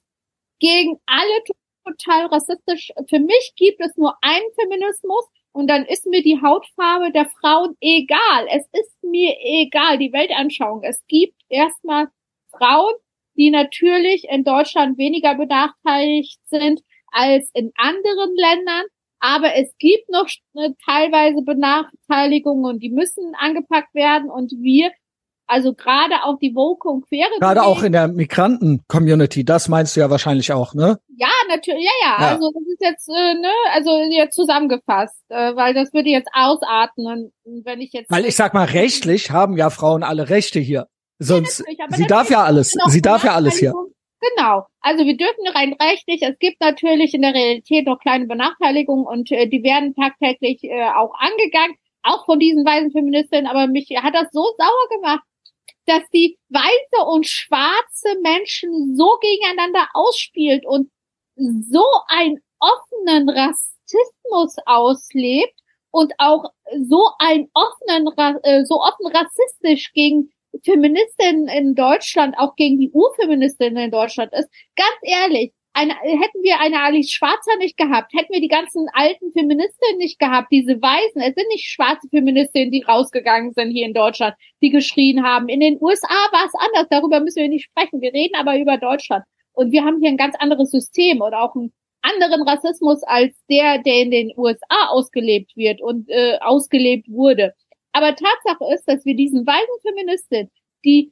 [0.59, 1.43] gegen alle
[1.85, 2.93] total rassistisch.
[3.09, 7.75] Für mich gibt es nur einen Feminismus und dann ist mir die Hautfarbe der Frauen
[7.81, 8.47] egal.
[8.49, 10.83] Es ist mir egal, die Weltanschauung.
[10.83, 12.07] Es gibt erstmal
[12.57, 12.93] Frauen,
[13.35, 18.85] die natürlich in Deutschland weniger benachteiligt sind als in anderen Ländern.
[19.19, 20.27] Aber es gibt noch
[20.85, 24.29] teilweise Benachteiligungen und die müssen angepackt werden.
[24.29, 24.91] Und wir
[25.49, 27.31] also gerade auch die Woke und Queere.
[27.39, 30.99] Gerade auch in der Migranten-Community, das meinst du ja wahrscheinlich auch, ne?
[31.17, 32.27] Ja, natürlich, ja, ja, ja.
[32.35, 37.33] Also das ist jetzt, äh, ne, also jetzt zusammengefasst, äh, weil das würde jetzt ausatmen,
[37.63, 38.11] wenn ich jetzt.
[38.11, 40.87] Weil ich sag mal, rechtlich haben ja Frauen alle Rechte hier.
[41.17, 43.73] Sonst, ja, sie darf ja alles, sie darf ja alles hier.
[44.21, 44.65] Genau.
[44.81, 46.21] Also wir dürfen rein rechtlich.
[46.21, 50.89] Es gibt natürlich in der Realität noch kleine Benachteiligungen und äh, die werden tagtäglich äh,
[50.95, 53.47] auch angegangen, auch von diesen weisen Feministinnen.
[53.47, 55.23] Aber mich hat das so sauer gemacht,
[55.85, 60.91] dass die weiße und schwarze Menschen so gegeneinander ausspielt und
[61.35, 65.57] so einen offenen Rassismus auslebt
[65.91, 66.43] und auch
[66.87, 68.07] so einen offenen,
[68.43, 70.31] äh, so offen rassistisch gegen
[70.63, 74.49] Feministinnen in Deutschland, auch gegen die Urfeministinnen in Deutschland ist.
[74.75, 79.31] Ganz ehrlich, eine, hätten wir eine Alice Schwarzer nicht gehabt, hätten wir die ganzen alten
[79.31, 83.93] Feministinnen nicht gehabt, diese Weißen, es sind nicht schwarze Feministinnen, die rausgegangen sind hier in
[83.93, 85.47] Deutschland, die geschrien haben.
[85.47, 88.01] In den USA war es anders, darüber müssen wir nicht sprechen.
[88.01, 89.23] Wir reden aber über Deutschland.
[89.53, 91.71] Und wir haben hier ein ganz anderes System oder auch einen
[92.01, 97.53] anderen Rassismus als der, der in den USA ausgelebt wird und äh, ausgelebt wurde.
[97.91, 100.51] Aber Tatsache ist, dass wir diesen weißen Feministinnen,
[100.85, 101.11] die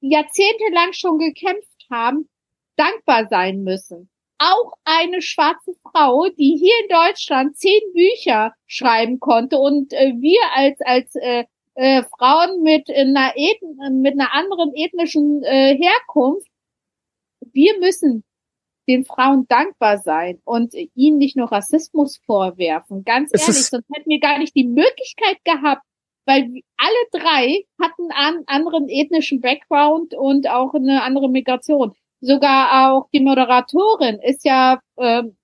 [0.00, 2.28] jahrzehntelang schon gekämpft haben,
[2.76, 4.08] dankbar sein müssen.
[4.38, 10.40] Auch eine schwarze Frau, die hier in Deutschland zehn Bücher schreiben konnte und äh, wir
[10.54, 13.60] als als äh, äh, Frauen mit einer Eth
[13.90, 16.48] mit einer anderen ethnischen äh, Herkunft,
[17.52, 18.24] wir müssen
[18.90, 23.04] den Frauen dankbar sein und ihnen nicht nur Rassismus vorwerfen.
[23.04, 25.82] Ganz es ehrlich, sonst hätten wir gar nicht die Möglichkeit gehabt,
[26.26, 33.08] weil alle drei hatten einen anderen ethnischen Background und auch eine andere Migration sogar auch
[33.12, 35.36] die Moderatorin ist ja ähm,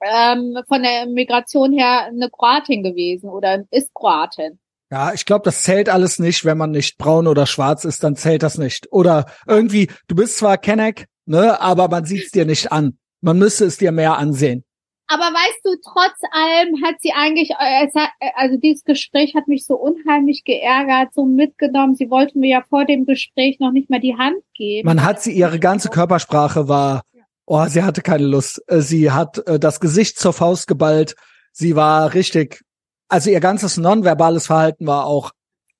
[0.00, 4.58] ähm, von der Migration her eine Kroatin gewesen oder ist Kroatin.
[4.90, 8.16] Ja, ich glaube, das zählt alles nicht, wenn man nicht braun oder schwarz ist, dann
[8.16, 8.92] zählt das nicht.
[8.92, 12.98] Oder irgendwie, du bist zwar Kenneck, ne, aber man sieht's dir nicht an.
[13.20, 14.64] Man müsste es dir mehr ansehen.
[15.06, 19.66] Aber weißt du, trotz allem hat sie eigentlich, äh, äh, also dieses Gespräch hat mich
[19.66, 21.94] so unheimlich geärgert, so mitgenommen.
[21.94, 24.86] Sie wollte mir ja vor dem Gespräch noch nicht mal die Hand geben.
[24.86, 27.02] Man hat sie, ihre ganze Körpersprache war
[27.46, 28.62] oh, sie hatte keine Lust.
[28.66, 31.14] Äh, sie hat das Gesicht zur Faust geballt.
[31.52, 32.62] Sie war richtig,
[33.08, 35.32] also ihr ganzes nonverbales Verhalten war auch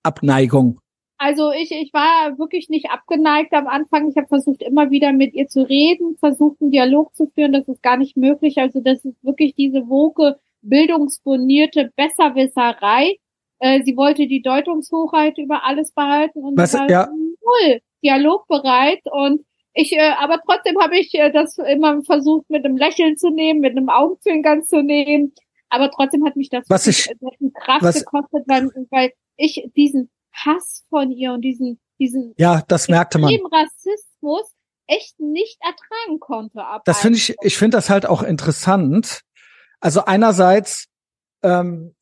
[0.03, 0.81] Abneigung.
[1.27, 4.11] Also ich, ich war wirklich nicht abgeneigt am Anfang.
[4.11, 7.53] Ich habe versucht, immer wieder mit ihr zu reden, versucht, einen Dialog zu führen.
[7.53, 8.59] Das ist gar nicht möglich.
[8.59, 13.17] Also das ist wirklich diese woke, bildungsbonierte Besserwisserei.
[13.59, 17.09] Äh, sie wollte die Deutungshochheit über alles behalten und Was, war ja.
[17.09, 19.01] null dialogbereit.
[19.11, 23.31] Und ich, äh, aber trotzdem habe ich äh, das immer versucht, mit einem Lächeln zu
[23.31, 25.33] nehmen, mit einem Augenzwinkern zu nehmen.
[25.71, 27.09] Aber trotzdem hat mich das Was ich-
[27.55, 32.89] Kraft was- gekostet, weil, weil ich diesen Hass von ihr und diesen, diesen Ja, das
[32.89, 33.35] merkte man.
[33.35, 34.53] Rassismus
[34.87, 36.65] echt nicht ertragen konnte.
[36.65, 39.23] Ab Das finde ich, ich finde das halt auch interessant.
[39.81, 40.87] Also einerseits
[41.43, 41.95] ähm,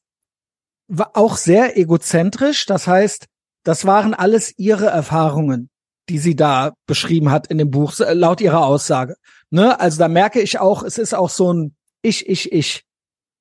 [0.88, 2.66] war auch sehr egozentrisch.
[2.66, 3.26] Das heißt,
[3.64, 5.70] das waren alles ihre Erfahrungen,
[6.08, 9.16] die sie da beschrieben hat in dem Buch, laut ihrer Aussage.
[9.50, 9.78] Ne?
[9.78, 12.84] Also da merke ich auch, es ist auch so ein Ich, ich, ich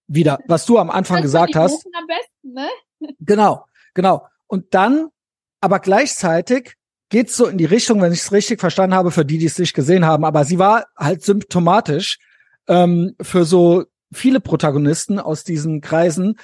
[0.08, 1.84] wieder, was du am Anfang das gesagt hast.
[1.84, 2.70] Besten, ne?
[3.20, 4.28] Genau, genau.
[4.52, 5.08] Und dann,
[5.62, 6.76] aber gleichzeitig
[7.08, 9.58] geht's so in die Richtung, wenn ich es richtig verstanden habe, für die, die es
[9.58, 12.20] nicht gesehen haben, aber sie war halt symptomatisch
[12.68, 16.38] ähm, für so viele Protagonisten aus diesen Kreisen.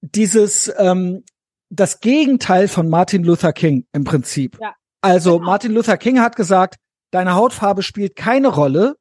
[0.00, 1.22] Dieses, ähm,
[1.68, 4.58] das Gegenteil von Martin Luther King im Prinzip.
[4.58, 4.74] Ja.
[5.02, 5.50] Also Genau.
[5.50, 6.76] Martin Luther King hat gesagt,
[7.10, 8.96] deine Hautfarbe spielt keine Rolle,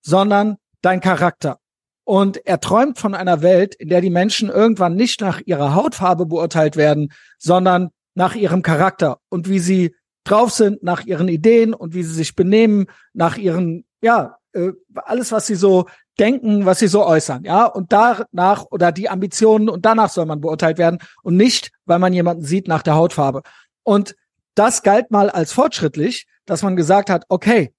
[0.00, 1.58] sondern dein Charakter.
[2.04, 6.26] Und er träumt von einer Welt, in der die Menschen irgendwann nicht nach ihrer Hautfarbe
[6.26, 9.94] beurteilt werden, sondern nach ihrem Charakter und wie sie
[10.24, 15.32] drauf sind, nach ihren Ideen und wie sie sich benehmen, nach ihren, ja, äh, alles,
[15.32, 15.86] was sie so
[16.18, 20.40] denken, was sie so äußern, ja, und danach oder die Ambitionen und danach soll man
[20.40, 23.42] beurteilt werden und nicht, weil man jemanden sieht nach der Hautfarbe.
[23.82, 24.14] Und
[24.54, 27.72] das galt mal als fortschrittlich, dass man gesagt hat, okay,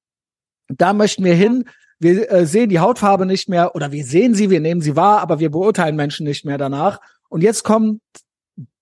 [0.67, 1.69] da möchten wir hin,
[2.03, 5.21] wir äh, sehen die Hautfarbe nicht mehr oder wir sehen sie, wir nehmen sie wahr,
[5.21, 6.99] aber wir beurteilen Menschen nicht mehr danach.
[7.29, 8.01] Und jetzt kommt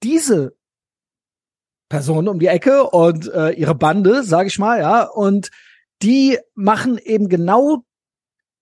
[0.04, 0.56] diese
[1.88, 5.52] Person um die Ecke und äh, ihre Bande, sage ich mal, ja, und
[6.02, 7.84] die machen eben genau,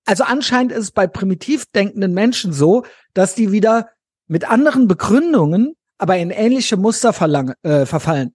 [0.05, 2.83] also anscheinend ist es bei primitiv denkenden Menschen so,
[3.13, 3.89] dass die wieder
[4.27, 8.33] mit anderen Begründungen, aber in ähnliche Muster verlange, äh, verfallen.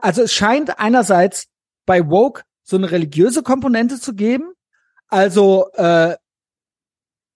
[0.00, 1.46] Also es scheint einerseits
[1.86, 4.52] bei Woke so eine religiöse Komponente zu geben,
[5.08, 6.16] also äh,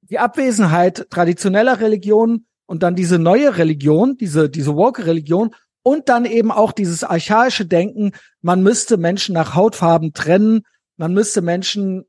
[0.03, 6.25] die Abwesenheit traditioneller Religionen und dann diese neue Religion, diese diese woke Religion und dann
[6.25, 10.63] eben auch dieses archaische Denken, man müsste Menschen nach Hautfarben trennen,
[10.97, 12.05] man müsste Menschen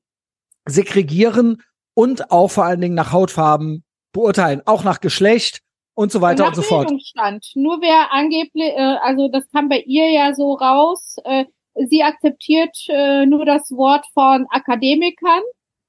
[0.66, 1.61] segregieren
[1.93, 5.61] und auch vor allen Dingen nach Hautfarben beurteilen, auch nach Geschlecht
[5.95, 6.89] und so weiter nach und so fort.
[6.89, 11.45] Nur wer angeblich, äh, also das kam bei ihr ja so raus, äh,
[11.76, 15.41] sie akzeptiert äh, nur das Wort von Akademikern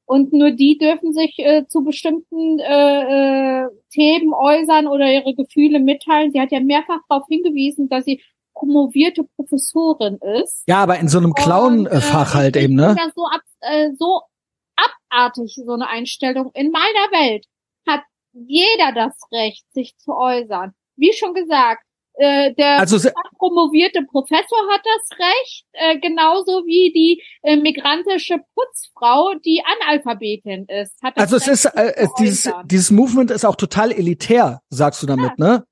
[0.07, 5.81] und nur die dürfen sich äh, zu bestimmten äh, äh, Themen äußern oder ihre Gefühle
[5.81, 6.31] mitteilen.
[6.33, 8.23] Sie hat ja mehrfach darauf hingewiesen, dass sie
[8.55, 10.65] promovierte Professorin ist.
[10.69, 12.95] Ja, aber in so einem Und, äh, Clown-Fach halt eben, ne?
[12.97, 14.21] Das so, ab, äh, so
[14.77, 16.51] abartig, so eine Einstellung.
[16.55, 17.47] In meiner Welt
[17.89, 20.73] hat jeder das Recht, sich zu äußern.
[20.97, 21.85] Wie schon gesagt,
[22.17, 22.97] äh, der Also
[23.39, 31.03] promovierte Professor hat das Recht, äh, genauso wie die äh, migrantische Putzfrau, die Analphabetin ist.
[31.03, 32.69] Hat das also es Recht, ist äh, es, zu dieses äußern.
[32.69, 35.65] dieses Movement ist auch total elitär, sagst du damit, ne?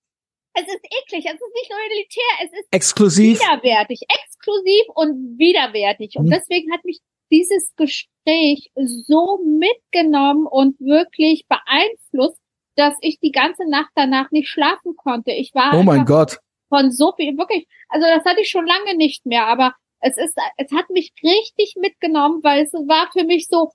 [0.54, 3.40] Es ist eklig, es ist nicht nur elitär, es ist Exklusiv.
[3.40, 6.16] widerwärtig, exklusiv und widerwärtig.
[6.16, 6.30] Und Mhm.
[6.30, 12.38] deswegen hat mich dieses Gespräch so mitgenommen und wirklich beeinflusst,
[12.76, 15.32] dass ich die ganze Nacht danach nicht schlafen konnte.
[15.32, 16.38] Ich war Oh mein Gott.
[16.68, 20.36] von so viel, wirklich, also das hatte ich schon lange nicht mehr, aber es ist,
[20.56, 23.70] es hat mich richtig mitgenommen, weil es war für mich so,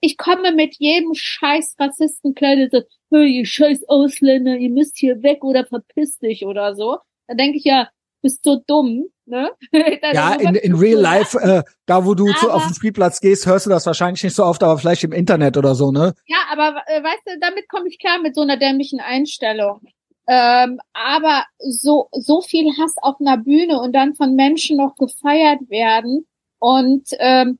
[0.00, 4.98] ich komme mit jedem scheiß Rassisten klar, der sagt, hey, ihr scheiß Ausländer, ihr müsst
[4.98, 6.98] hier weg oder verpiss dich oder so.
[7.28, 7.88] Dann denke ich ja,
[8.20, 9.50] bist so dumm, ne?
[10.12, 13.46] Ja, in, in real life, äh, da wo du zu, Aber- auf den Spielplatz gehst,
[13.46, 16.14] hörst du das wahrscheinlich nicht so oft, aber vielleicht im Internet oder so, ne?
[16.26, 19.80] Ja, aber äh, weißt du, damit komme ich klar mit so einer dämlichen Einstellung.
[20.28, 25.58] Ähm, aber so so viel Hass auf einer Bühne und dann von Menschen noch gefeiert
[25.68, 26.26] werden
[26.60, 27.58] und ähm,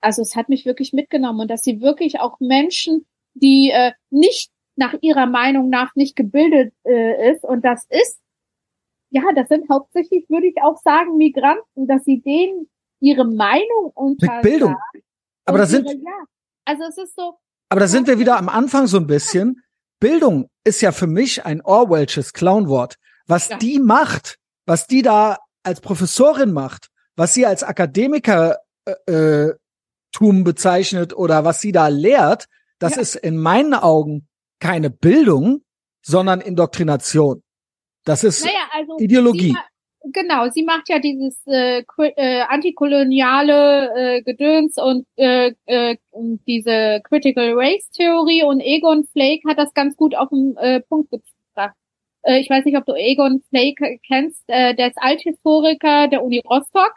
[0.00, 4.50] also es hat mich wirklich mitgenommen und dass sie wirklich auch Menschen, die äh, nicht
[4.76, 8.20] nach ihrer Meinung nach nicht gebildet äh, ist und das ist
[9.10, 12.68] ja, das sind hauptsächlich würde ich auch sagen Migranten, dass sie denen
[13.00, 14.76] ihre Meinung unter Mit Bildung.
[15.44, 16.24] Aber da sind, ja,
[16.64, 17.34] also es ist so
[17.68, 19.62] aber da sind wir wieder am Anfang so ein bisschen.
[19.98, 22.96] Bildung ist ja für mich ein Orwellsches Clownwort.
[23.26, 23.58] Was Ja.
[23.58, 29.12] die macht, was die da als Professorin macht, was sie als Akademiker äh,
[29.48, 29.54] äh,
[30.12, 32.46] Tum bezeichnet oder was sie da lehrt,
[32.78, 33.02] das Ja.
[33.02, 34.28] ist in meinen Augen
[34.60, 35.62] keine Bildung,
[36.02, 37.42] sondern Indoktrination.
[38.06, 39.52] Das ist Naja, also Ideologie.
[39.52, 45.96] Sie, genau, sie macht ja dieses äh, äh, antikoloniale äh, Gedöns und äh, äh,
[46.46, 51.10] diese Critical Race Theorie und Egon Flake hat das ganz gut auf den äh, Punkt
[51.10, 51.74] gebracht.
[52.22, 56.40] Äh, ich weiß nicht, ob du Egon Flake kennst, äh, der ist Althistoriker der Uni
[56.48, 56.94] Rostock.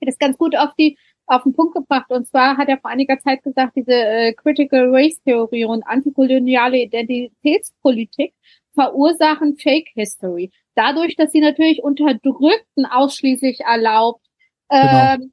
[0.00, 2.10] Hat das ganz gut auf die auf den Punkt gebracht.
[2.10, 6.78] Und zwar hat er vor einiger Zeit gesagt, diese äh, Critical Race Theorie und antikoloniale
[6.78, 8.34] Identitätspolitik
[8.74, 10.50] verursachen Fake History.
[10.74, 14.24] Dadurch, dass sie natürlich Unterdrückten ausschließlich erlaubt,
[14.70, 15.14] Genau.
[15.14, 15.32] ähm,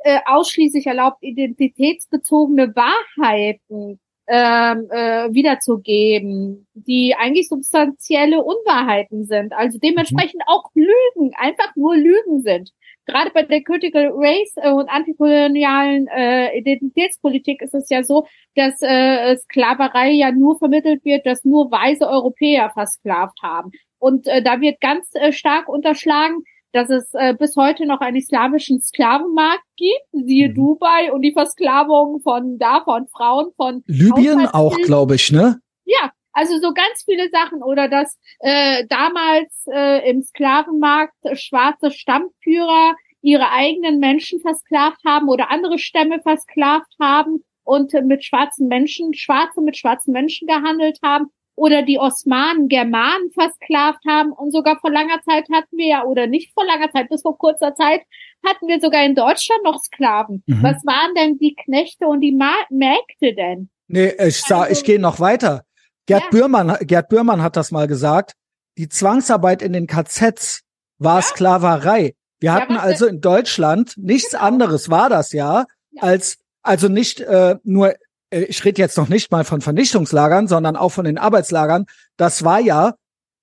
[0.00, 4.00] äh, ausschließlich erlaubt, identitätsbezogene Wahrheiten
[4.32, 12.40] ähm, äh, wiederzugeben, die eigentlich substanzielle Unwahrheiten sind, also dementsprechend auch Lügen, einfach nur Lügen
[12.42, 12.70] sind.
[13.06, 18.80] Gerade bei der Critical Race äh, und antikolonialen äh, Identitätspolitik ist es ja so, dass
[18.82, 23.72] äh, Sklaverei ja nur vermittelt wird, dass nur weiße Europäer versklavt haben.
[23.98, 28.16] Und äh, da wird ganz äh, stark unterschlagen, dass es äh, bis heute noch einen
[28.16, 30.54] islamischen Sklavenmarkt gibt, siehe Mhm.
[30.54, 35.60] Dubai und die Versklavung von da von Frauen von Libyen auch, glaube ich, ne?
[35.84, 42.94] ja, also so ganz viele Sachen oder dass äh, damals äh, im Sklavenmarkt schwarze Stammführer
[43.22, 49.14] ihre eigenen Menschen versklavt haben oder andere Stämme versklavt haben und äh, mit schwarzen Menschen,
[49.14, 54.90] Schwarze mit schwarzen Menschen gehandelt haben oder die Osmanen Germanen versklavt haben und sogar vor
[54.90, 58.02] langer Zeit hatten wir ja oder nicht vor langer Zeit, bis vor kurzer Zeit
[58.46, 60.42] hatten wir sogar in Deutschland noch Sklaven.
[60.46, 60.62] Mhm.
[60.62, 63.68] Was waren denn die Knechte und die Ma Mägde denn?
[63.88, 65.64] Nee, ich Also- ich gehe noch weiter.
[66.06, 66.28] Gerd Ja.
[66.30, 68.34] Bührmann, Gerd Bührmann hat das mal gesagt.
[68.78, 70.62] Die Zwangsarbeit in den KZs
[70.98, 72.14] war Sklaverei.
[72.38, 74.44] Wir Ja, hatten was also in Deutschland nichts Genau.
[74.44, 76.02] anderes war das ja, Ja.
[76.02, 77.94] als also nicht äh, nur
[78.30, 81.86] ich rede jetzt noch nicht mal von Vernichtungslagern, sondern auch von den Arbeitslagern.
[82.16, 82.94] Das war ja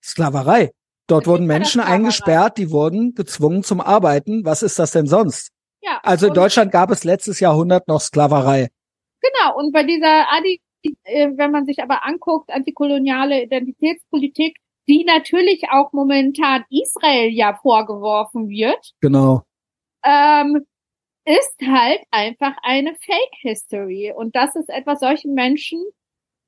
[0.04, 0.72] Sklaverei.
[1.08, 4.44] Dort Das wurden Menschen eingesperrt, die wurden gezwungen zum Arbeiten.
[4.46, 5.52] Was ist das denn sonst?
[5.82, 8.70] Ja, Also in Deutschland gab es letztes Jahrhundert noch Sklaverei.
[9.22, 10.62] Genau, und bei dieser Adi,
[11.04, 14.58] äh, wenn man sich aber anguckt, antikoloniale Identitätspolitik,
[14.88, 19.44] die natürlich auch momentan Israel ja vorgeworfen wird, Genau.
[20.04, 20.66] ähm,
[21.28, 24.14] ist halt einfach eine Fake History.
[24.16, 25.84] Und das ist etwas, solche Menschen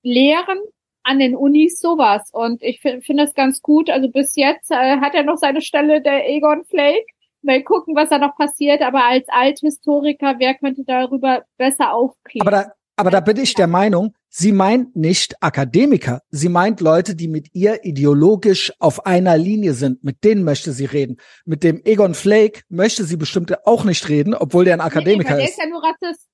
[0.04, 0.60] lehren
[1.04, 2.30] an den Unis sowas.
[2.32, 3.90] Und ich finde find das ganz gut.
[3.90, 7.06] Also bis jetzt äh, hat er noch seine Stelle, der Egon Flake.
[7.42, 8.82] Mal gucken, was da noch passiert.
[8.82, 12.48] Aber als Althistoriker, wer könnte darüber besser aufklären?
[12.48, 16.22] Aber da, aber da bin ich der Meinung, sie meint nicht Akademiker.
[16.30, 20.04] Sie meint Leute, die mit ihr ideologisch auf einer Linie sind.
[20.04, 21.18] Mit denen möchte sie reden.
[21.46, 25.42] Mit dem Egon Flake möchte sie bestimmt auch nicht reden, obwohl der ein Akademiker nee,
[25.42, 25.58] weil ist.
[25.58, 26.28] Der ist ja nur Rassist.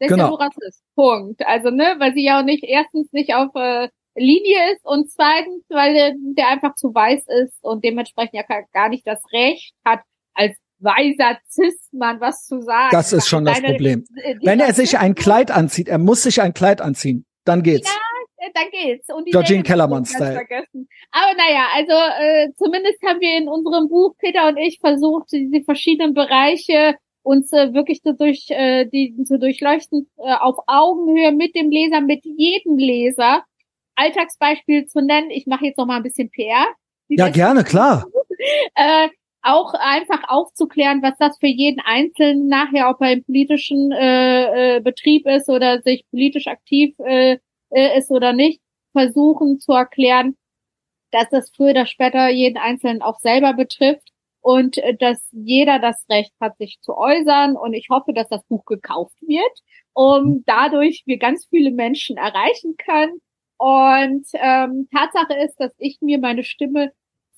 [0.00, 0.24] Der ist Genau.
[0.24, 0.82] ja nur Rassist.
[0.94, 1.46] Punkt.
[1.46, 5.64] Also, ne, weil sie ja auch nicht, erstens nicht auf äh, Linie ist und zweitens,
[5.68, 10.00] weil der, der einfach zu weiß ist und dementsprechend ja gar- nicht das Recht hat,
[10.34, 12.88] als weiser Cis-Mann was zu sagen.
[12.90, 14.04] Das ist schon das Problem.
[14.22, 17.90] äh, Wenn er sich ein Kleid anzieht, er muss sich ein Kleid anziehen, dann geht's.
[18.36, 19.08] äh, dann geht's.
[19.12, 20.46] Und die Georgine Länge Kellermann nicht ganz Style.
[20.46, 20.88] Vergessen.
[21.10, 25.62] Aber naja, also äh, zumindest haben wir in unserem Buch, Peter und ich, versucht, diese
[25.64, 31.54] verschiedenen Bereiche uns äh, wirklich zu, durch, äh, die, zu durchleuchten, äh, auf Augenhöhe mit
[31.54, 33.44] dem Leser, mit jedem Leser.
[33.96, 35.30] Alltagsbeispiel zu nennen.
[35.30, 36.66] Ich mache jetzt noch mal ein bisschen PR.
[37.08, 38.06] Ja, gerne, klar.
[38.74, 39.10] Äh,
[39.42, 44.80] auch einfach aufzuklären, was das für jeden Einzelnen nachher, ob er im politischen äh, äh,
[44.80, 47.38] Betrieb ist oder sich politisch aktiv äh,
[47.70, 48.60] äh, ist oder nicht,
[48.92, 50.36] versuchen zu erklären,
[51.10, 54.10] dass das früher oder später jeden Einzelnen auch selber betrifft
[54.40, 57.56] und äh, dass jeder das Recht hat, sich zu äußern.
[57.56, 59.52] Und ich hoffe, dass das Buch gekauft wird,
[59.92, 63.20] um dadurch wir ganz viele Menschen erreichen können.
[63.58, 66.92] Und ähm, Tatsache ist, dass ich mir meine Stimme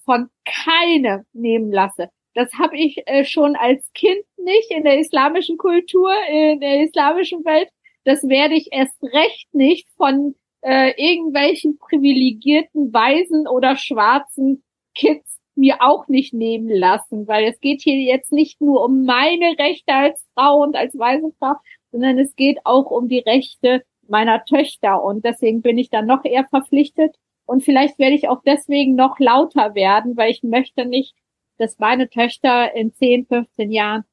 [0.04, 2.08] von keinem nehmen lasse.
[2.34, 7.44] Das habe ich äh, schon als Kind nicht in der islamischen Kultur, in der islamischen
[7.44, 7.68] Welt.
[8.04, 14.62] Das werde ich erst recht nicht von äh, irgendwelchen privilegierten weißen oder schwarzen
[14.94, 19.58] Kids mir auch nicht nehmen lassen, weil es geht hier jetzt nicht nur um meine
[19.58, 21.54] Rechte als Frau und als weiße Frau,
[21.90, 26.24] sondern es geht auch um die Rechte meiner Töchter und deswegen bin ich dann noch
[26.24, 27.14] eher verpflichtet
[27.46, 31.14] und vielleicht werde ich auch deswegen noch lauter werden, weil ich möchte nicht,
[31.58, 34.04] dass meine Töchter in 10, 15 Jahren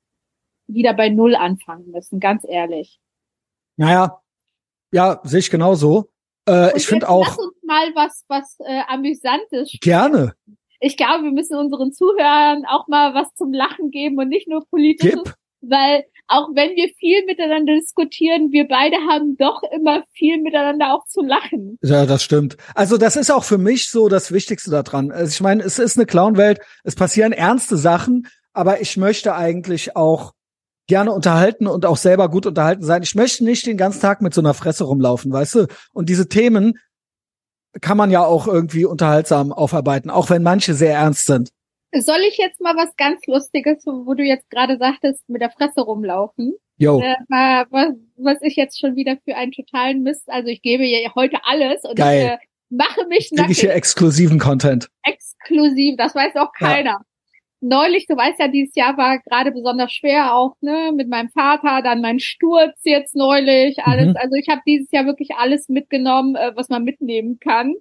[0.68, 3.00] wieder bei Null anfangen müssen, ganz ehrlich.
[3.78, 4.22] Naja,
[4.92, 6.10] ja, sehe ich genauso.
[6.48, 10.34] Äh, ich finde auch Lass uns mal was, was äh, Amüsantes gerne.
[10.80, 14.66] ich glaube, wir müssen unseren Zuhörern auch mal was zum Lachen geben und nicht nur
[14.68, 15.36] politisches Gib.
[15.62, 21.06] Weil auch wenn wir viel miteinander diskutieren, wir beide haben doch immer viel miteinander auch
[21.08, 21.78] zu lachen.
[21.82, 22.56] Ja, das stimmt.
[22.76, 25.12] Also das ist auch für mich so das Wichtigste daran.
[25.12, 29.96] Also ich meine, es ist eine Clownwelt, es passieren ernste Sachen, aber ich möchte eigentlich
[29.96, 30.34] auch
[30.88, 33.04] gerne unterhalten und auch selber gut unterhalten sein.
[33.04, 35.68] Ich möchte nicht den ganzen Tag mit so einer Fresse rumlaufen, weißt du?
[35.94, 36.78] Und diese Themen
[37.82, 41.50] kann man ja auch irgendwie unterhaltsam aufarbeiten, auch wenn manche sehr ernst sind.
[41.96, 45.82] Soll ich jetzt mal was ganz Lustiges, wo du jetzt gerade sagtest, mit der Fresse
[45.82, 46.54] rumlaufen?
[46.78, 47.02] Jo.
[47.02, 47.16] Äh,
[47.70, 51.40] was, was ich jetzt schon wieder für einen totalen Mist, also ich gebe ja heute
[51.44, 52.20] alles und Geil.
[52.20, 52.38] ich äh,
[52.70, 54.90] mache mich Kriege ich hier exklusiven Content.
[55.04, 56.68] exklusiv, das weiß auch Ja.
[56.68, 57.02] keiner.
[57.62, 61.82] Neulich, du weißt ja, dieses Jahr war gerade besonders schwer auch, ne, mit meinem Vater,
[61.82, 64.10] dann mein Sturz jetzt neulich, alles.
[64.10, 64.16] Mhm.
[64.18, 67.76] Also ich habe dieses Jahr wirklich alles mitgenommen, äh, was man mitnehmen kann.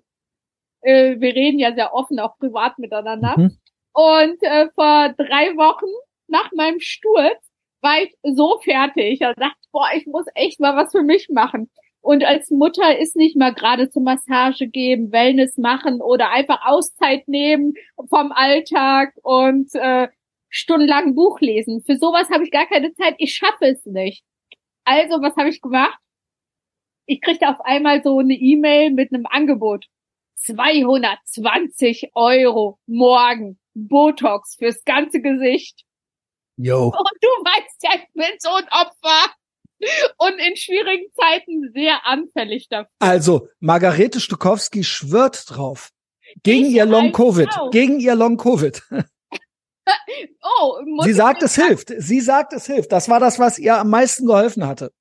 [0.81, 3.35] Äh, wir reden ja sehr offen, auch privat miteinander.
[3.37, 3.59] Mhm.
[3.93, 5.87] Und äh, vor drei Wochen
[6.29, 7.39] nach meinem Sturz
[7.81, 9.15] war ich so fertig.
[9.15, 11.71] Ich dachte, boah, ich muss echt mal was für mich machen.
[12.01, 17.27] Und als Mutter ist nicht mal gerade zur Massage geben, Wellness machen oder einfach Auszeit
[17.29, 17.75] nehmen
[18.09, 20.09] vom Alltag und äh,
[20.49, 21.83] stundenlang Buch lesen.
[21.85, 23.15] Für sowas habe ich gar keine Zeit.
[23.19, 24.25] Ich schaffe es nicht.
[24.85, 25.99] Also, was habe ich gemacht?
[27.07, 29.87] Ich kriegte auf einmal so eine E-Mail mit einem Angebot.
[30.37, 35.83] 220 Euro morgen Botox fürs ganze Gesicht.
[36.57, 36.87] Jo.
[36.87, 39.33] Und du weißt ja, ich bin so ein Opfer.
[40.19, 42.91] Und in schwierigen Zeiten sehr anfällig dafür.
[42.99, 45.91] Also, Margarete Stukowski schwört drauf.
[46.43, 47.49] Gegen Ich ihr Long Covid.
[47.57, 47.71] auch.
[47.71, 48.83] Gegen ihr Long Covid.
[50.61, 51.89] Oh, Sie ich sagt, es hilft.
[51.97, 52.93] Sie sagt, es hilft.
[52.93, 54.93] Das war das, was ihr am meisten geholfen hatte.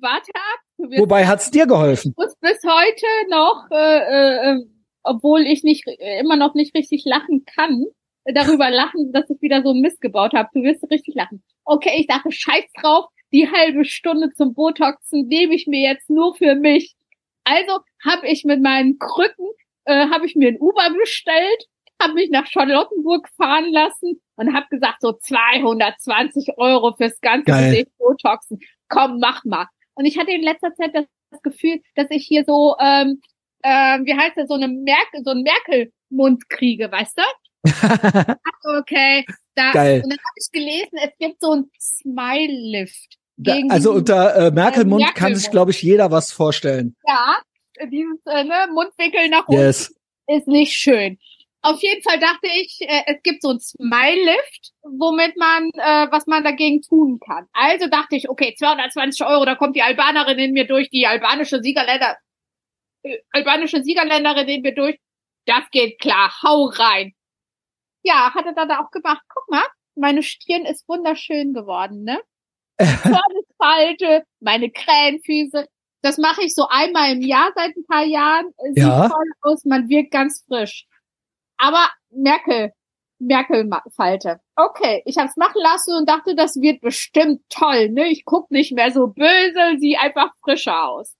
[0.00, 0.60] Warte ab.
[0.78, 2.14] Wobei hat's dir geholfen?
[2.16, 4.64] muss bis heute noch, äh, äh,
[5.06, 7.86] obwohl ich nicht äh, immer noch nicht richtig lachen kann,
[8.24, 10.48] äh, darüber lachen, dass ich wieder so einen Mist gebaut habe.
[10.52, 11.42] Du wirst richtig lachen.
[11.64, 16.34] Okay, ich dachte, scheiß drauf, die halbe Stunde zum Botoxen nehme ich mir jetzt nur
[16.34, 16.94] für mich.
[17.44, 19.46] Also habe ich mit meinen Krücken,
[19.84, 21.66] äh, habe ich mir ein Uber bestellt,
[22.00, 27.52] habe mich nach Charlottenburg fahren lassen und habe gesagt, so 220 Euro fürs ganze.
[27.52, 28.58] Gesicht Botoxen.
[28.88, 29.66] Komm, mach mal.
[29.94, 33.20] Und ich hatte in letzter Zeit das, das Gefühl, dass ich hier so, ähm,
[33.66, 37.22] ähm, wie heißt das, so eine Merkel, so einen Merkel-Mund kriege, weißt du?
[38.78, 40.02] Okay, da, Geil.
[40.04, 43.16] und dann habe ich gelesen, es gibt so ein Smile-Lift.
[43.70, 45.14] also unter äh, Merkelmund Merkelmund.
[45.14, 46.96] kann sich, glaube ich, jeder was vorstellen.
[47.06, 47.38] Ja,
[47.90, 49.94] dieses äh, ne, Mundwinkel nach unten Yes.
[50.26, 51.18] ist nicht schön.
[51.62, 56.26] Auf jeden Fall dachte ich, äh, es gibt so ein Smile-Lift, womit man, äh, was
[56.26, 57.46] man dagegen tun kann.
[57.52, 61.60] Also dachte ich, okay, 220 Euro, da kommt die Albanerin in mir durch, die albanische
[61.62, 62.14] Siegerländer, äh,
[63.32, 64.98] albanische Siegerländerin in mir durch.
[65.46, 67.12] Das geht klar, hau rein.
[68.02, 69.22] Ja, hat er dann auch gemacht.
[69.32, 72.20] Guck mal, meine Stirn ist wunderschön geworden, ne?
[73.58, 75.66] Falte, meine Krähenfüße.
[76.02, 78.52] Das mache ich so einmal im Jahr seit ein paar Jahren.
[78.74, 79.08] Sieht Ja.
[79.08, 80.86] toll aus, man wirkt ganz frisch.
[81.56, 82.72] Aber Merkel,
[83.18, 84.40] Merkel-Falte.
[84.56, 87.88] Okay, ich habe es machen lassen und dachte, das wird bestimmt toll.
[87.88, 88.08] Ne?
[88.08, 91.16] Ich guck nicht mehr so böse, sieh einfach frischer aus.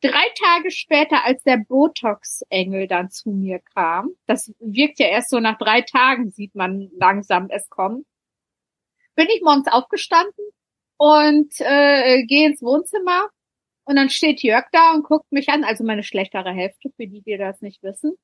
[0.00, 5.40] Drei Tage später, als der Botox-Engel dann zu mir kam, das wirkt ja erst so
[5.40, 8.04] nach drei Tagen, sieht man langsam es kommen,
[9.16, 10.44] bin ich morgens aufgestanden
[10.98, 13.28] und äh, gehe ins Wohnzimmer
[13.84, 17.22] und dann steht Jörg da und guckt mich an, also meine schlechtere Hälfte, für die,
[17.22, 18.16] die das nicht wissen,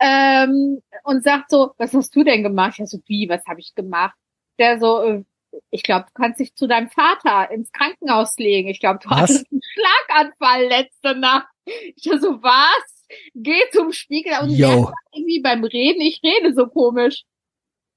[0.00, 2.78] ähm, und sagt so, was hast du denn gemacht?
[2.78, 4.16] Ja, so wie, was habe ich gemacht?
[4.58, 5.24] Der so, äh,
[5.70, 8.68] ich glaube, du kannst dich zu deinem Vater ins Krankenhaus legen.
[8.68, 9.20] Ich glaube, du Was?
[9.20, 11.48] hattest einen Schlaganfall letzte Nacht.
[11.64, 13.06] Ich so, was?
[13.34, 14.68] Geh zum Spiegel und Yo.
[14.68, 17.24] merk irgendwie beim Reden, ich rede so komisch.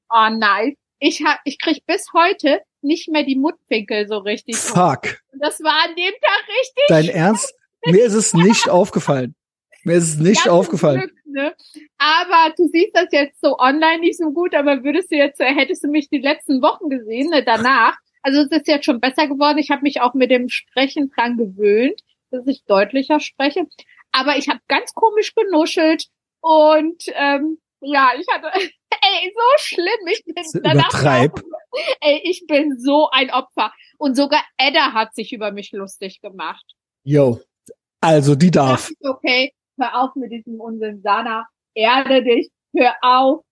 [0.09, 0.75] Oh nein.
[0.99, 4.57] Ich hab, ich krieg bis heute nicht mehr die Mundwinkel so richtig.
[4.57, 5.21] Fuck.
[5.31, 7.53] Und Das war an dem Tag richtig Dein Ernst?
[7.85, 9.35] Mir ist es nicht aufgefallen.
[9.83, 10.99] Mir ist es nicht Ja, aufgefallen.
[11.01, 11.55] Glück, ne?
[11.97, 15.53] Aber du siehst das jetzt so online nicht so gut, aber würdest du jetzt, äh,
[15.53, 17.97] hättest du mich die letzten Wochen gesehen, ne, danach.
[18.21, 19.57] Also es ist jetzt schon besser geworden.
[19.57, 23.65] Ich habe mich auch mit dem Sprechen dran gewöhnt, dass ich deutlicher spreche.
[24.11, 26.05] Aber ich habe ganz komisch genuschelt
[26.41, 30.07] und ähm, ja, ich hatte, ey, so schlimm.
[30.11, 31.39] Ich bin danach Übertreib.
[31.39, 31.43] auch-
[32.01, 33.71] Ey, ich bin so ein Opfer.
[33.97, 36.65] Und sogar Edda hat sich über mich lustig gemacht.
[37.03, 37.39] Yo.
[38.01, 38.89] Also, die darf.
[39.01, 43.43] okay, hör auf mit diesem Unsinn, Sana, erde dich, hör auf,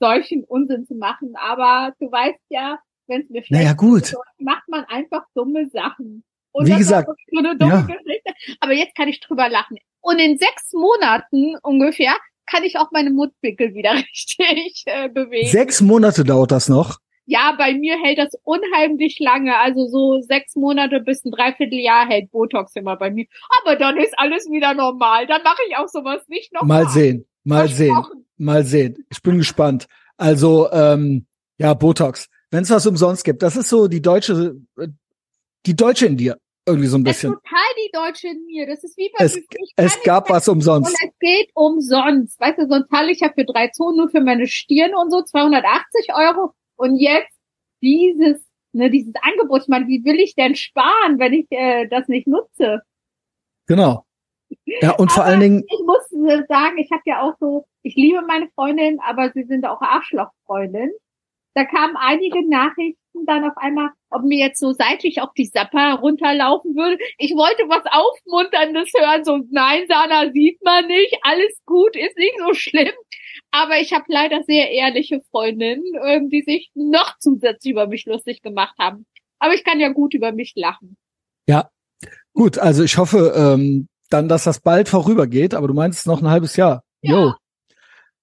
[0.00, 1.34] solchen Unsinn zu machen.
[1.36, 4.04] Aber du weißt ja, wenn es mir schlecht Naja, gut.
[4.04, 6.24] geht, macht man einfach dumme Sachen.
[6.52, 7.80] Und Wie gesagt, so eine dumme ja.
[7.82, 8.32] Geschichte.
[8.60, 9.78] Aber jetzt kann ich drüber lachen.
[10.00, 12.14] Und in sechs Monaten ungefähr
[12.46, 15.48] kann ich auch meine Mundwinkel wieder richtig äh, bewegen.
[15.48, 16.98] Sechs Monate dauert das noch.
[17.24, 19.56] Ja, bei mir hält das unheimlich lange.
[19.58, 23.26] Also so sechs Monate bis ein Dreivierteljahr hält Botox immer bei mir.
[23.60, 25.26] Aber dann ist alles wieder normal.
[25.26, 26.84] Dann mache ich auch sowas nicht nochmal.
[26.84, 27.96] Mal sehen, mal sehen,
[28.36, 29.04] mal sehen.
[29.10, 29.86] Ich bin gespannt.
[30.16, 31.26] Also, ähm,
[31.58, 32.28] ja, Botox.
[32.50, 34.88] Wenn es was umsonst gibt, das ist so die deutsche, äh,
[35.64, 36.38] die Deutsche in dir.
[36.64, 37.32] Irgendwie so ein bisschen.
[37.32, 38.66] Es ist total die Deutsche in mir.
[38.68, 39.36] Das ist wie bei Es,
[39.74, 40.90] es gab was umsonst.
[40.90, 42.38] Und es geht umsonst.
[42.38, 45.22] Weißt du, sonst zahle ich ja für drei Zonen nur für meine Stirn und so
[45.22, 46.52] 280 Euro.
[46.82, 47.38] Und jetzt
[47.80, 49.62] dieses, ne, dieses Angebot.
[49.62, 52.82] Ich meine, wie will ich denn sparen, wenn ich äh, das nicht nutze?
[53.68, 54.04] Genau.
[54.64, 57.66] Ja, und vor Aber allen Dingen, Ich muss äh, sagen, ich habe ja auch so,
[57.82, 60.90] ich liebe meine Freundin, aber sie sind auch Arschlochfreundin.
[61.54, 66.00] Da kamen einige Nachrichten dann auf einmal, ob mir jetzt so seitlich auf die Sapper
[66.00, 66.98] runterlaufen würde.
[67.18, 72.38] Ich wollte was Aufmunterndes hören, so nein, Sana, sieht man nicht, alles gut, ist nicht
[72.38, 72.90] so schlimm.
[73.52, 78.42] Aber ich habe leider sehr ehrliche Freundinnen, ähm, die sich noch zusätzlich über mich lustig
[78.42, 79.06] gemacht haben.
[79.38, 80.96] Aber ich kann ja gut über mich lachen.
[81.46, 81.68] ja,
[82.32, 86.28] gut, also ich hoffe ähm, dann, dass das bald vorübergeht, aber du meinst noch ein
[86.30, 86.82] halbes Jahr.
[87.02, 87.34] Jo.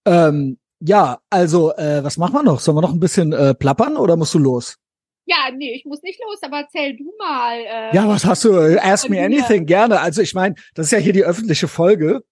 [0.06, 2.60] Ähm, ja, also, äh, was machen wir noch?
[2.60, 4.78] Sollen wir noch ein bisschen äh, plappern oder musst du los?
[5.26, 7.60] Ja, nee, ich muss nicht los, aber erzähl du mal.
[7.60, 8.54] Äh, Ja, was hast du?
[8.54, 10.00] Äh, Ask me anything, gerne.
[10.00, 12.24] Also ich meine, das ist ja hier die öffentliche Folge.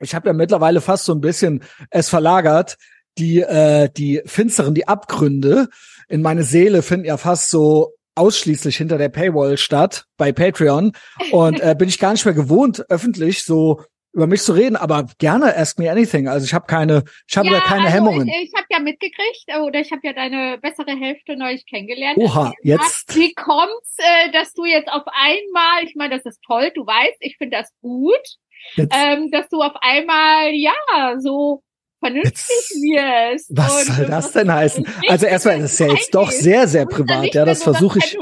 [0.00, 2.76] Ich habe ja mittlerweile fast so ein bisschen es verlagert.
[3.18, 5.68] Die, äh, die finsteren, die Abgründe
[6.08, 10.92] in meine Seele finden ja fast so ausschließlich hinter der Paywall statt bei Patreon.
[11.30, 13.80] Und äh, bin ich gar nicht mehr gewohnt, öffentlich so
[14.16, 16.26] über mich zu reden, aber gerne ask me anything.
[16.26, 18.26] Also ich habe keine, ich habe ja, da keine also Hemmungen.
[18.26, 22.16] Ich, ich habe ja mitgekriegt, äh, oder ich habe ja deine bessere Hälfte neulich kennengelernt.
[22.16, 23.14] Oha, jetzt.
[23.14, 27.18] Wie kommt's, äh, dass du jetzt auf einmal, ich meine, das ist toll, du weißt,
[27.20, 28.38] ich finde das gut,
[28.76, 31.62] ähm, dass du auf einmal, ja, so
[32.00, 33.50] vernünftig wirst.
[33.50, 34.86] was soll äh, das denn heißen?
[35.08, 37.34] Also erstmal, das ist ja jetzt doch sehr, sehr privat.
[37.34, 38.16] Ja, das versuche ich.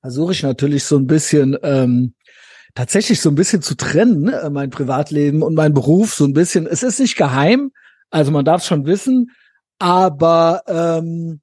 [0.00, 2.14] Versuche ich natürlich so ein bisschen ähm,
[2.74, 6.66] tatsächlich so ein bisschen zu trennen, ne, mein Privatleben und mein Beruf so ein bisschen.
[6.66, 7.70] Es ist nicht geheim,
[8.10, 9.30] also man darf schon wissen,
[9.78, 11.40] aber ähm,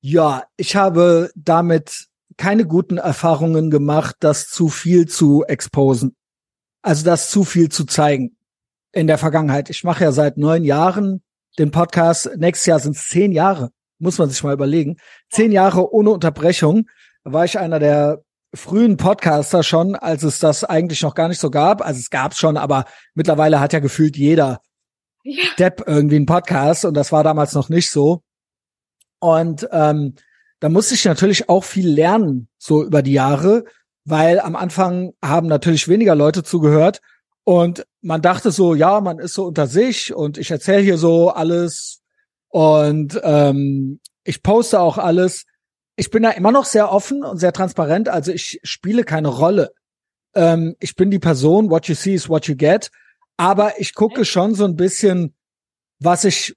[0.00, 6.16] ja, ich habe damit keine guten Erfahrungen gemacht, das zu viel zu exposen,
[6.82, 8.36] also das zu viel zu zeigen
[8.92, 9.70] in der Vergangenheit.
[9.70, 11.22] Ich mache ja seit neun Jahren
[11.58, 12.30] den Podcast.
[12.36, 14.96] Nächstes Jahr sind es zehn Jahre, muss man sich mal überlegen.
[15.30, 16.88] Zehn Jahre ohne Unterbrechung.
[17.22, 18.22] War ich einer der
[18.54, 21.82] frühen Podcaster schon, als es das eigentlich noch gar nicht so gab.
[21.82, 24.60] Also es gab schon, aber mittlerweile hat ja gefühlt jeder
[25.22, 25.44] Ja.
[25.58, 28.22] Depp irgendwie einen Podcast und das war damals noch nicht so.
[29.20, 30.14] Und ähm,
[30.60, 33.64] da musste ich natürlich auch viel lernen, so über die Jahre,
[34.04, 37.00] weil am Anfang haben natürlich weniger Leute zugehört
[37.44, 41.30] und man dachte so, ja, man ist so unter sich und ich erzähle hier so
[41.30, 42.00] alles
[42.48, 45.44] und ähm, ich poste auch alles.
[45.96, 49.72] Ich bin da immer noch sehr offen und sehr transparent, also ich spiele keine Rolle.
[50.34, 52.90] Ähm, ich bin die Person, what you see is what you get,
[53.36, 55.34] aber ich gucke schon so ein bisschen,
[55.98, 56.54] was ich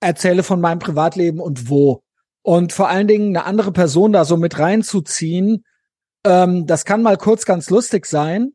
[0.00, 2.02] erzähle von meinem Privatleben und wo.
[2.42, 5.64] Und vor allen Dingen eine andere Person da so mit reinzuziehen,
[6.24, 8.52] ähm, das kann mal kurz ganz lustig sein.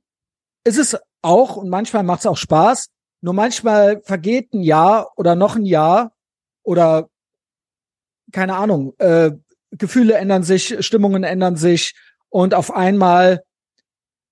[0.63, 2.89] Ist es auch und manchmal macht es auch Spaß.
[3.21, 6.11] Nur manchmal vergeht ein Jahr oder noch ein Jahr
[6.63, 7.09] oder
[8.31, 9.31] keine Ahnung, äh,
[9.71, 11.95] Gefühle ändern sich, Stimmungen ändern sich
[12.29, 13.43] und auf einmal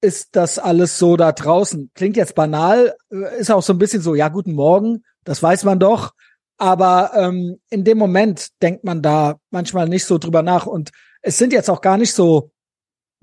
[0.02, 1.92] ist das alles so da draußen.
[1.94, 5.64] Klingt jetzt banal, äh, ist auch so ein bisschen so, ja, guten Morgen, das weiß
[5.64, 6.14] man doch.
[6.58, 10.66] Aber ähm, in dem Moment denkt man da manchmal nicht so drüber nach.
[10.66, 10.92] Und
[11.22, 12.52] es sind jetzt auch gar nicht so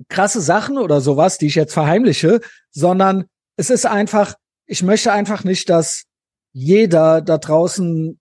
[0.09, 3.25] krasse Sachen oder sowas, die ich jetzt verheimliche, sondern
[3.57, 4.35] es ist einfach,
[4.67, 6.05] ich möchte einfach nicht, dass
[6.53, 8.21] jeder da draußen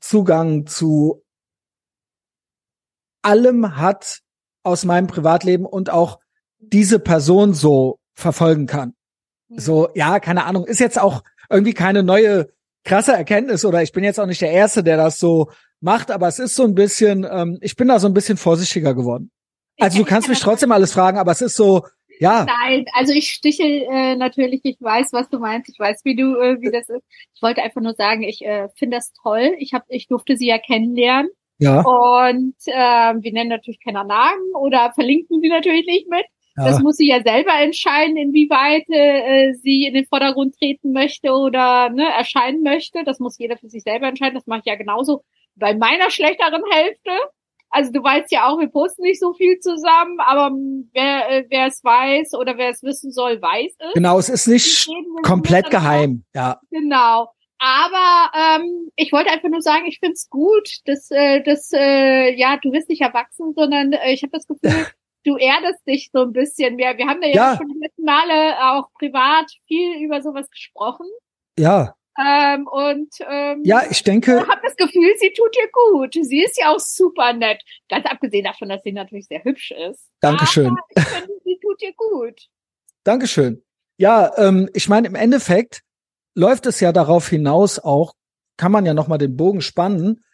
[0.00, 1.24] Zugang zu
[3.22, 4.20] allem hat
[4.62, 6.20] aus meinem Privatleben und auch
[6.58, 8.94] diese Person so verfolgen kann.
[9.48, 12.48] So, ja, keine Ahnung, ist jetzt auch irgendwie keine neue
[12.84, 16.28] krasse Erkenntnis oder ich bin jetzt auch nicht der Erste, der das so macht, aber
[16.28, 19.30] es ist so ein bisschen, ähm, ich bin da so ein bisschen vorsichtiger geworden.
[19.78, 21.82] Also du kannst mich trotzdem alles fragen, aber es ist so,
[22.20, 26.16] ja, Nein, also ich stiche äh, natürlich, ich weiß, was du meinst, ich weiß, wie
[26.16, 27.04] du, äh, wie das ist.
[27.34, 29.54] Ich wollte einfach nur sagen, ich äh, finde das toll.
[29.58, 34.54] Ich hab, ich durfte sie ja kennenlernen ja, und äh, wir nennen natürlich keiner Namen
[34.60, 36.24] oder verlinken sie natürlich nicht mit.
[36.56, 41.30] Das ja, muss sie ja selber entscheiden, inwieweit äh, sie in den Vordergrund treten möchte
[41.30, 43.04] oder ne, erscheinen möchte.
[43.04, 44.34] Das muss jeder für sich selber entscheiden.
[44.34, 45.22] Das mache ich ja genauso
[45.54, 47.10] bei meiner schlechteren Hälfte.
[47.70, 50.50] Also du weißt ja auch, wir posten nicht so viel zusammen, aber
[50.92, 53.92] wer äh, wer es weiß oder wer es wissen soll, weiß es.
[53.94, 54.88] genau, es ist nicht
[55.22, 57.28] komplett geheim, ja, Genau.
[57.60, 62.56] Aber ähm, ich wollte einfach nur sagen, ich find's gut, dass, äh, dass äh, ja,
[62.62, 64.86] du wirst nicht erwachsen, sondern äh, ich habe das Gefühl,
[65.24, 66.96] du erdest dich so ein bisschen mehr.
[66.96, 67.56] Wir haben da ja, Ja.
[67.56, 71.06] schon die letzten Male auch privat viel über sowas gesprochen.
[71.58, 76.14] Ja, Ähm, und ähm, ja, ich denke, ich habe das Gefühl, sie tut dir gut.
[76.14, 77.62] Sie ist ja auch super nett.
[77.88, 80.10] Ganz abgesehen davon, dass sie natürlich sehr hübsch ist.
[80.20, 80.66] Dankeschön.
[80.66, 82.48] Aber ich finde, sie tut dir gut.
[83.04, 83.62] Dankeschön.
[83.98, 85.82] Ja, ähm, ich meine, im Endeffekt
[86.34, 88.14] läuft es ja darauf hinaus auch,
[88.56, 90.24] kann man ja nochmal den Bogen spannen.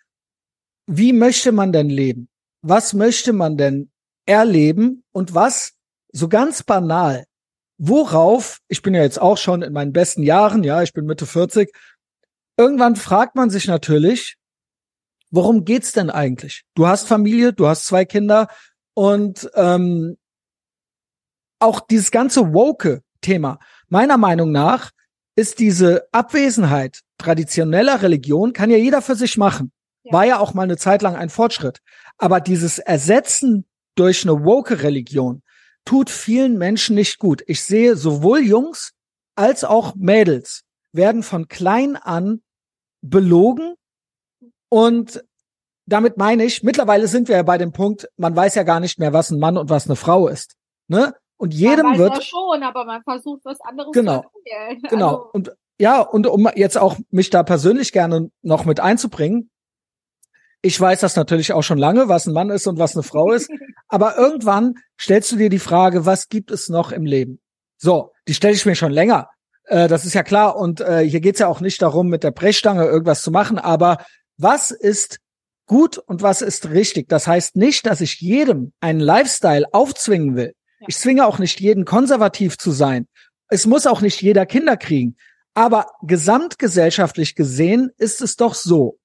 [0.87, 2.29] Wie möchte man denn leben?
[2.63, 3.91] Was möchte man denn
[4.27, 5.05] erleben?
[5.13, 5.75] Und was,
[6.13, 7.27] so ganz banal,
[7.79, 11.27] worauf, ich bin ja jetzt auch schon in meinen besten Jahren, ja, ich bin Mitte
[11.27, 11.73] 40,
[12.57, 14.37] irgendwann fragt man sich natürlich,
[15.31, 16.63] worum geht's denn eigentlich?
[16.75, 18.49] Du hast Familie, du hast zwei Kinder
[18.95, 20.17] und ähm,
[21.59, 23.59] auch dieses ganze woke-Thema.
[23.89, 24.91] Meiner Meinung nach
[25.37, 29.73] ist diese Abwesenheit traditioneller Religion, kann ja jeder für sich machen.
[30.05, 30.13] Ja.
[30.13, 31.81] War ja auch mal eine Zeit lang ein Fortschritt.
[32.19, 33.65] Aber dieses Ersetzen
[33.97, 35.43] durch eine woke Religion
[35.85, 37.43] tut vielen Menschen nicht gut.
[37.47, 38.93] Ich sehe sowohl Jungs
[39.37, 40.63] als auch Mädels
[40.93, 42.43] werden von klein an
[43.03, 43.75] belogen
[44.69, 45.25] und
[45.87, 48.99] damit meine ich, mittlerweile sind wir ja bei dem Punkt, man weiß ja gar nicht
[48.99, 50.57] mehr, was ein Mann und was eine Frau ist.
[50.89, 51.15] Ne?
[51.37, 54.23] Und jedem man weiß wird ja schon, aber man versucht was anderes Genau.
[54.23, 54.83] zu erzählen.
[54.89, 55.09] Genau.
[55.09, 59.51] Also, Und ja, und um jetzt auch mich da persönlich gerne noch mit einzubringen,
[60.65, 63.33] ich weiß das natürlich auch schon lange, was ein Mann ist und was eine Frau
[63.33, 63.51] ist,
[63.89, 67.39] aber irgendwann stellst du dir die Frage, was gibt es noch im Leben?
[67.77, 69.29] So, die stelle ich mir schon länger.
[69.65, 70.57] Äh, das ist ja klar.
[70.57, 73.99] Und äh, hier geht's ja auch nicht darum, mit der Brechstange irgendwas zu machen, aber
[74.39, 75.19] was ist
[75.67, 77.09] gut und was ist richtig?
[77.11, 80.55] Das heißt nicht, dass ich jedem einen Lifestyle aufzwingen will.
[80.87, 83.07] Ich zwinge auch nicht jeden konservativ zu sein.
[83.49, 85.17] Es muss auch nicht jeder Kinder kriegen.
[85.53, 88.99] Aber gesamtgesellschaftlich gesehen ist es doch so,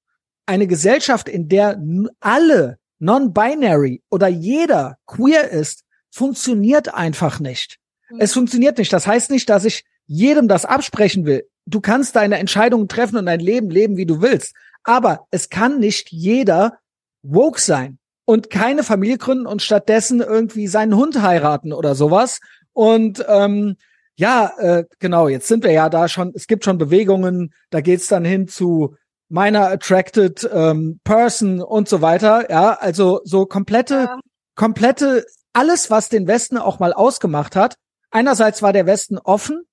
[0.49, 1.80] eine Gesellschaft, in der
[2.19, 7.77] alle non-binary oder jeder queer ist, funktioniert einfach nicht.
[8.09, 8.19] Mhm.
[8.19, 8.91] Es funktioniert nicht.
[8.91, 11.47] Das heißt nicht, dass ich jedem das absprechen will.
[11.65, 14.55] Du kannst deine Entscheidungen treffen und dein Leben leben, wie du willst.
[14.84, 16.80] Aber es kann nicht jeder
[17.21, 22.39] woke sein und keine Familie gründen und stattdessen irgendwie seinen Hund heiraten oder sowas.
[22.73, 23.76] Und ähm,
[24.15, 28.07] ja, äh, genau, jetzt sind wir ja da schon, es gibt schon Bewegungen, da geht's
[28.07, 28.95] dann hin zu
[29.30, 32.49] meiner attracted ähm, person und so weiter.
[32.49, 34.19] Ja, also so komplette, Ja.
[34.56, 37.76] komplette, alles, was den Westen auch mal ausgemacht hat.
[38.11, 39.64] Einerseits war der Westen offen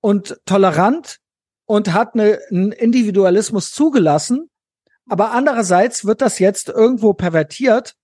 [0.00, 1.18] und tolerant
[1.66, 4.50] und hat eine, einen Individualismus zugelassen,
[5.08, 7.94] aber andererseits wird das jetzt irgendwo pervertiert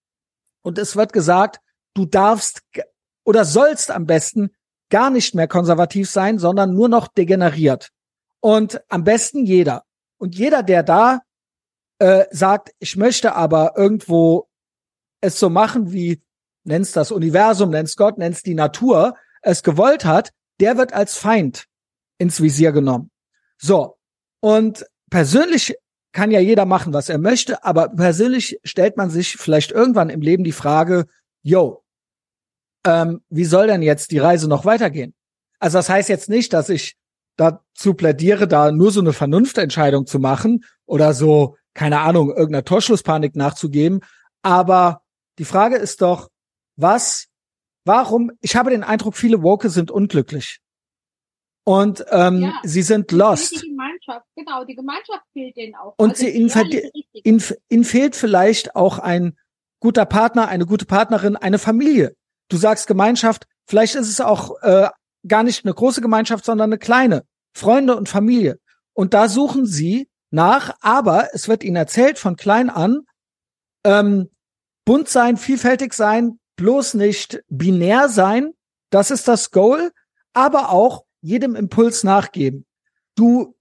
[0.62, 1.60] und es wird gesagt,
[1.94, 2.62] du darfst
[3.24, 4.50] oder sollst am besten
[4.90, 7.90] gar nicht mehr konservativ sein, sondern nur noch degeneriert.
[8.40, 9.82] Und am besten jeder.
[10.18, 11.20] Und jeder, der da
[11.98, 14.48] äh, sagt, ich möchte aber irgendwo
[15.20, 16.22] es so machen, wie
[16.64, 21.66] nenn's das Universum, nenn's Gott, nenn's die Natur, es gewollt hat, der wird als Feind
[22.18, 23.10] ins Visier genommen.
[23.58, 23.98] So.
[24.40, 25.76] Und persönlich
[26.12, 30.22] kann ja jeder machen, was er möchte, aber persönlich stellt man sich vielleicht irgendwann im
[30.22, 31.06] Leben die Frage,
[31.42, 31.84] yo,
[32.86, 35.14] ähm, wie soll denn jetzt die Reise noch weitergehen?
[35.58, 36.96] Also das heißt jetzt nicht, dass ich
[37.36, 43.36] dazu plädiere, da nur so eine Vernunftentscheidung zu machen oder so, keine Ahnung, irgendeiner Torschlusspanik
[43.36, 44.00] nachzugeben.
[44.42, 45.02] Aber
[45.38, 46.28] die Frage ist doch,
[46.76, 47.26] was,
[47.84, 50.60] warum, ich habe den Eindruck, viele Woke sind unglücklich.
[51.64, 52.52] Und ähm, Ja.
[52.62, 53.60] sie sind lost.
[53.62, 55.94] Die Gemeinschaft, genau, die Gemeinschaft fehlt denen auch.
[55.96, 56.50] Und Also sie ihnen.
[57.24, 59.36] Ihnen, ihnen fehlt vielleicht auch ein
[59.80, 62.14] guter Partner, eine gute Partnerin, eine Familie.
[62.48, 64.88] Du sagst Gemeinschaft, vielleicht ist es auch äh,
[65.28, 67.24] gar nicht eine große Gemeinschaft, sondern eine kleine.
[67.54, 68.58] Freunde und Familie.
[68.92, 73.00] Und da suchen sie nach, aber es wird ihnen erzählt von klein an,
[73.84, 74.28] ähm,
[74.84, 78.52] bunt sein, vielfältig sein, bloß nicht binär sein.
[78.90, 79.90] Das ist das Goal,
[80.32, 82.66] aber auch jedem Impuls nachgeben.
[83.14, 83.56] Du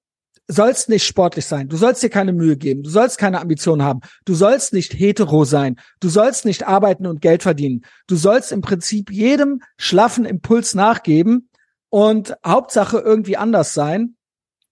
[0.47, 1.69] sollst nicht sportlich sein.
[1.69, 2.83] Du sollst dir keine Mühe geben.
[2.83, 4.01] Du sollst keine Ambitionen haben.
[4.25, 5.79] Du sollst nicht hetero sein.
[5.99, 7.85] Du sollst nicht arbeiten und Geld verdienen.
[8.07, 11.49] Du sollst im Prinzip jedem schlaffen Impuls nachgeben
[11.95, 14.17] und Hauptsache irgendwie anders sein.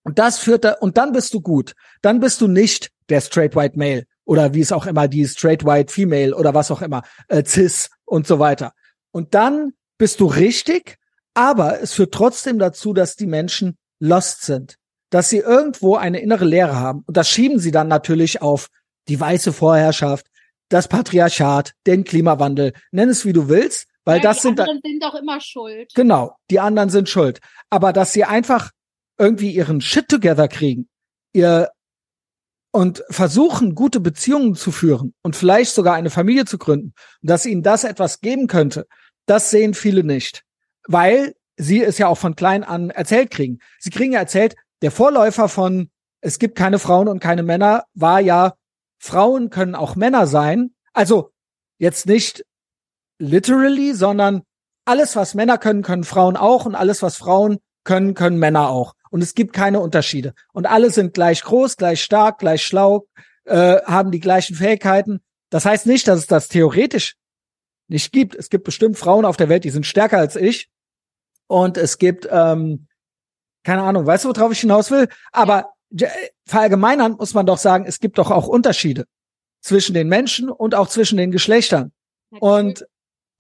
[0.03, 1.73] Und das führt da, und dann bist du gut.
[2.01, 5.63] Dann bist du nicht der straight white male oder wie es auch immer, die straight
[5.63, 8.73] white female oder was auch immer, äh, cis und so weiter.
[9.11, 10.97] Und dann bist du richtig,
[11.33, 14.77] aber es führt trotzdem dazu, dass die Menschen lost sind
[15.13, 17.03] dass sie irgendwo eine innere Leere haben.
[17.05, 18.69] Und das schieben sie dann natürlich auf
[19.07, 20.25] die weiße Vorherrschaft,
[20.69, 24.81] das Patriarchat, den Klimawandel, nenn es wie du willst, weil ja, das die sind anderen
[24.83, 25.93] sind doch immer schuld.
[25.95, 27.39] genau, die anderen sind schuld.
[27.69, 28.71] Aber dass sie einfach
[29.17, 30.89] irgendwie ihren Shit together kriegen,
[31.33, 31.69] ihr
[32.71, 37.61] und versuchen, gute Beziehungen zu führen und vielleicht sogar eine Familie zu gründen, dass ihnen
[37.61, 38.87] das etwas geben könnte,
[39.27, 40.43] das sehen viele nicht,
[40.87, 43.59] weil sie es ja auch von klein an erzählt kriegen.
[43.79, 48.19] Sie kriegen ja erzählt, der Vorläufer von es gibt keine Frauen und keine Männer war
[48.21, 48.53] ja,
[48.97, 50.73] Frauen können auch Männer sein.
[50.93, 51.31] Also
[51.77, 52.45] jetzt nicht
[53.23, 54.43] literally, sondern
[54.85, 58.93] alles, was Männer können, können Frauen auch und alles, was Frauen können, können Männer auch.
[59.09, 60.33] Und es gibt keine Unterschiede.
[60.51, 63.07] Und alle sind gleich groß, gleich stark, gleich schlau,
[63.45, 65.21] äh, haben die gleichen Fähigkeiten.
[65.49, 67.15] Das heißt nicht, dass es das theoretisch
[67.87, 68.35] nicht gibt.
[68.35, 70.69] Es gibt bestimmt Frauen auf der Welt, die sind stärker als ich.
[71.47, 72.87] Und es gibt, ähm,
[73.63, 75.07] keine Ahnung, weißt du, worauf ich hinaus will?
[75.31, 75.73] Aber
[76.45, 79.05] verallgemeinern muss man doch sagen, es gibt doch auch Unterschiede
[79.61, 81.91] zwischen den Menschen und auch zwischen den Geschlechtern.
[82.39, 82.85] Und,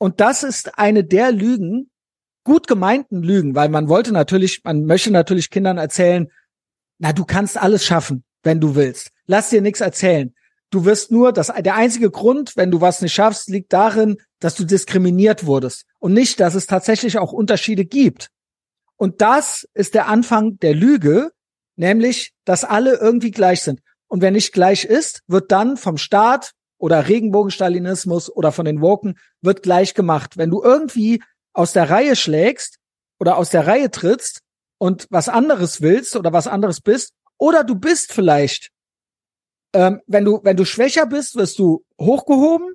[0.03, 1.89] und das ist eine der Lügen,
[2.43, 6.29] gut gemeinten Lügen, weil man wollte natürlich, man möchte natürlich Kindern erzählen,
[6.97, 9.11] na, du kannst alles schaffen, wenn du willst.
[9.27, 10.35] Lass dir nichts erzählen.
[10.71, 14.55] Du wirst nur, das, der einzige Grund, wenn du was nicht schaffst, liegt darin, dass
[14.55, 18.27] du diskriminiert wurdest und nicht, dass es tatsächlich auch Unterschiede gibt.
[18.97, 21.31] Und das ist der Anfang der Lüge,
[21.77, 23.79] nämlich, dass alle irgendwie gleich sind.
[24.07, 29.17] Und wer nicht gleich ist, wird dann vom Staat oder Regenbogenstalinismus oder von den Woken
[29.41, 30.37] wird gleich gemacht.
[30.37, 31.21] Wenn du irgendwie
[31.53, 32.77] aus der Reihe schlägst
[33.19, 34.41] oder aus der Reihe trittst
[34.77, 38.69] und was anderes willst oder was anderes bist, oder du bist vielleicht,
[39.73, 42.73] ähm, wenn du, wenn du schwächer bist, wirst du hochgehoben.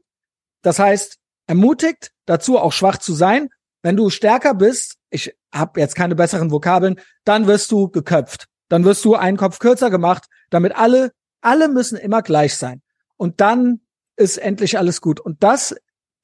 [0.62, 3.48] Das heißt, ermutigt, dazu auch schwach zu sein.
[3.82, 8.46] Wenn du stärker bist, ich habe jetzt keine besseren Vokabeln, dann wirst du geköpft.
[8.68, 12.82] Dann wirst du einen Kopf kürzer gemacht, damit alle, alle müssen immer gleich sein.
[13.16, 13.80] Und dann
[14.18, 15.20] ist endlich alles gut.
[15.20, 15.74] Und das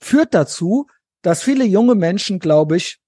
[0.00, 0.86] führt dazu,
[1.22, 2.98] dass viele junge Menschen, glaube ich,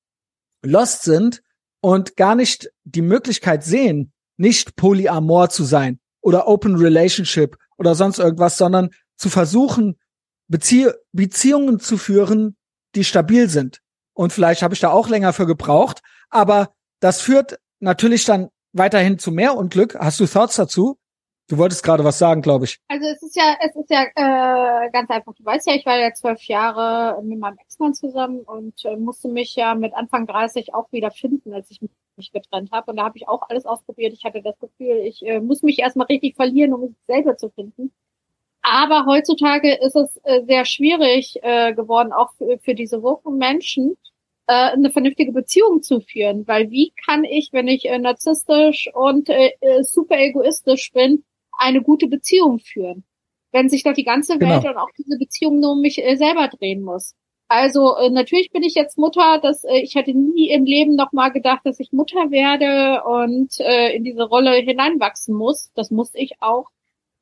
[0.63, 1.43] lost sind
[1.81, 8.19] und gar nicht die Möglichkeit sehen, nicht polyamor zu sein oder open relationship oder sonst
[8.19, 9.99] irgendwas, sondern zu versuchen,
[10.49, 12.57] Bezie Beziehungen zu führen,
[12.95, 13.81] die stabil sind.
[14.15, 19.19] Und vielleicht habe ich da auch länger für gebraucht, aber das führt natürlich dann weiterhin
[19.19, 19.97] zu mehr Unglück.
[19.99, 20.99] Hast du Thoughts dazu?
[21.49, 22.81] Du wolltest gerade was sagen, glaube ich.
[22.89, 25.33] Also es ist ja, es ist ja äh, ganz einfach.
[25.35, 29.29] Du weißt ja, ich war ja zwölf Jahre mit meinem Ex-Mann zusammen und äh, musste
[29.29, 31.81] mich ja mit Anfang 30 auch wieder finden, als ich
[32.17, 32.91] mich getrennt habe.
[32.91, 34.13] Und da habe ich auch alles ausprobiert.
[34.13, 37.51] Ich hatte das Gefühl, ich äh, muss mich erstmal richtig verlieren, um mich selber zu
[37.51, 37.93] finden.
[38.63, 43.97] Aber heutzutage ist es äh, sehr schwierig äh, geworden, auch für, für diese woken Menschen,
[44.49, 46.49] äh, eine vernünftige Beziehung zu führen.
[46.49, 51.23] Weil wie kann ich, wenn ich äh, narzisstisch und äh, äh super egoistisch bin,
[51.59, 53.05] eine gute Beziehung führen,
[53.53, 54.55] wenn sich doch die ganze genau.
[54.55, 54.75] Welt genau.
[54.75, 57.15] und auch diese Beziehung nur um mich äh, selber drehen muss.
[57.49, 61.13] Also äh, natürlich bin ich jetzt Mutter, dass äh, ich hätte nie im Leben noch
[61.13, 65.71] mal gedacht, dass ich Mutter werde und äh, in diese Rolle hineinwachsen muss.
[65.75, 66.71] Das musste ich auch.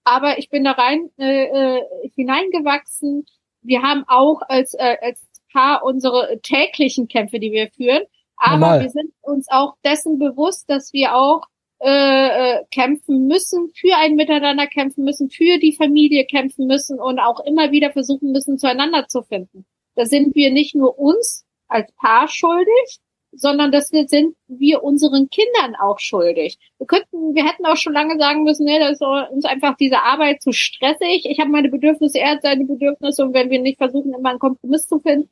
[0.05, 1.82] Aber ich bin da rein äh, äh,
[2.15, 3.27] hineingewachsen.
[3.62, 8.02] Wir haben auch als äh, als Paar unsere täglichen Kämpfe, die wir führen.
[8.36, 8.81] Aber Normal.
[8.82, 11.43] wir sind uns auch dessen bewusst, dass wir auch
[11.86, 17.19] äh, äh, kämpfen müssen, für ein Miteinander kämpfen müssen, für die Familie kämpfen müssen und
[17.19, 19.66] auch immer wieder versuchen müssen, zueinander zu finden.
[19.94, 23.01] Da sind wir nicht nur uns als Paar schuldig,
[23.32, 26.59] sondern das sind wir unseren Kindern auch schuldig.
[26.78, 29.98] Wir könnten, wir hätten auch schon lange sagen müssen, nee, das ist uns einfach diese
[29.98, 31.27] Arbeit zu stressig.
[31.27, 34.39] Ich habe meine Bedürfnisse, er hat seine Bedürfnisse und wenn wir nicht versuchen, immer einen
[34.39, 35.28] Kompromiss zu finden,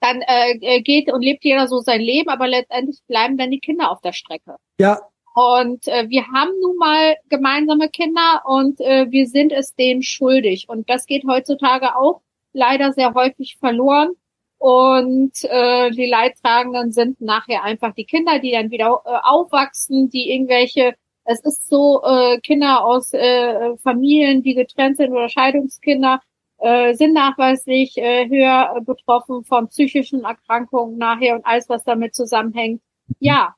[0.00, 3.60] dann äh, äh, geht und lebt jeder so sein Leben, aber letztendlich bleiben dann die
[3.60, 4.56] Kinder auf der Strecke.
[4.78, 4.98] Ja.
[5.34, 10.66] Und äh, wir haben nun mal gemeinsame Kinder und äh, wir sind es denen schuldig.
[10.68, 12.22] Und das geht heutzutage auch
[12.54, 14.12] leider sehr häufig verloren.
[14.58, 20.30] Und äh, die Leidtragenden sind nachher einfach die Kinder, die dann wieder äh, aufwachsen, die
[20.32, 20.94] irgendwelche,
[21.24, 26.20] es ist so, äh, Kinder aus äh, Familien, die getrennt sind oder Scheidungskinder,
[26.58, 32.82] äh, sind nachweislich äh, höher betroffen von psychischen Erkrankungen nachher und alles, was damit zusammenhängt.
[33.18, 33.54] Ja,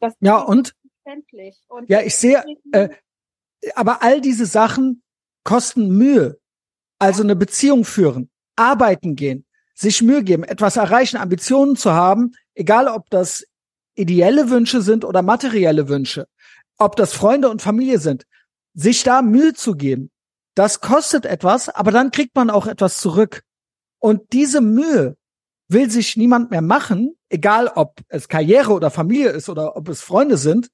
[0.00, 0.74] das ja und,
[1.68, 2.88] und ja, ich sehe, äh,
[3.74, 5.02] aber all diese Sachen
[5.44, 6.38] kosten Mühe.
[6.98, 9.44] Also eine Beziehung führen, arbeiten gehen,
[9.74, 13.44] sich Mühe geben, etwas erreichen, Ambitionen zu haben, egal ob das
[13.94, 16.26] ideelle Wünsche sind oder materielle Wünsche,
[16.78, 18.26] ob das Freunde und Familie sind,
[18.72, 20.10] sich da Mühe zu geben,
[20.56, 23.42] das kostet etwas, aber dann kriegt man auch etwas zurück.
[24.00, 25.16] Und diese Mühe
[25.68, 30.00] will sich niemand mehr machen, egal ob es Karriere oder Familie ist oder ob es
[30.00, 30.68] Freunde sind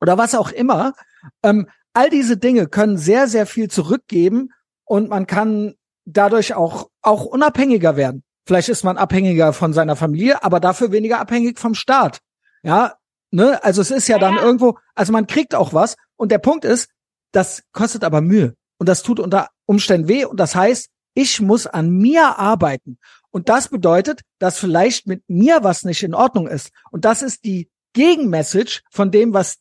[0.00, 0.94] oder was auch immer.
[1.42, 4.50] Ähm, all diese Dinge können sehr, sehr viel zurückgeben
[4.84, 5.74] und man kann
[6.04, 8.22] dadurch auch, auch unabhängiger werden.
[8.46, 12.20] Vielleicht ist man abhängiger von seiner Familie, aber dafür weniger abhängig vom Staat.
[12.62, 12.94] Ja,
[13.30, 13.62] Ne?
[13.62, 14.42] Also es ist ja, ja dann ja.
[14.42, 15.96] irgendwo, also man kriegt auch was.
[16.16, 16.90] Und der Punkt ist,
[17.32, 18.54] das kostet aber Mühe.
[18.80, 20.24] Und das tut unter Umständen weh.
[20.24, 22.98] Und das heißt, ich muss an mir arbeiten.
[23.30, 26.70] Und das bedeutet, dass vielleicht mit mir was nicht in Ordnung ist.
[26.90, 29.58] Und das ist die Gegenmessage von dem, was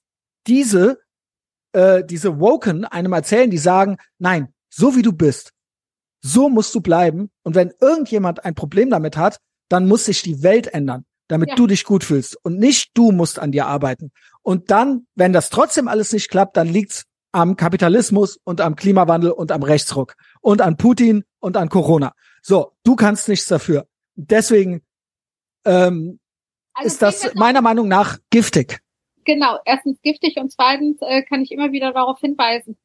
[0.47, 0.99] diese,
[1.73, 5.51] äh, diese Woken einem erzählen, die sagen, nein, so wie du bist,
[6.21, 7.29] so musst du bleiben.
[7.43, 11.55] Und wenn irgendjemand ein Problem damit hat, dann muss sich die Welt ändern, damit ja.
[11.55, 12.37] du dich gut fühlst.
[12.43, 14.11] Und nicht du musst an dir arbeiten.
[14.43, 19.31] Und dann, wenn das trotzdem alles nicht klappt, dann liegt's am Kapitalismus und am Klimawandel
[19.31, 22.13] und am Rechtsruck und an Putin und an Corona.
[22.41, 23.87] So, du kannst nichts dafür.
[24.15, 24.81] Deswegen
[25.65, 26.19] ähm,
[26.73, 28.79] also ist das meiner Meinung nach giftig.
[29.25, 32.77] Genau, erstens giftig und zweitens äh, kann ich immer wieder darauf hinweisen,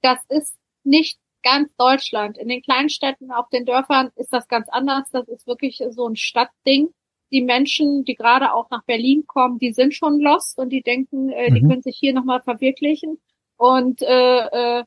[0.00, 2.38] das ist nicht ganz Deutschland.
[2.38, 5.08] In den kleinen Städten, auf den Dörfern ist das ganz anders.
[5.10, 6.88] Das ist wirklich so ein Stadtding.
[7.30, 11.30] Die Menschen, die gerade auch nach Berlin kommen, die sind schon lost und die denken,
[11.30, 11.54] äh, mhm.
[11.54, 13.18] die können sich hier nochmal verwirklichen
[13.62, 14.84] und äh, äh,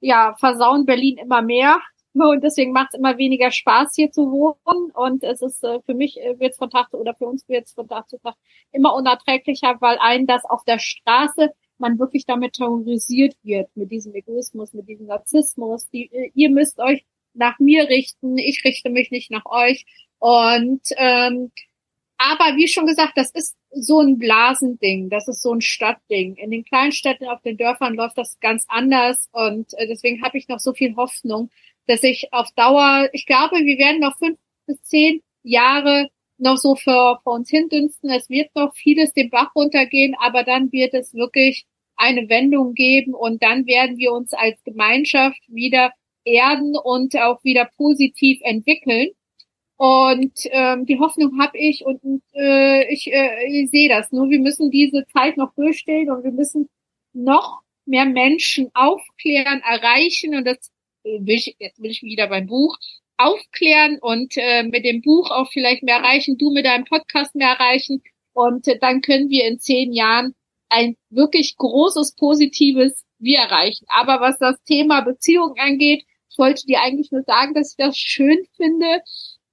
[0.00, 1.80] ja, versauen Berlin immer mehr.
[2.12, 4.90] Und deswegen macht es immer weniger Spaß, hier zu wohnen.
[4.90, 7.66] Und es ist äh, für mich äh, wird es von Tag oder für uns wird
[7.66, 8.34] es von Tag zu Tag
[8.72, 14.12] immer unerträglicher, weil einen das auf der Straße man wirklich damit terrorisiert wird, mit diesem
[14.14, 15.88] Egoismus, mit diesem Narzissmus.
[15.90, 19.86] Die, äh, ihr müsst euch nach mir richten, ich richte mich nicht nach euch.
[20.18, 21.52] Und ähm,
[22.22, 26.36] aber wie schon gesagt, das ist so ein Blasending, das ist so ein Stadtding.
[26.36, 30.36] In den kleinen Städten, auf den Dörfern läuft das ganz anders und äh, deswegen habe
[30.36, 31.50] ich noch so viel Hoffnung,
[31.86, 36.74] dass ich auf Dauer, ich glaube, wir werden noch fünf bis zehn Jahre noch so
[36.74, 38.10] für, für uns hindünsten.
[38.10, 41.64] Es wird noch vieles den Bach runtergehen, aber dann wird es wirklich
[41.96, 45.92] eine Wendung geben und dann werden wir uns als Gemeinschaft wieder
[46.24, 49.08] erden und auch wieder positiv entwickeln.
[49.82, 54.12] Und ähm, die Hoffnung habe ich und äh, ich, äh, ich sehe das.
[54.12, 56.68] Nur wir müssen diese Zeit noch durchstehen und wir müssen
[57.14, 60.34] noch mehr Menschen aufklären, erreichen.
[60.34, 60.70] Und das
[61.02, 62.76] will ich, jetzt bin ich wieder beim Buch,
[63.16, 67.56] aufklären und äh, mit dem Buch auch vielleicht mehr erreichen, du mit deinem Podcast mehr
[67.58, 68.02] erreichen.
[68.34, 70.34] Und äh, dann können wir in zehn Jahren
[70.68, 73.86] ein wirklich großes, positives Wir erreichen.
[73.88, 77.96] Aber was das Thema Beziehung angeht, ich wollte dir eigentlich nur sagen, dass ich das
[77.96, 79.02] schön finde,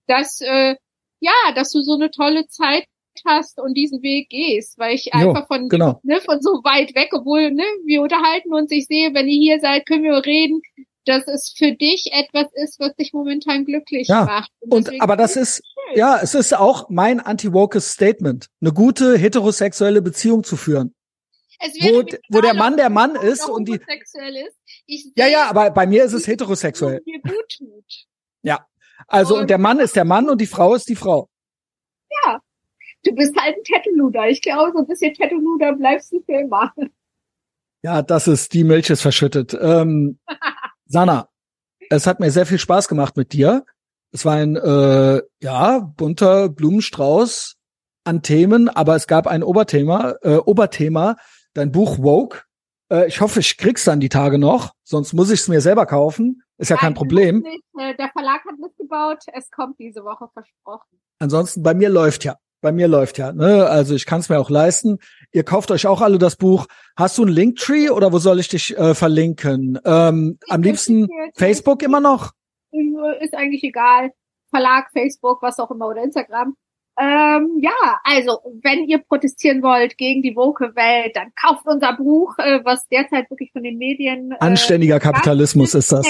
[0.08, 0.76] dass, äh,
[1.20, 2.86] ja, dass du so eine tolle Zeit
[3.26, 6.00] hast und diesen Weg gehst, weil ich jo, einfach von, genau.
[6.04, 9.60] ne, von so weit weg, obwohl, ne, wir unterhalten uns, ich sehe, wenn ihr hier
[9.60, 10.62] seid, können wir reden,
[11.06, 14.26] dass es für dich etwas ist, was dich momentan glücklich ja.
[14.26, 14.52] macht.
[14.60, 15.98] Und, und aber das ist, schön.
[15.98, 20.94] ja, es ist auch mein anti-wokes Statement, eine gute heterosexuelle Beziehung zu führen.
[21.60, 23.80] wo, wo der Mann der Mann ist und die.
[24.86, 25.12] Ist.
[25.16, 27.02] ja, ja, aber bei mir ist es heterosexuell.
[27.06, 28.06] Mir gut tut.
[28.44, 28.68] Ja.
[29.08, 31.30] Also und, und der Mann ist der Mann und die Frau ist die Frau.
[32.26, 32.40] Ja.
[33.04, 34.28] Du bist halt ein Tattoo-Luder.
[34.28, 36.74] Ich glaube, so ein bisschen Tattoo-Luder bleibst du für immer.
[37.84, 39.58] Ja, das ist, die Milch ist verschüttet.
[39.60, 40.20] Ähm,
[40.88, 41.30] Sana,
[41.90, 43.66] es hat mir sehr viel Spaß gemacht mit dir.
[44.12, 47.56] Es war ein äh, ja bunter Blumenstrauß
[48.04, 51.18] an Themen, aber es gab ein Oberthema, äh, Oberthema,
[51.54, 52.44] dein Buch Woke.
[52.92, 55.86] Äh, ich hoffe, ich krieg's dann die Tage noch, sonst muss ich es mir selber
[55.86, 56.42] kaufen.
[56.58, 57.46] Ist ja kein Problem.
[57.46, 61.00] Äh, der Verlag hat mitgebaut, es kommt diese Woche versprochen.
[61.20, 63.68] Ansonsten bei mir läuft ja bei mir läuft ja, ne?
[63.68, 64.98] Also ich kann es mir auch leisten.
[65.32, 66.68] Ihr kauft euch auch alle das Buch.
[66.96, 69.80] Hast du einen Linktree oder wo soll ich dich äh, verlinken?
[69.86, 72.32] Ähm, am liebsten Facebook immer noch?
[73.22, 74.12] Ist eigentlich egal.
[74.50, 76.56] Verlag, Facebook, was auch immer oder Instagram.
[77.00, 82.34] Ähm, ja, also wenn ihr protestieren wollt gegen die woke Welt, dann kauft unser Buch,
[82.40, 86.08] äh, was derzeit wirklich von den Medien äh, anständiger Kapitalismus ist das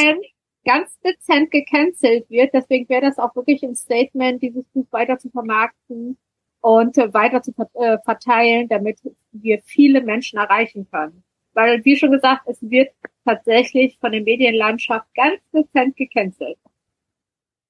[0.67, 2.53] ganz dezent gecancelt wird.
[2.53, 6.17] Deswegen wäre das auch wirklich ein Statement, dieses Buch weiter zu vermarkten
[6.61, 8.99] und äh, weiter zu äh, verteilen, damit
[9.31, 11.23] wir viele Menschen erreichen können.
[11.53, 12.89] Weil, wie schon gesagt, es wird
[13.25, 16.57] tatsächlich von der Medienlandschaft ganz dezent gecancelt.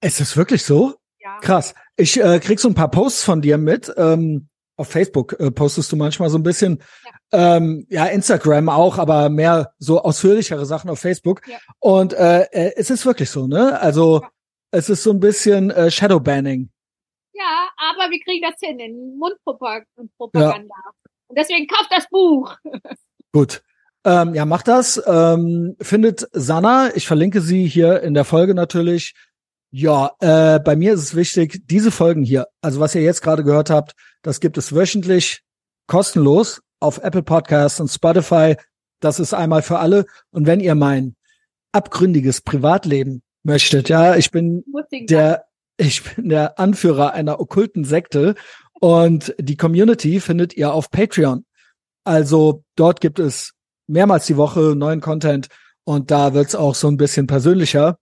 [0.02, 0.96] Ist das wirklich so?
[1.20, 1.38] Ja.
[1.40, 1.76] Krass.
[1.96, 3.94] Ich äh, krieg so ein paar Posts von dir mit.
[3.96, 6.84] Ähm, auf Facebook äh, postest du manchmal so ein bisschen.
[7.32, 7.58] Ja.
[7.58, 11.42] Ähm, ja, Instagram auch, aber mehr so ausführlichere Sachen auf Facebook.
[11.48, 11.58] Ja.
[11.80, 13.80] Und äh, äh es ist wirklich so, ne?
[13.80, 14.30] Also ja.
[14.72, 16.70] es ist so ein bisschen äh, Shadowbanning.
[17.34, 20.76] Ja, aber wir kriegen das hin in Mundpropaganda.
[20.76, 20.92] Ja.
[21.28, 22.56] Und deswegen kauft das Buch.
[23.34, 23.62] Gut.
[24.06, 25.02] Ähm, ja, macht das.
[25.06, 29.14] Ähm, findet Sanna, ich verlinke sie hier in der Folge natürlich.
[29.70, 33.44] Ja, äh, bei mir ist es wichtig, diese Folgen hier, also was ihr jetzt gerade
[33.44, 35.42] gehört habt, das gibt es wöchentlich
[35.88, 38.56] kostenlos auf Apple Podcasts und Spotify.
[39.00, 40.06] Das ist einmal für alle.
[40.32, 41.16] Und wenn ihr mein
[41.72, 45.46] abgründiges Privatleben möchtet, ja, ich bin der
[45.78, 48.36] ich bin der Anführer einer okkulten Sekte
[48.80, 51.46] und die Community findet ihr auf Patreon.
[52.04, 53.54] Also dort gibt es
[53.86, 55.50] mehrmals die Woche neuen Content
[55.84, 57.98] und da wird's auch so ein bisschen persönlicher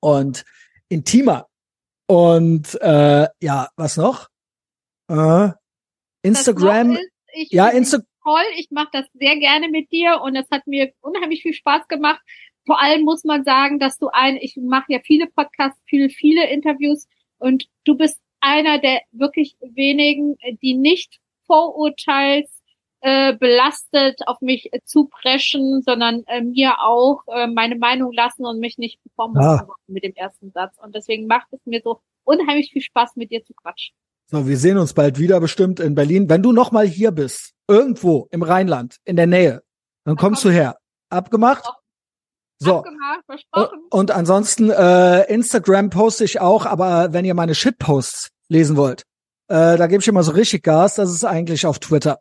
[0.00, 0.44] und
[0.88, 1.46] intimer.
[2.06, 4.28] Und äh, ja, was noch?
[5.08, 5.50] Äh,
[6.22, 6.92] Instagram.
[6.92, 8.06] Ist, ja, Instagram.
[8.22, 11.88] Toll, ich mache das sehr gerne mit dir und es hat mir unheimlich viel Spaß
[11.88, 12.20] gemacht.
[12.64, 16.48] Vor allem muss man sagen, dass du ein, ich mache ja viele Podcasts, viele, viele
[16.48, 22.62] Interviews und du bist einer der wirklich wenigen, die nicht vorurteils
[23.00, 28.78] äh, belastet auf mich zupreschen, sondern äh, mir auch äh, meine Meinung lassen und mich
[28.78, 29.74] nicht bevormunden ah.
[29.88, 30.76] mit dem ersten Satz.
[30.80, 33.96] Und deswegen macht es mir so unheimlich viel Spaß, mit dir zu quatschen.
[34.32, 36.30] So, wir sehen uns bald wieder bestimmt in Berlin.
[36.30, 39.62] Wenn du noch mal hier bist, irgendwo im Rheinland, in der Nähe,
[40.06, 40.78] dann kommst du her.
[41.10, 41.62] Abgemacht?
[42.58, 42.78] So.
[42.78, 43.78] Abgemacht, versprochen.
[43.90, 49.02] Und ansonsten äh, Instagram poste ich auch, aber wenn ihr meine Shitposts lesen wollt,
[49.48, 50.94] äh, da gebe ich immer so richtig Gas.
[50.94, 52.20] Das ist eigentlich auf Twitter.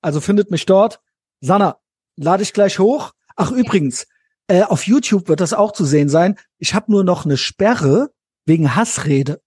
[0.00, 1.00] Also findet mich dort.
[1.42, 1.76] Sanna,
[2.16, 3.12] lade ich gleich hoch.
[3.36, 4.06] Ach übrigens,
[4.46, 6.38] äh, auf YouTube wird das auch zu sehen sein.
[6.56, 8.12] Ich habe nur noch eine Sperre
[8.46, 9.42] wegen Hassrede.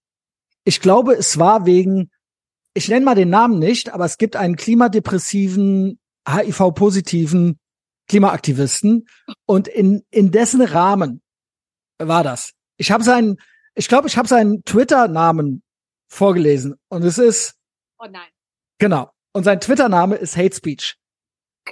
[0.64, 2.10] Ich glaube, es war wegen,
[2.74, 7.58] ich nenne mal den Namen nicht, aber es gibt einen klimadepressiven, HIV-positiven
[8.08, 9.06] Klimaaktivisten
[9.46, 11.22] und in, in dessen Rahmen
[11.98, 12.52] war das.
[12.76, 13.36] Ich habe seinen,
[13.74, 15.62] ich glaube, ich habe seinen Twitter-Namen
[16.08, 17.54] vorgelesen und es ist.
[17.98, 18.28] Oh nein.
[18.78, 19.10] Genau.
[19.32, 20.96] Und sein Twitter-Name ist Hate Speech.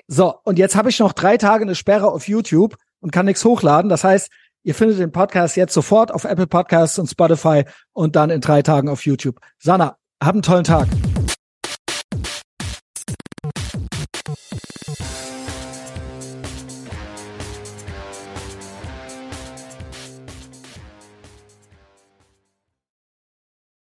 [0.06, 3.44] So, und jetzt habe ich noch drei Tage eine Sperre auf YouTube und kann nichts
[3.44, 3.89] hochladen.
[3.89, 4.31] Das heißt,
[4.62, 8.62] ihr findet den Podcast jetzt sofort auf Apple Podcasts und Spotify und dann in drei
[8.62, 9.39] Tagen auf YouTube.
[9.59, 10.89] Sanna, hab einen tollen Tag.